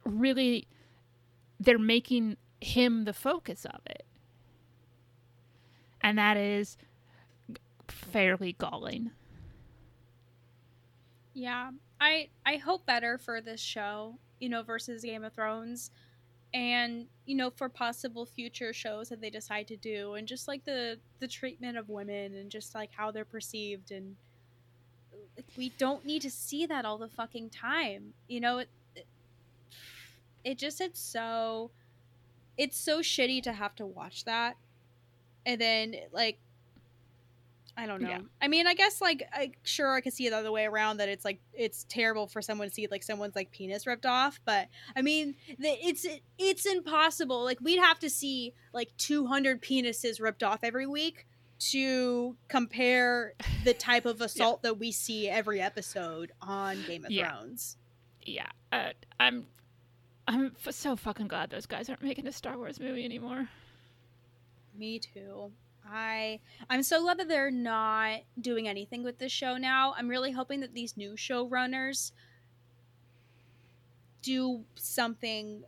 really 0.05 0.67
they're 1.59 1.79
making 1.79 2.37
him 2.59 3.05
the 3.05 3.13
focus 3.13 3.65
of 3.65 3.81
it. 3.87 4.05
And 6.01 6.17
that 6.17 6.37
is 6.37 6.77
fairly 7.87 8.53
galling. 8.53 9.11
Yeah, 11.33 11.71
I 11.99 12.29
I 12.45 12.57
hope 12.57 12.85
better 12.85 13.17
for 13.17 13.41
this 13.41 13.59
show, 13.59 14.19
you 14.39 14.49
know, 14.49 14.63
versus 14.63 15.03
Game 15.03 15.23
of 15.23 15.33
Thrones, 15.33 15.91
and 16.53 17.07
you 17.25 17.35
know, 17.35 17.49
for 17.49 17.69
possible 17.69 18.25
future 18.25 18.73
shows 18.73 19.09
that 19.09 19.21
they 19.21 19.29
decide 19.29 19.67
to 19.69 19.77
do, 19.77 20.15
and 20.15 20.27
just 20.27 20.47
like 20.47 20.65
the 20.65 20.97
the 21.19 21.27
treatment 21.27 21.77
of 21.77 21.89
women 21.89 22.35
and 22.35 22.49
just 22.49 22.75
like 22.75 22.89
how 22.95 23.11
they're 23.11 23.25
perceived, 23.25 23.91
and 23.91 24.15
we 25.57 25.69
don't 25.77 26.05
need 26.05 26.21
to 26.23 26.31
see 26.31 26.65
that 26.65 26.85
all 26.85 26.97
the 26.97 27.07
fucking 27.07 27.49
time, 27.49 28.13
you 28.27 28.39
know. 28.39 28.59
It 28.59 28.69
it, 28.95 29.07
it 30.43 30.57
just 30.57 30.81
it's 30.81 30.99
so 30.99 31.71
it's 32.57 32.77
so 32.77 32.99
shitty 32.99 33.43
to 33.43 33.53
have 33.53 33.75
to 33.75 33.85
watch 33.85 34.25
that, 34.25 34.57
and 35.45 35.59
then 35.59 35.95
like 36.11 36.37
I 37.77 37.85
don't 37.85 38.01
know. 38.01 38.09
Yeah. 38.09 38.19
I 38.41 38.47
mean, 38.47 38.67
I 38.67 38.73
guess 38.73 39.01
like 39.01 39.23
I 39.33 39.51
sure 39.63 39.93
I 39.93 40.01
could 40.01 40.13
see 40.13 40.27
it 40.27 40.31
the 40.31 40.37
other 40.37 40.51
way 40.51 40.65
around 40.65 40.97
that 40.97 41.09
it's 41.09 41.23
like 41.25 41.39
it's 41.53 41.85
terrible 41.89 42.27
for 42.27 42.41
someone 42.41 42.67
to 42.67 42.73
see 42.73 42.87
like 42.91 43.01
someone's 43.03 43.35
like 43.35 43.51
penis 43.51 43.87
ripped 43.87 44.05
off, 44.05 44.39
but 44.45 44.67
I 44.95 45.01
mean, 45.01 45.35
the, 45.57 45.69
it's 45.69 46.05
it's 46.37 46.65
impossible. 46.65 47.43
Like 47.43 47.59
we'd 47.61 47.79
have 47.79 47.99
to 47.99 48.09
see 48.09 48.53
like 48.73 48.89
200 48.97 49.61
penises 49.61 50.21
ripped 50.21 50.43
off 50.43 50.59
every 50.63 50.85
week 50.87 51.25
to 51.59 52.35
compare 52.47 53.33
the 53.63 53.73
type 53.73 54.05
of 54.05 54.19
assault 54.21 54.63
that 54.63 54.77
we 54.79 54.91
see 54.91 55.29
every 55.29 55.61
episode 55.61 56.31
on 56.41 56.81
Game 56.87 57.05
of 57.05 57.11
Yeah. 57.11 57.31
Thrones. 57.37 57.77
Yeah, 58.23 58.47
uh, 58.71 58.89
I'm 59.19 59.47
I'm 60.27 60.55
f- 60.65 60.73
so 60.73 60.95
fucking 60.95 61.27
glad 61.27 61.49
those 61.49 61.65
guys 61.65 61.89
aren't 61.89 62.03
making 62.03 62.27
a 62.27 62.31
Star 62.31 62.57
Wars 62.57 62.79
movie 62.79 63.03
anymore. 63.05 63.49
Me 64.75 64.99
too. 64.99 65.51
I 65.85 66.39
I'm 66.69 66.83
so 66.83 67.01
glad 67.01 67.19
that 67.19 67.27
they're 67.27 67.51
not 67.51 68.21
doing 68.39 68.67
anything 68.67 69.03
with 69.03 69.17
this 69.19 69.31
show 69.31 69.57
now. 69.57 69.93
I'm 69.97 70.07
really 70.07 70.31
hoping 70.31 70.59
that 70.61 70.73
these 70.73 70.97
new 70.97 71.13
showrunners 71.13 72.11
do 74.21 74.63
something 74.75 75.63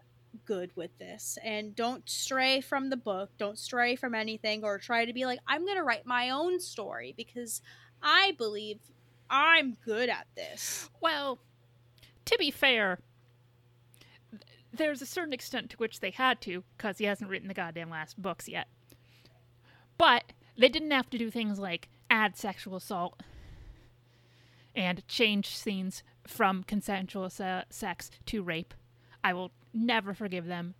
good 0.45 0.71
with 0.75 0.97
this 0.97 1.37
and 1.43 1.75
don't 1.75 2.07
stray 2.09 2.61
from 2.61 2.89
the 2.89 2.97
book, 2.97 3.31
don't 3.37 3.57
stray 3.57 3.95
from 3.95 4.15
anything 4.15 4.63
or 4.63 4.77
try 4.77 5.05
to 5.05 5.13
be 5.13 5.25
like 5.25 5.39
I'm 5.47 5.65
going 5.65 5.77
to 5.77 5.83
write 5.83 6.05
my 6.05 6.29
own 6.29 6.59
story 6.59 7.13
because 7.15 7.61
I 8.01 8.33
believe 8.37 8.79
I'm 9.29 9.77
good 9.85 10.09
at 10.09 10.27
this. 10.35 10.89
Well, 11.01 11.39
to 12.25 12.37
be 12.37 12.51
fair, 12.51 12.99
there's 14.73 15.01
a 15.01 15.05
certain 15.05 15.33
extent 15.33 15.69
to 15.71 15.77
which 15.77 15.99
they 15.99 16.11
had 16.11 16.41
to, 16.41 16.63
because 16.77 16.97
he 16.97 17.05
hasn't 17.05 17.29
written 17.29 17.47
the 17.47 17.53
goddamn 17.53 17.89
last 17.89 18.21
books 18.21 18.47
yet. 18.47 18.67
But 19.97 20.33
they 20.57 20.69
didn't 20.69 20.91
have 20.91 21.09
to 21.11 21.17
do 21.17 21.29
things 21.29 21.59
like 21.59 21.89
add 22.09 22.37
sexual 22.37 22.75
assault 22.75 23.21
and 24.75 25.07
change 25.07 25.55
scenes 25.55 26.03
from 26.27 26.63
consensual 26.63 27.29
se- 27.29 27.65
sex 27.69 28.09
to 28.27 28.41
rape. 28.43 28.73
I 29.23 29.33
will 29.33 29.51
never 29.73 30.13
forgive 30.13 30.45
them 30.45 30.75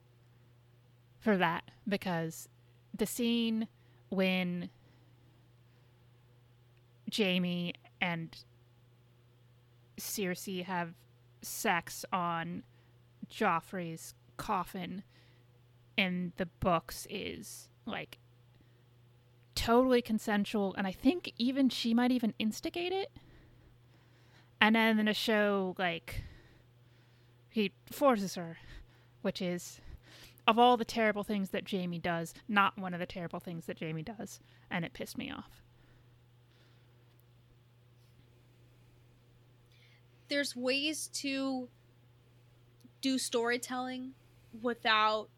for 1.20 1.38
that 1.38 1.64
because 1.88 2.50
the 2.94 3.06
scene 3.06 3.68
when 4.10 4.70
Jaime 7.16 7.74
and 8.02 8.36
Cersei 9.98 10.64
have 10.66 10.94
sex 11.42 12.06
on 12.12 12.64
Joffrey's 13.32 14.14
coffin 14.38 15.04
in 15.98 16.34
the 16.38 16.46
books 16.46 17.08
is 17.10 17.70
like 17.86 18.18
totally 19.56 20.02
consensual 20.02 20.74
and 20.78 20.88
I 20.88 20.92
think 20.92 21.34
even 21.38 21.70
she 21.70 21.94
might 21.94 22.12
even 22.12 22.34
instigate 22.40 22.92
it. 22.92 23.12
And 24.60 24.76
then 24.76 25.00
in 25.00 25.08
a 25.08 25.14
show 25.14 25.76
like 25.78 26.24
he 27.50 27.72
forces 27.92 28.36
her, 28.36 28.58
which 29.22 29.42
is 29.42 29.80
of 30.48 30.60
all 30.60 30.76
the 30.76 30.86
terrible 30.86 31.24
things 31.24 31.50
that 31.52 31.70
Jaime 31.70 32.00
does, 32.00 32.34
not 32.48 32.78
one 32.78 32.94
of 32.94 33.00
the 33.00 33.06
terrible 33.06 33.40
things 33.40 33.66
that 33.66 33.80
Jaime 33.80 34.04
does, 34.04 34.40
and 34.70 34.84
it 34.84 34.94
pissed 34.94 35.18
me 35.18 35.32
off. 35.32 35.62
There's 40.28 40.56
ways 40.56 41.10
to 41.14 41.70
do 43.02 43.18
storytelling 43.18 44.14
without 44.62 45.30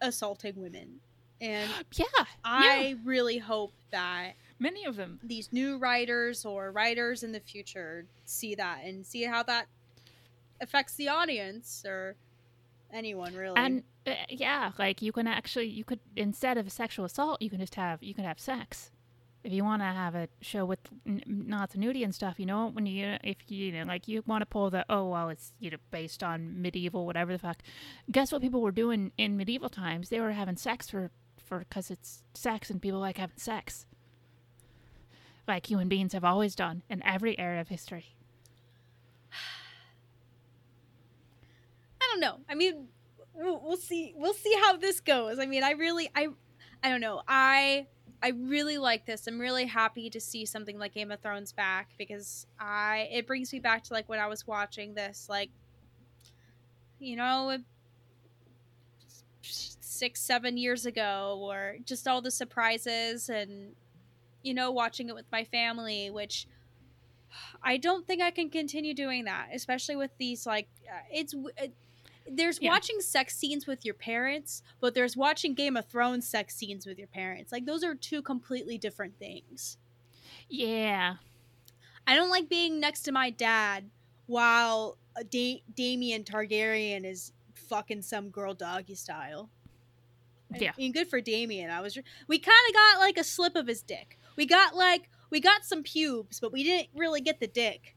assaulting 0.00 0.54
women. 0.56 1.00
And 1.40 1.70
Yeah, 1.94 2.04
I 2.44 2.96
really 3.04 3.38
hope 3.38 3.72
that 3.90 4.34
many 4.58 4.84
of 4.84 4.96
them. 4.96 5.18
these 5.22 5.52
new 5.52 5.78
writers 5.78 6.44
or 6.44 6.70
writers 6.70 7.22
in 7.22 7.32
the 7.32 7.40
future 7.40 8.06
see 8.24 8.54
that 8.56 8.84
and 8.84 9.06
see 9.06 9.24
how 9.24 9.42
that 9.44 9.66
affects 10.60 10.94
the 10.94 11.08
audience 11.08 11.82
or 11.86 12.16
anyone 12.92 13.34
really. 13.34 13.56
And 13.56 13.82
uh, 14.06 14.12
yeah, 14.28 14.72
like 14.78 15.02
you 15.02 15.12
can 15.12 15.26
actually 15.26 15.66
you 15.68 15.84
could 15.84 16.00
instead 16.16 16.58
of 16.58 16.70
sexual 16.70 17.04
assault, 17.04 17.40
you 17.40 17.50
can 17.50 17.60
just 17.60 17.74
have 17.76 18.02
you 18.02 18.14
can 18.14 18.24
have 18.24 18.38
sex. 18.38 18.90
if 19.42 19.52
you 19.52 19.64
want 19.64 19.80
to 19.80 19.86
have 19.86 20.14
a 20.14 20.28
show 20.42 20.66
with 20.66 20.80
n- 21.06 21.22
lots 21.48 21.74
of 21.74 21.80
nudity 21.80 22.04
and 22.04 22.14
stuff, 22.14 22.34
you 22.38 22.44
know, 22.46 22.68
when 22.68 22.84
you 22.86 23.16
if 23.24 23.38
you, 23.48 23.66
you 23.66 23.72
know 23.72 23.84
like 23.84 24.06
you 24.08 24.22
want 24.26 24.42
to 24.42 24.46
pull 24.46 24.68
the 24.70 24.84
oh 24.90 25.08
well 25.08 25.28
it's 25.30 25.54
you 25.58 25.70
know 25.70 25.78
based 25.90 26.22
on 26.22 26.60
medieval 26.60 27.06
whatever 27.06 27.32
the 27.32 27.38
fuck. 27.38 27.58
Guess 28.10 28.32
what 28.32 28.42
people 28.42 28.60
were 28.60 28.72
doing 28.72 29.12
in 29.16 29.36
medieval 29.38 29.70
times? 29.70 30.10
They 30.10 30.20
were 30.20 30.32
having 30.32 30.56
sex 30.56 30.90
for 30.90 31.10
for 31.50 31.58
because 31.58 31.90
it's 31.90 32.22
sex 32.32 32.70
and 32.70 32.80
people 32.80 33.00
like 33.00 33.18
having 33.18 33.36
sex. 33.36 33.84
Like 35.46 35.68
human 35.68 35.88
beings 35.88 36.14
have 36.14 36.24
always 36.24 36.54
done 36.54 36.82
in 36.88 37.04
every 37.04 37.38
era 37.38 37.60
of 37.60 37.68
history. 37.68 38.14
I 42.00 42.08
don't 42.10 42.20
know. 42.20 42.38
I 42.48 42.54
mean, 42.54 42.86
we'll, 43.34 43.76
see. 43.76 44.14
We'll 44.16 44.32
see 44.32 44.54
how 44.62 44.76
this 44.76 45.00
goes. 45.00 45.40
I 45.40 45.46
mean, 45.46 45.64
I 45.64 45.72
really, 45.72 46.08
I, 46.14 46.28
I 46.84 46.88
don't 46.88 47.00
know. 47.00 47.20
I, 47.26 47.88
I 48.22 48.28
really 48.28 48.78
like 48.78 49.04
this. 49.04 49.26
I'm 49.26 49.40
really 49.40 49.66
happy 49.66 50.08
to 50.10 50.20
see 50.20 50.46
something 50.46 50.78
like 50.78 50.94
Game 50.94 51.10
of 51.10 51.20
Thrones 51.20 51.52
back 51.52 51.90
because 51.98 52.46
I, 52.60 53.08
it 53.10 53.26
brings 53.26 53.52
me 53.52 53.58
back 53.58 53.82
to 53.84 53.92
like 53.92 54.08
when 54.08 54.20
I 54.20 54.28
was 54.28 54.46
watching 54.46 54.94
this, 54.94 55.26
like, 55.28 55.50
you 57.00 57.16
know, 57.16 57.58
six, 60.00 60.20
seven 60.20 60.56
years 60.56 60.86
ago, 60.86 61.38
or 61.40 61.76
just 61.84 62.08
all 62.08 62.20
the 62.22 62.30
surprises 62.30 63.28
and, 63.28 63.74
you 64.42 64.54
know, 64.54 64.70
watching 64.72 65.08
it 65.08 65.14
with 65.14 65.26
my 65.30 65.44
family, 65.44 66.10
which. 66.10 66.46
I 67.62 67.76
don't 67.76 68.04
think 68.08 68.20
I 68.20 68.32
can 68.32 68.50
continue 68.50 68.92
doing 68.92 69.24
that, 69.26 69.50
especially 69.54 69.94
with 69.94 70.10
these 70.18 70.46
like 70.46 70.66
uh, 70.92 71.04
it's 71.12 71.32
it, 71.56 71.72
there's 72.28 72.58
Yeah. 72.60 72.70
watching 72.72 73.00
sex 73.00 73.36
scenes 73.36 73.68
with 73.68 73.84
your 73.84 73.94
parents, 73.94 74.64
but 74.80 74.94
there's 74.94 75.16
watching 75.16 75.54
Game 75.54 75.76
of 75.76 75.86
Thrones 75.86 76.26
sex 76.26 76.56
scenes 76.56 76.86
with 76.86 76.98
your 76.98 77.06
parents. 77.06 77.52
Like 77.52 77.66
those 77.66 77.84
are 77.84 77.94
two 77.94 78.20
completely 78.20 78.78
different 78.78 79.16
things. 79.20 79.78
Yeah, 80.48 81.14
I 82.04 82.16
don't 82.16 82.30
like 82.30 82.48
being 82.48 82.80
next 82.80 83.02
to 83.02 83.12
my 83.12 83.30
dad 83.30 83.90
while 84.26 84.96
uh, 85.16 85.22
da- 85.30 85.62
Damien 85.76 86.24
Targaryen 86.24 87.04
is 87.04 87.32
fucking 87.54 88.02
some 88.02 88.30
girl 88.30 88.54
doggy 88.54 88.96
style. 88.96 89.48
I 90.52 90.58
Yeah. 90.58 90.72
mean, 90.76 90.92
good 90.92 91.08
for 91.08 91.20
Damien. 91.20 91.70
I 91.70 91.80
was 91.80 91.96
we 92.26 92.38
kind 92.38 92.56
of 92.68 92.74
got 92.74 92.98
like 93.00 93.18
a 93.18 93.24
slip 93.24 93.56
of 93.56 93.66
his 93.66 93.82
dick. 93.82 94.18
We 94.36 94.46
got 94.46 94.74
like 94.74 95.08
we 95.30 95.40
got 95.40 95.64
some 95.64 95.82
pubes, 95.82 96.40
but 96.40 96.52
we 96.52 96.64
didn't 96.64 96.88
really 96.94 97.20
get 97.20 97.38
the 97.40 97.46
dick. 97.46 97.94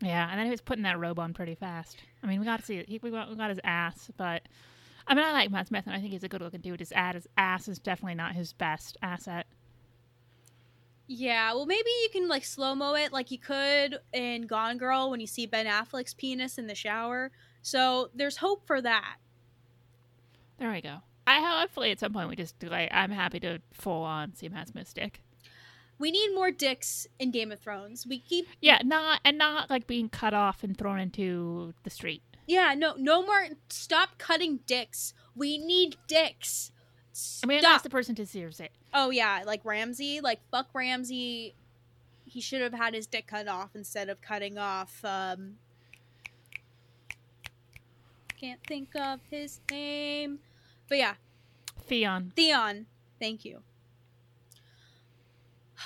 yeah, 0.00 0.28
and 0.30 0.38
then 0.38 0.46
he 0.46 0.50
was 0.50 0.60
putting 0.60 0.82
that 0.82 0.98
robe 0.98 1.18
on 1.18 1.32
pretty 1.34 1.54
fast. 1.54 1.96
I 2.22 2.26
mean, 2.26 2.40
we 2.40 2.44
got 2.46 2.58
to 2.60 2.64
see 2.66 2.76
it. 2.78 2.88
He, 2.88 2.98
we, 3.02 3.10
got, 3.10 3.30
we 3.30 3.36
got 3.36 3.48
his 3.50 3.60
ass, 3.64 4.10
but 4.16 4.42
I 5.06 5.14
mean, 5.14 5.24
I 5.24 5.32
like 5.32 5.50
Matt 5.50 5.68
Smith, 5.68 5.84
and 5.86 5.94
I 5.94 6.00
think 6.00 6.12
he's 6.12 6.24
a 6.24 6.28
good 6.28 6.40
looking 6.42 6.60
dude. 6.60 6.80
His 6.80 6.90
ad, 6.92 7.14
his 7.14 7.28
ass 7.36 7.68
is 7.68 7.78
definitely 7.78 8.16
not 8.16 8.34
his 8.34 8.52
best 8.52 8.96
asset. 9.02 9.46
Yeah, 11.06 11.52
well, 11.54 11.66
maybe 11.66 11.88
you 12.02 12.08
can 12.12 12.26
like 12.28 12.44
slow 12.44 12.74
mo 12.74 12.94
it 12.94 13.12
like 13.12 13.30
you 13.30 13.38
could 13.38 14.00
in 14.12 14.42
Gone 14.48 14.76
Girl 14.78 15.08
when 15.10 15.20
you 15.20 15.26
see 15.28 15.46
Ben 15.46 15.66
Affleck's 15.66 16.14
penis 16.14 16.58
in 16.58 16.66
the 16.66 16.74
shower. 16.74 17.30
So 17.62 18.10
there's 18.12 18.38
hope 18.38 18.66
for 18.66 18.82
that. 18.82 19.16
There 20.58 20.72
we 20.72 20.80
go. 20.80 20.98
I 21.26 21.40
hopefully 21.60 21.90
at 21.90 21.98
some 22.00 22.12
point 22.12 22.28
we 22.28 22.36
just 22.36 22.58
do 22.58 22.68
like 22.68 22.88
I'm 22.92 23.10
happy 23.10 23.40
to 23.40 23.60
full 23.72 24.02
on 24.04 24.34
Smith's 24.34 24.92
dick. 24.92 25.20
We 25.98 26.10
need 26.10 26.34
more 26.34 26.50
dicks 26.50 27.06
in 27.18 27.30
Game 27.30 27.50
of 27.50 27.58
Thrones. 27.58 28.06
We 28.06 28.18
keep 28.18 28.46
Yeah, 28.60 28.80
not 28.84 29.20
and 29.24 29.38
not 29.38 29.70
like 29.70 29.86
being 29.86 30.08
cut 30.08 30.34
off 30.34 30.62
and 30.62 30.76
thrown 30.76 31.00
into 31.00 31.72
the 31.84 31.90
street. 31.90 32.22
yeah, 32.46 32.74
no, 32.76 32.94
no 32.98 33.22
more. 33.24 33.46
Stop 33.70 34.18
cutting 34.18 34.60
dicks. 34.66 35.14
We 35.34 35.56
need 35.58 35.96
dicks. 36.06 36.70
I 37.42 37.46
mean, 37.46 37.60
Stop. 37.60 37.72
that's 37.72 37.82
the 37.82 37.90
person 37.90 38.14
who 38.14 38.22
deserves 38.24 38.60
it. 38.60 38.70
oh 38.92 39.08
yeah, 39.10 39.42
like 39.46 39.64
Ramsay, 39.64 40.20
like 40.20 40.40
fuck 40.50 40.68
Ramsay. 40.74 41.54
He 42.26 42.40
should 42.42 42.60
have 42.60 42.74
had 42.74 42.92
his 42.92 43.06
dick 43.06 43.26
cut 43.28 43.48
off 43.48 43.70
instead 43.74 44.08
of 44.10 44.20
cutting 44.20 44.58
off. 44.58 45.02
um 45.04 45.54
Can't 48.38 48.60
think 48.68 48.94
of 48.94 49.20
his 49.30 49.60
name, 49.70 50.40
but 50.88 50.98
yeah, 50.98 51.14
Theon. 51.86 52.32
Theon. 52.36 52.86
Thank 53.20 53.44
you. 53.44 53.62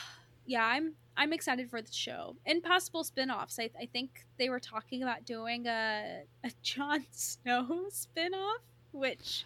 Yeah, 0.47 0.65
I'm 0.67 0.95
I'm 1.17 1.33
excited 1.33 1.71
for 1.71 1.81
the 1.83 1.93
show 1.93 2.35
and 2.45 2.63
possible 2.63 3.05
spin-offs. 3.05 3.59
I, 3.61 3.71
I 3.81 3.87
think 3.87 4.25
they 4.39 4.49
were 4.49 4.59
talking 4.59 5.03
about 5.03 5.25
doing 5.25 5.67
a 5.67 6.23
a 6.43 6.51
Jon 6.63 7.05
Snow 7.13 7.87
spin-off, 7.91 8.61
which 8.93 9.45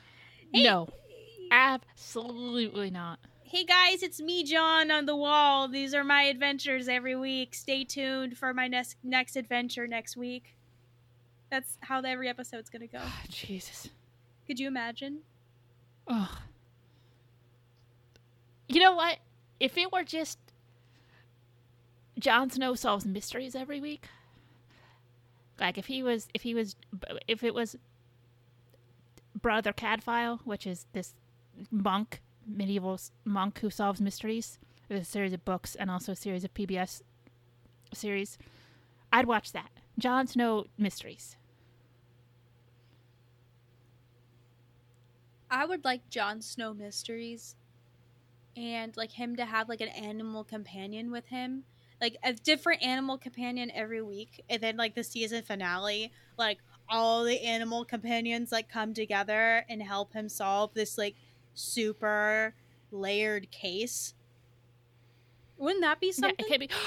Hey. 0.52 0.62
No, 0.62 0.88
absolutely 1.50 2.90
not. 2.90 3.18
hey 3.42 3.64
guys, 3.64 4.02
it's 4.02 4.20
me, 4.20 4.44
Jon, 4.44 4.90
on 4.90 5.04
the 5.06 5.16
wall. 5.16 5.68
These 5.68 5.94
are 5.94 6.04
my 6.04 6.22
adventures 6.22 6.88
every 6.88 7.16
week. 7.16 7.54
Stay 7.54 7.84
tuned 7.84 8.38
for 8.38 8.54
my 8.54 8.66
next 8.68 8.96
next 9.02 9.36
adventure 9.36 9.86
next 9.86 10.16
week. 10.16 10.56
That's 11.50 11.76
how 11.82 12.00
every 12.00 12.28
episode's 12.28 12.70
gonna 12.70 12.86
go. 12.86 13.02
Jesus. 13.28 13.90
Could 14.46 14.58
you 14.58 14.68
imagine? 14.68 15.20
Ugh. 16.06 16.28
You 18.68 18.80
know 18.80 18.94
what? 18.94 19.18
If 19.60 19.78
it 19.78 19.92
were 19.92 20.02
just 20.02 20.38
Jon 22.18 22.50
Snow 22.50 22.74
solves 22.74 23.04
mysteries 23.04 23.54
every 23.54 23.80
week, 23.80 24.08
like 25.60 25.78
if 25.78 25.86
he 25.86 26.02
was, 26.02 26.28
if 26.34 26.42
he 26.42 26.54
was, 26.54 26.76
if 27.28 27.42
it 27.42 27.54
was 27.54 27.76
Brother 29.40 29.72
Cadfael, 29.72 30.40
which 30.44 30.66
is 30.66 30.86
this 30.92 31.14
monk, 31.70 32.20
medieval 32.46 32.98
monk 33.24 33.60
who 33.60 33.70
solves 33.70 34.00
mysteries, 34.00 34.58
with 34.88 35.02
a 35.02 35.04
series 35.04 35.32
of 35.32 35.44
books 35.44 35.74
and 35.74 35.90
also 35.90 36.12
a 36.12 36.16
series 36.16 36.44
of 36.44 36.54
PBS 36.54 37.02
series, 37.92 38.38
I'd 39.12 39.26
watch 39.26 39.52
that. 39.52 39.70
Jon 39.98 40.26
Snow 40.26 40.66
mysteries. 40.76 41.36
I 45.54 45.64
would 45.66 45.84
like 45.84 46.10
Jon 46.10 46.42
Snow 46.42 46.74
mysteries 46.74 47.54
and 48.56 48.96
like 48.96 49.12
him 49.12 49.36
to 49.36 49.44
have 49.44 49.68
like 49.68 49.80
an 49.80 49.88
animal 49.88 50.42
companion 50.42 51.12
with 51.12 51.26
him. 51.28 51.62
Like 52.00 52.16
a 52.24 52.32
different 52.32 52.82
animal 52.82 53.18
companion 53.18 53.70
every 53.72 54.02
week. 54.02 54.44
And 54.50 54.60
then 54.60 54.76
like 54.76 54.96
the 54.96 55.04
season 55.04 55.42
finale, 55.44 56.10
like 56.36 56.58
all 56.88 57.22
the 57.22 57.40
animal 57.40 57.84
companions 57.84 58.50
like 58.50 58.68
come 58.68 58.94
together 58.94 59.64
and 59.68 59.80
help 59.80 60.12
him 60.12 60.28
solve 60.28 60.74
this 60.74 60.98
like 60.98 61.14
super 61.54 62.52
layered 62.90 63.50
case. 63.52 64.14
Wouldn't 65.56 65.82
that 65.82 66.00
be 66.00 66.08
Yeah, 66.08 66.12
something? 66.14 66.34
it 66.46 66.48
could 66.50 66.60
be. 66.60 66.68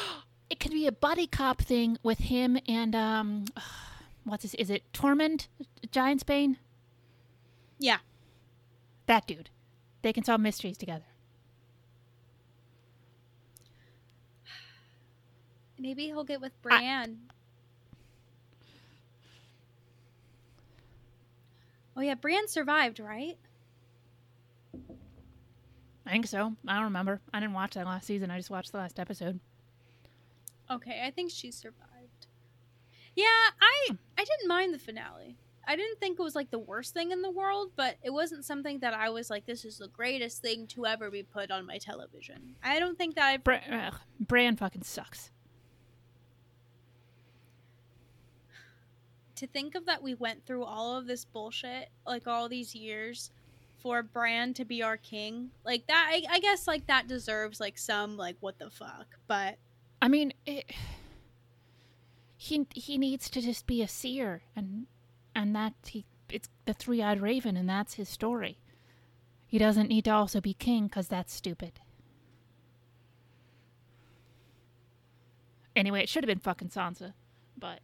It 0.50 0.62
could 0.62 0.72
be 0.72 0.88
a 0.88 0.94
buddy 0.94 1.28
cop 1.28 1.62
thing 1.62 1.98
with 2.04 2.20
him 2.20 2.58
and 2.70 2.96
um, 2.96 3.46
what's 4.24 4.44
this? 4.44 4.54
Is 4.54 4.70
it 4.70 4.84
Tormund, 4.94 5.48
Giant's 5.92 6.24
Bane? 6.24 6.56
Yeah. 7.80 7.98
That 9.08 9.26
dude. 9.26 9.50
They 10.04 10.14
can 10.14 10.24
solve 10.24 10.40
mysteries 10.42 10.78
together. 10.78 11.06
Maybe 15.80 16.06
he'll 16.06 16.24
get 16.24 16.40
with 16.42 16.62
Bran. 16.62 17.18
oh 21.96 22.02
yeah, 22.02 22.16
Bran 22.16 22.48
survived, 22.48 23.00
right? 23.00 23.38
I 26.06 26.12
think 26.12 26.28
so. 26.28 26.54
I 26.66 26.76
don't 26.76 26.86
remember. 26.86 27.20
I 27.34 27.40
didn't 27.40 27.56
watch 27.56 27.74
that 27.74 27.86
last 27.86 28.08
season. 28.08 28.32
I 28.32 28.38
just 28.38 28.50
watched 28.50 28.72
the 28.72 28.78
last 28.78 29.00
episode. 29.00 29.40
Okay, 30.70 31.02
I 31.06 31.12
think 31.12 31.32
she 31.32 31.52
survived. 31.52 32.28
Yeah, 33.16 33.26
I 33.60 33.98
I 34.18 34.24
didn't 34.24 34.48
mind 34.48 34.74
the 34.74 34.80
finale. 34.80 35.38
I 35.68 35.76
didn't 35.76 36.00
think 36.00 36.18
it 36.18 36.24
was 36.24 36.34
like 36.34 36.50
the 36.50 36.60
worst 36.60 36.94
thing 36.94 37.12
in 37.12 37.22
the 37.22 37.30
world, 37.30 37.72
but 37.76 37.98
it 38.02 38.12
wasn't 38.12 38.46
something 38.46 38.80
that 38.80 38.94
I 38.94 39.10
was 39.10 39.30
like, 39.30 39.46
this 39.46 39.66
is 39.66 39.78
the 39.78 39.90
greatest 39.90 40.42
thing 40.42 40.66
to 40.68 40.86
ever 40.86 41.12
be 41.12 41.24
put 41.24 41.52
on 41.52 41.66
my 41.66 41.78
television. 41.78 42.56
I 42.64 42.80
don't 42.80 42.98
think 42.98 43.16
that 43.16 43.26
I. 43.26 43.38
Bra- 43.38 43.60
ugh, 43.70 43.96
Bran 44.18 44.56
fucking 44.56 44.84
sucks. 44.84 45.30
To 49.36 49.46
think 49.46 49.76
of 49.76 49.86
that, 49.86 50.02
we 50.02 50.16
went 50.16 50.46
through 50.46 50.64
all 50.64 50.96
of 50.96 51.06
this 51.06 51.26
bullshit, 51.26 51.90
like 52.08 52.28
all 52.28 52.48
these 52.48 52.74
years, 52.74 53.30
for 53.78 54.02
Bran 54.02 54.54
to 54.56 54.66
be 54.66 54.82
our 54.82 54.98
king, 54.98 55.52
like 55.66 55.86
that. 55.88 56.10
I, 56.10 56.24
I 56.30 56.40
guess 56.40 56.66
like 56.66 56.88
that 56.88 57.08
deserves 57.08 57.60
like 57.60 57.78
some 57.78 58.16
like 58.16 58.38
what 58.40 58.58
the 58.58 58.70
fuck, 58.70 59.06
but 59.28 59.58
I 60.02 60.08
mean, 60.08 60.34
it, 60.46 60.72
he 62.38 62.66
he 62.74 62.98
needs 62.98 63.30
to 63.32 63.42
just 63.42 63.68
be 63.68 63.82
a 63.82 63.88
seer, 63.88 64.44
and 64.56 64.88
and 65.38 65.56
that 65.56 65.74
he 65.86 66.04
it's 66.30 66.50
the 66.66 66.74
three 66.74 67.02
eyed 67.02 67.22
raven, 67.22 67.56
and 67.56 67.70
that's 67.70 67.94
his 67.94 68.10
story. 68.10 68.58
He 69.46 69.58
doesn't 69.58 69.88
need 69.88 70.04
to 70.06 70.12
also 70.12 70.42
be 70.42 70.54
king 70.54 70.88
because 70.88 71.08
that's 71.08 71.34
stupid. 71.34 71.80
Anyway, 75.76 76.02
it 76.02 76.10
should 76.10 76.24
have 76.24 76.28
been 76.28 76.40
fucking 76.40 76.70
Sansa, 76.70 77.14
but 77.56 77.80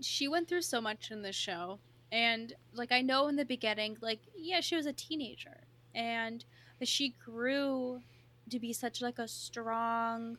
she 0.00 0.28
went 0.28 0.48
through 0.48 0.62
so 0.62 0.80
much 0.80 1.10
in 1.10 1.22
this 1.22 1.34
show 1.34 1.78
and 2.12 2.52
like 2.74 2.92
i 2.92 3.00
know 3.00 3.26
in 3.28 3.36
the 3.36 3.44
beginning 3.44 3.96
like 4.02 4.20
yeah 4.36 4.60
she 4.60 4.76
was 4.76 4.84
a 4.84 4.92
teenager 4.92 5.62
and 5.94 6.44
she 6.82 7.14
grew 7.24 8.02
to 8.50 8.58
be 8.58 8.70
such 8.70 9.00
like 9.00 9.18
a 9.18 9.26
strong 9.26 10.36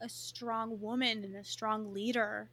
a 0.00 0.08
strong 0.08 0.80
woman 0.80 1.24
and 1.24 1.36
a 1.36 1.44
strong 1.44 1.92
leader. 1.92 2.48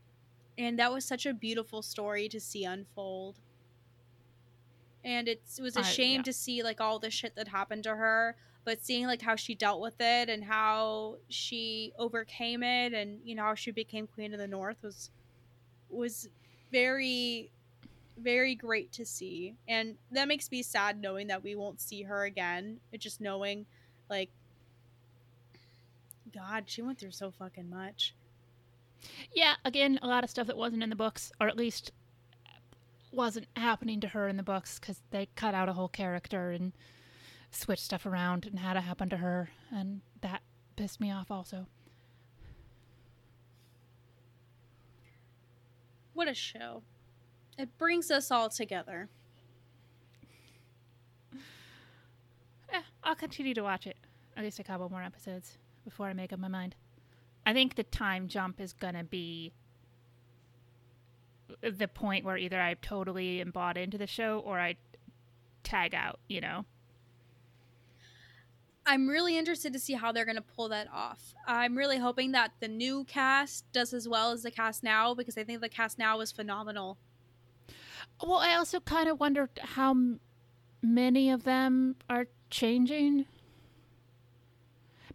And 0.57 0.79
that 0.79 0.91
was 0.91 1.05
such 1.05 1.25
a 1.25 1.33
beautiful 1.33 1.81
story 1.81 2.29
to 2.29 2.39
see 2.39 2.63
unfold. 2.63 3.39
And 5.03 5.27
it's, 5.27 5.59
it 5.59 5.61
was 5.61 5.77
a 5.77 5.83
shame 5.83 6.17
yeah. 6.17 6.23
to 6.23 6.33
see 6.33 6.63
like 6.63 6.81
all 6.81 6.97
the 6.97 7.11
shit 7.11 7.35
that 7.35 7.47
happened 7.47 7.83
to 7.83 7.95
her 7.95 8.35
but 8.63 8.83
seeing 8.83 9.05
like 9.05 9.21
how 9.21 9.35
she 9.35 9.53
dealt 9.53 9.79
with 9.79 9.93
it 9.99 10.27
and 10.27 10.43
how 10.43 11.17
she 11.29 11.93
overcame 11.99 12.63
it 12.63 12.93
and 12.93 13.19
you 13.23 13.35
know 13.35 13.43
how 13.43 13.53
she 13.53 13.69
became 13.69 14.07
queen 14.07 14.33
of 14.33 14.39
the 14.39 14.47
north 14.47 14.77
was 14.81 15.11
was 15.91 16.27
very 16.71 17.51
very 18.17 18.55
great 18.55 18.91
to 18.93 19.05
see. 19.05 19.55
And 19.67 19.95
that 20.11 20.27
makes 20.27 20.51
me 20.51 20.61
sad 20.61 21.01
knowing 21.01 21.27
that 21.27 21.43
we 21.43 21.55
won't 21.55 21.81
see 21.81 22.03
her 22.03 22.23
again. 22.23 22.79
But 22.91 22.99
just 22.99 23.21
knowing 23.21 23.65
like 24.09 24.29
god 26.36 26.65
she 26.67 26.81
went 26.81 26.99
through 26.99 27.11
so 27.11 27.31
fucking 27.31 27.69
much. 27.69 28.13
Yeah, 29.33 29.55
again, 29.63 29.99
a 30.01 30.07
lot 30.07 30.23
of 30.23 30.29
stuff 30.29 30.47
that 30.47 30.57
wasn't 30.57 30.83
in 30.83 30.89
the 30.89 30.95
books, 30.95 31.31
or 31.39 31.47
at 31.47 31.57
least 31.57 31.91
wasn't 33.11 33.47
happening 33.55 34.01
to 34.01 34.09
her 34.09 34.27
in 34.27 34.38
the 34.38 34.43
books, 34.43 34.79
because 34.79 35.01
they 35.11 35.29
cut 35.36 35.53
out 35.53 35.69
a 35.69 35.73
whole 35.73 35.88
character 35.88 36.51
and 36.51 36.73
switched 37.51 37.83
stuff 37.83 38.05
around 38.05 38.45
and 38.45 38.59
had 38.59 38.77
it 38.77 38.81
happen 38.81 39.09
to 39.09 39.17
her, 39.17 39.49
and 39.71 40.01
that 40.21 40.41
pissed 40.75 40.99
me 40.99 41.11
off 41.11 41.31
also. 41.31 41.67
what 46.15 46.29
a 46.29 46.33
show. 46.33 46.81
It 47.57 47.77
brings 47.77 48.09
us 48.09 48.31
all 48.31 48.49
together. 48.49 49.09
Eh, 52.71 52.81
I'll 53.03 53.15
continue 53.15 53.53
to 53.53 53.61
watch 53.61 53.86
it, 53.86 53.97
at 54.36 54.43
least 54.43 54.57
a 54.57 54.63
couple 54.63 54.89
more 54.89 55.03
episodes 55.03 55.57
before 55.86 56.07
I 56.07 56.13
make 56.13 56.33
up 56.33 56.39
my 56.39 56.49
mind. 56.49 56.75
I 57.45 57.53
think 57.53 57.75
the 57.75 57.83
time 57.83 58.27
jump 58.27 58.59
is 58.59 58.73
gonna 58.73 59.03
be 59.03 59.53
the 61.61 61.88
point 61.88 62.25
where 62.25 62.38
either 62.38 62.59
I 62.59 62.73
totally 62.75 63.39
am 63.39 63.51
bought 63.51 63.77
into 63.77 63.97
the 63.97 64.07
show 64.07 64.39
or 64.39 64.59
I 64.59 64.75
tag 65.63 65.93
out, 65.93 66.19
you 66.27 66.41
know? 66.41 66.65
I'm 68.88 69.07
really 69.07 69.38
interested 69.38 69.73
to 69.73 69.79
see 69.79 69.93
how 69.93 70.11
they're 70.11 70.25
going 70.25 70.36
to 70.36 70.43
pull 70.43 70.69
that 70.69 70.88
off. 70.93 71.33
I'm 71.47 71.75
really 71.75 71.97
hoping 71.97 72.33
that 72.33 72.51
the 72.59 72.67
new 72.67 73.03
cast 73.05 73.65
does 73.71 73.93
as 73.93 74.07
well 74.07 74.31
as 74.31 74.43
the 74.43 74.51
cast 74.51 74.83
now 74.83 75.15
because 75.15 75.38
I 75.38 75.43
think 75.43 75.61
the 75.61 75.69
cast 75.69 75.97
now 75.97 76.19
is 76.19 76.31
phenomenal. 76.31 76.99
Well, 78.21 78.38
I 78.38 78.53
also 78.53 78.79
kind 78.79 79.09
of 79.09 79.19
wonder 79.19 79.49
how 79.59 79.95
many 80.83 81.31
of 81.31 81.43
them 81.43 81.95
are 82.09 82.27
changing. 82.51 83.25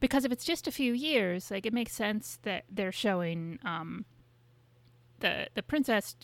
Because 0.01 0.25
if 0.25 0.33
it's 0.33 0.45
just 0.45 0.67
a 0.67 0.73
few 0.73 0.93
years, 0.93 1.51
like 1.51 1.67
it 1.67 1.73
makes 1.75 1.93
sense 1.93 2.39
that 2.43 2.65
they're 2.71 2.93
showing 2.93 3.59
um, 3.65 4.05
the 5.21 5.49
the 5.55 5.63
princess. 5.63 6.17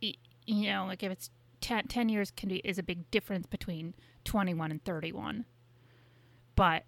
You 0.00 0.72
know, 0.72 0.86
like 0.86 1.02
if 1.02 1.12
it's 1.12 1.30
10, 1.60 1.88
10 1.88 2.08
years 2.08 2.30
can 2.30 2.48
be 2.48 2.56
is 2.64 2.78
a 2.78 2.82
big 2.82 3.10
difference 3.10 3.46
between 3.46 3.94
twenty 4.24 4.54
one 4.54 4.70
and 4.70 4.82
thirty 4.82 5.12
one. 5.12 5.44
But 6.56 6.84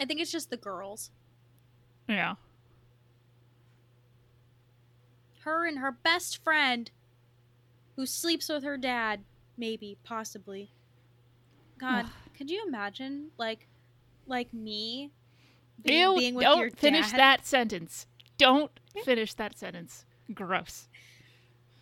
I 0.00 0.04
think 0.04 0.20
it's 0.20 0.32
just 0.32 0.50
the 0.50 0.56
girls. 0.56 1.10
yeah, 2.08 2.34
Her 5.44 5.66
and 5.66 5.78
her 5.78 5.92
best 5.92 6.42
friend 6.42 6.90
who 7.96 8.06
sleeps 8.06 8.48
with 8.48 8.64
her 8.64 8.76
dad, 8.76 9.22
maybe, 9.56 9.96
possibly. 10.04 10.72
God. 11.78 12.06
Could 12.42 12.50
you 12.50 12.64
imagine 12.66 13.28
like 13.38 13.68
like 14.26 14.52
me 14.52 15.12
being, 15.80 16.00
Ew, 16.00 16.18
being 16.18 16.34
with 16.34 16.42
don't 16.42 16.76
finish 16.76 17.08
dad? 17.12 17.20
that 17.20 17.46
sentence. 17.46 18.08
Don't 18.36 18.72
finish 19.04 19.34
that 19.34 19.56
sentence. 19.56 20.04
Gross. 20.34 20.88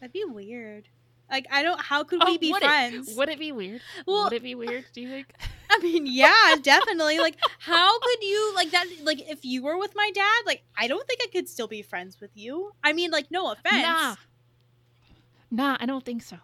That'd 0.00 0.12
be 0.12 0.22
weird. 0.26 0.88
Like 1.30 1.46
I 1.50 1.62
don't 1.62 1.80
how 1.80 2.04
could 2.04 2.22
Oh, 2.22 2.26
we 2.26 2.36
be 2.36 2.52
would 2.52 2.62
friends? 2.62 3.08
It, 3.08 3.16
would 3.16 3.30
it 3.30 3.38
be 3.38 3.52
weird? 3.52 3.80
Well- 4.06 4.24
would 4.24 4.34
it 4.34 4.42
be 4.42 4.54
weird? 4.54 4.84
Do 4.92 5.00
you 5.00 5.08
think? 5.08 5.32
I 5.70 5.78
mean, 5.78 6.04
yeah, 6.06 6.56
definitely. 6.60 7.20
Like, 7.20 7.36
how 7.60 7.98
could 7.98 8.22
you 8.22 8.52
like 8.54 8.70
that? 8.72 8.84
Like, 9.02 9.30
if 9.30 9.46
you 9.46 9.62
were 9.62 9.78
with 9.78 9.94
my 9.94 10.10
dad, 10.12 10.42
like, 10.44 10.62
I 10.76 10.88
don't 10.88 11.06
think 11.06 11.20
I 11.22 11.28
could 11.32 11.48
still 11.48 11.68
be 11.68 11.80
friends 11.80 12.20
with 12.20 12.32
you. 12.34 12.72
I 12.84 12.92
mean, 12.92 13.10
like, 13.12 13.30
no 13.30 13.50
offense. 13.52 13.82
Nah. 13.82 14.16
Nah, 15.50 15.76
I 15.80 15.86
don't 15.86 16.04
think 16.04 16.22
so. 16.22 16.36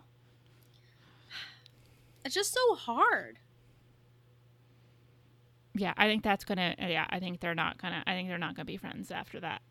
It's 2.24 2.34
just 2.36 2.54
so 2.54 2.74
hard. 2.76 3.40
Yeah, 5.76 5.92
I 5.96 6.06
think 6.06 6.22
that's 6.22 6.44
gonna. 6.44 6.74
Yeah, 6.78 7.06
I 7.10 7.18
think 7.20 7.40
they're 7.40 7.54
not 7.54 7.80
gonna. 7.80 8.02
I 8.06 8.12
think 8.12 8.28
they're 8.28 8.38
not 8.38 8.54
gonna 8.54 8.64
be 8.64 8.76
friends 8.76 9.10
after 9.10 9.40
that. 9.40 9.62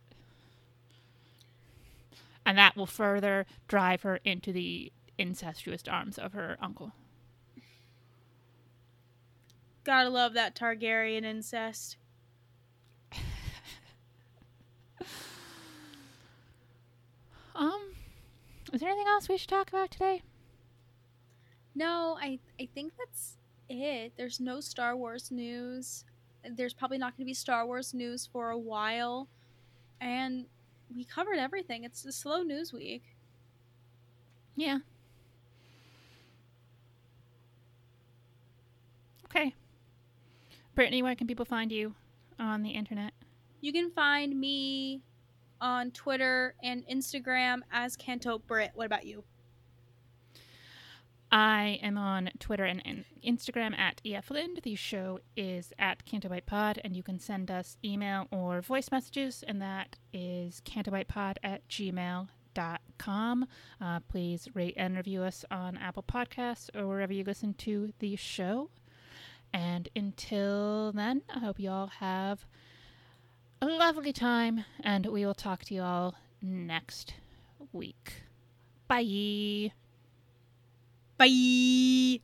And 2.45 2.57
that 2.57 2.75
will 2.75 2.85
further 2.85 3.45
drive 3.67 4.03
her 4.03 4.19
into 4.23 4.51
the 4.51 4.91
incestuous 5.17 5.83
arms 5.89 6.17
of 6.19 6.33
her 6.33 6.57
uncle. 6.61 6.91
Gotta 9.83 10.09
love 10.09 10.33
that 10.33 10.55
Targaryen 10.55 11.23
incest. 11.23 11.97
Um, 17.55 17.95
is 18.73 18.81
there 18.81 18.89
anything 18.89 19.07
else 19.07 19.29
we 19.29 19.37
should 19.37 19.49
talk 19.49 19.69
about 19.69 19.89
today? 19.89 20.21
No, 21.73 22.17
I 22.21 22.39
I 22.59 22.67
think 22.73 22.93
that's 22.97 23.37
it. 23.69 24.13
There's 24.17 24.39
no 24.39 24.59
Star 24.59 24.95
Wars 24.95 25.31
news. 25.31 26.05
There's 26.49 26.73
probably 26.73 26.97
not 26.97 27.15
going 27.17 27.25
to 27.25 27.29
be 27.29 27.33
Star 27.33 27.65
Wars 27.65 27.93
news 27.93 28.29
for 28.31 28.51
a 28.51 28.57
while, 28.57 29.27
and 29.99 30.45
we 30.95 31.03
covered 31.03 31.37
everything. 31.37 31.83
It's 31.83 32.05
a 32.05 32.11
slow 32.11 32.43
news 32.43 32.71
week. 32.71 33.03
Yeah. 34.55 34.79
Okay. 39.25 39.53
Brittany, 40.75 41.01
where 41.03 41.15
can 41.15 41.27
people 41.27 41.45
find 41.45 41.71
you 41.71 41.95
on 42.39 42.63
the 42.63 42.69
internet? 42.69 43.13
You 43.61 43.73
can 43.73 43.89
find 43.91 44.39
me 44.39 45.01
on 45.59 45.91
Twitter 45.91 46.53
and 46.63 46.85
Instagram 46.87 47.61
as 47.71 47.95
Canto 47.95 48.39
Britt. 48.39 48.71
What 48.75 48.85
about 48.85 49.05
you? 49.05 49.23
I 51.31 51.79
am 51.81 51.97
on 51.97 52.29
Twitter 52.39 52.65
and, 52.65 53.05
Instagram 53.25 53.77
at 53.77 54.01
EFLind. 54.05 54.61
The 54.61 54.75
show 54.75 55.19
is 55.35 55.73
at 55.79 56.05
Cantobight 56.05 56.45
Pod, 56.45 56.79
and 56.83 56.95
you 56.95 57.03
can 57.03 57.19
send 57.19 57.49
us 57.49 57.77
email 57.83 58.27
or 58.31 58.61
voice 58.61 58.91
messages, 58.91 59.43
and 59.47 59.61
that 59.61 59.95
is 60.13 60.61
cantobightpod 60.65 61.37
at 61.43 61.67
gmail.com. 61.67 63.47
Uh, 63.81 63.99
please 64.01 64.47
rate 64.53 64.75
and 64.77 64.95
review 64.95 65.23
us 65.23 65.43
on 65.49 65.77
Apple 65.77 66.03
Podcasts 66.03 66.69
or 66.75 66.87
wherever 66.87 67.13
you 67.13 67.23
listen 67.23 67.53
to 67.55 67.91
the 67.99 68.15
show. 68.15 68.69
And 69.53 69.89
until 69.95 70.91
then, 70.91 71.23
I 71.33 71.39
hope 71.39 71.59
you 71.59 71.69
all 71.69 71.87
have 71.87 72.45
a 73.61 73.67
lovely 73.67 74.13
time, 74.13 74.65
and 74.83 75.05
we 75.07 75.25
will 75.25 75.33
talk 75.33 75.63
to 75.65 75.73
you 75.73 75.81
all 75.81 76.15
next 76.41 77.15
week. 77.71 78.23
Bye. 78.87 79.71
Bye. 81.17 82.19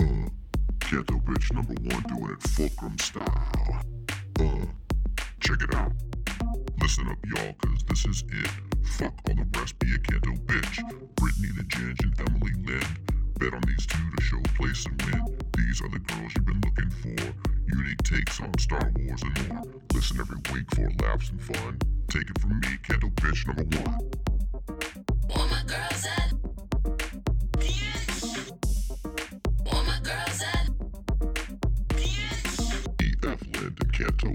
Uh, 0.00 0.28
Ghetto 0.78 1.18
bitch 1.20 1.52
number 1.52 1.74
one 1.74 2.02
doing 2.04 2.30
it 2.32 2.42
fulcrum 2.42 2.98
style. 2.98 3.82
Uh, 4.40 4.64
check 5.40 5.60
it 5.62 5.74
out. 5.74 5.92
Listen 6.80 7.08
up, 7.08 7.18
y'all, 7.26 7.52
cause 7.54 7.84
this 7.88 8.06
is 8.06 8.24
it. 8.28 8.50
Fuck 8.96 9.14
all 9.28 9.34
the 9.34 9.46
rest, 9.58 9.78
be 9.78 9.94
a 9.94 9.98
Canto 9.98 10.32
bitch. 10.46 10.76
Brittany 11.16 11.48
the 11.56 11.64
Ginge 11.64 12.02
and 12.02 12.20
Emily 12.20 12.52
Lynn. 12.64 13.21
Bet 13.38 13.54
on 13.54 13.62
these 13.66 13.86
two 13.86 13.98
to 14.16 14.22
show 14.22 14.40
place 14.56 14.86
and 14.86 15.00
win. 15.02 15.38
These 15.56 15.82
are 15.82 15.88
the 15.88 15.98
girls 15.98 16.32
you've 16.36 16.46
been 16.46 16.60
looking 16.64 16.90
for. 16.90 17.34
Unique 17.76 18.02
takes 18.02 18.40
on 18.40 18.56
Star 18.58 18.92
Wars 18.98 19.22
and 19.22 19.48
more. 19.48 19.62
Listen 19.94 20.20
every 20.20 20.36
week 20.52 20.66
for 20.74 20.88
laughs 21.04 21.30
and 21.30 21.42
fun. 21.42 21.78
Take 22.08 22.28
it 22.30 22.40
from 22.40 22.60
me, 22.60 22.68
Canto 22.82 23.08
bitch 23.08 23.46
number 23.46 23.64
one. 23.78 24.10
All 25.34 25.46
my 25.48 25.62
girls 25.66 26.06
at. 26.06 26.32
All 29.66 29.84
my 29.84 29.98
girls 30.02 30.42
at 30.42 30.68
bitch. 31.88 32.94
EF 33.00 33.40
Lind 33.56 33.78
and 33.80 33.92
Canto 33.92 34.34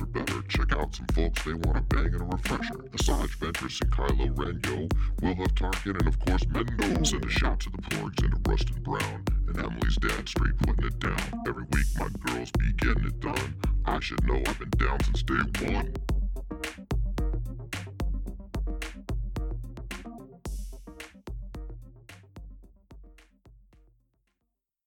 are 0.00 0.06
better. 0.06 0.42
Check 0.42 0.72
out 0.76 0.94
some 0.94 1.06
folks, 1.14 1.42
they 1.44 1.54
want 1.54 1.78
a 1.78 1.80
bang 1.82 2.06
and 2.06 2.20
a 2.20 2.24
refresher. 2.24 2.74
Asajj 2.74 3.36
Ventress 3.38 3.80
and 3.80 3.90
Kylo 3.90 4.38
Ren, 4.38 4.60
yo. 4.64 4.88
Will 5.22 5.34
Huff 5.34 5.54
Tarkin 5.54 5.98
and 5.98 6.08
of 6.08 6.18
course 6.20 6.44
Mendo. 6.44 7.06
Send 7.06 7.24
a 7.24 7.28
shout 7.28 7.60
to 7.60 7.70
the 7.70 7.78
Porgs 7.78 8.22
and 8.22 8.44
to 8.44 8.50
Rustin 8.50 8.82
Brown. 8.82 9.24
And 9.48 9.58
Emily's 9.58 9.96
dad 9.96 10.28
straight 10.28 10.56
putting 10.58 10.86
it 10.86 10.98
down. 10.98 11.42
Every 11.46 11.64
week 11.72 11.86
my 11.98 12.08
girls 12.26 12.50
be 12.52 12.72
getting 12.74 13.06
it 13.06 13.20
done. 13.20 13.54
I 13.86 14.00
should 14.00 14.24
know 14.26 14.40
I've 14.46 14.58
been 14.58 14.70
down 14.70 15.02
since 15.04 15.22
day 15.22 15.72
one. 15.72 15.92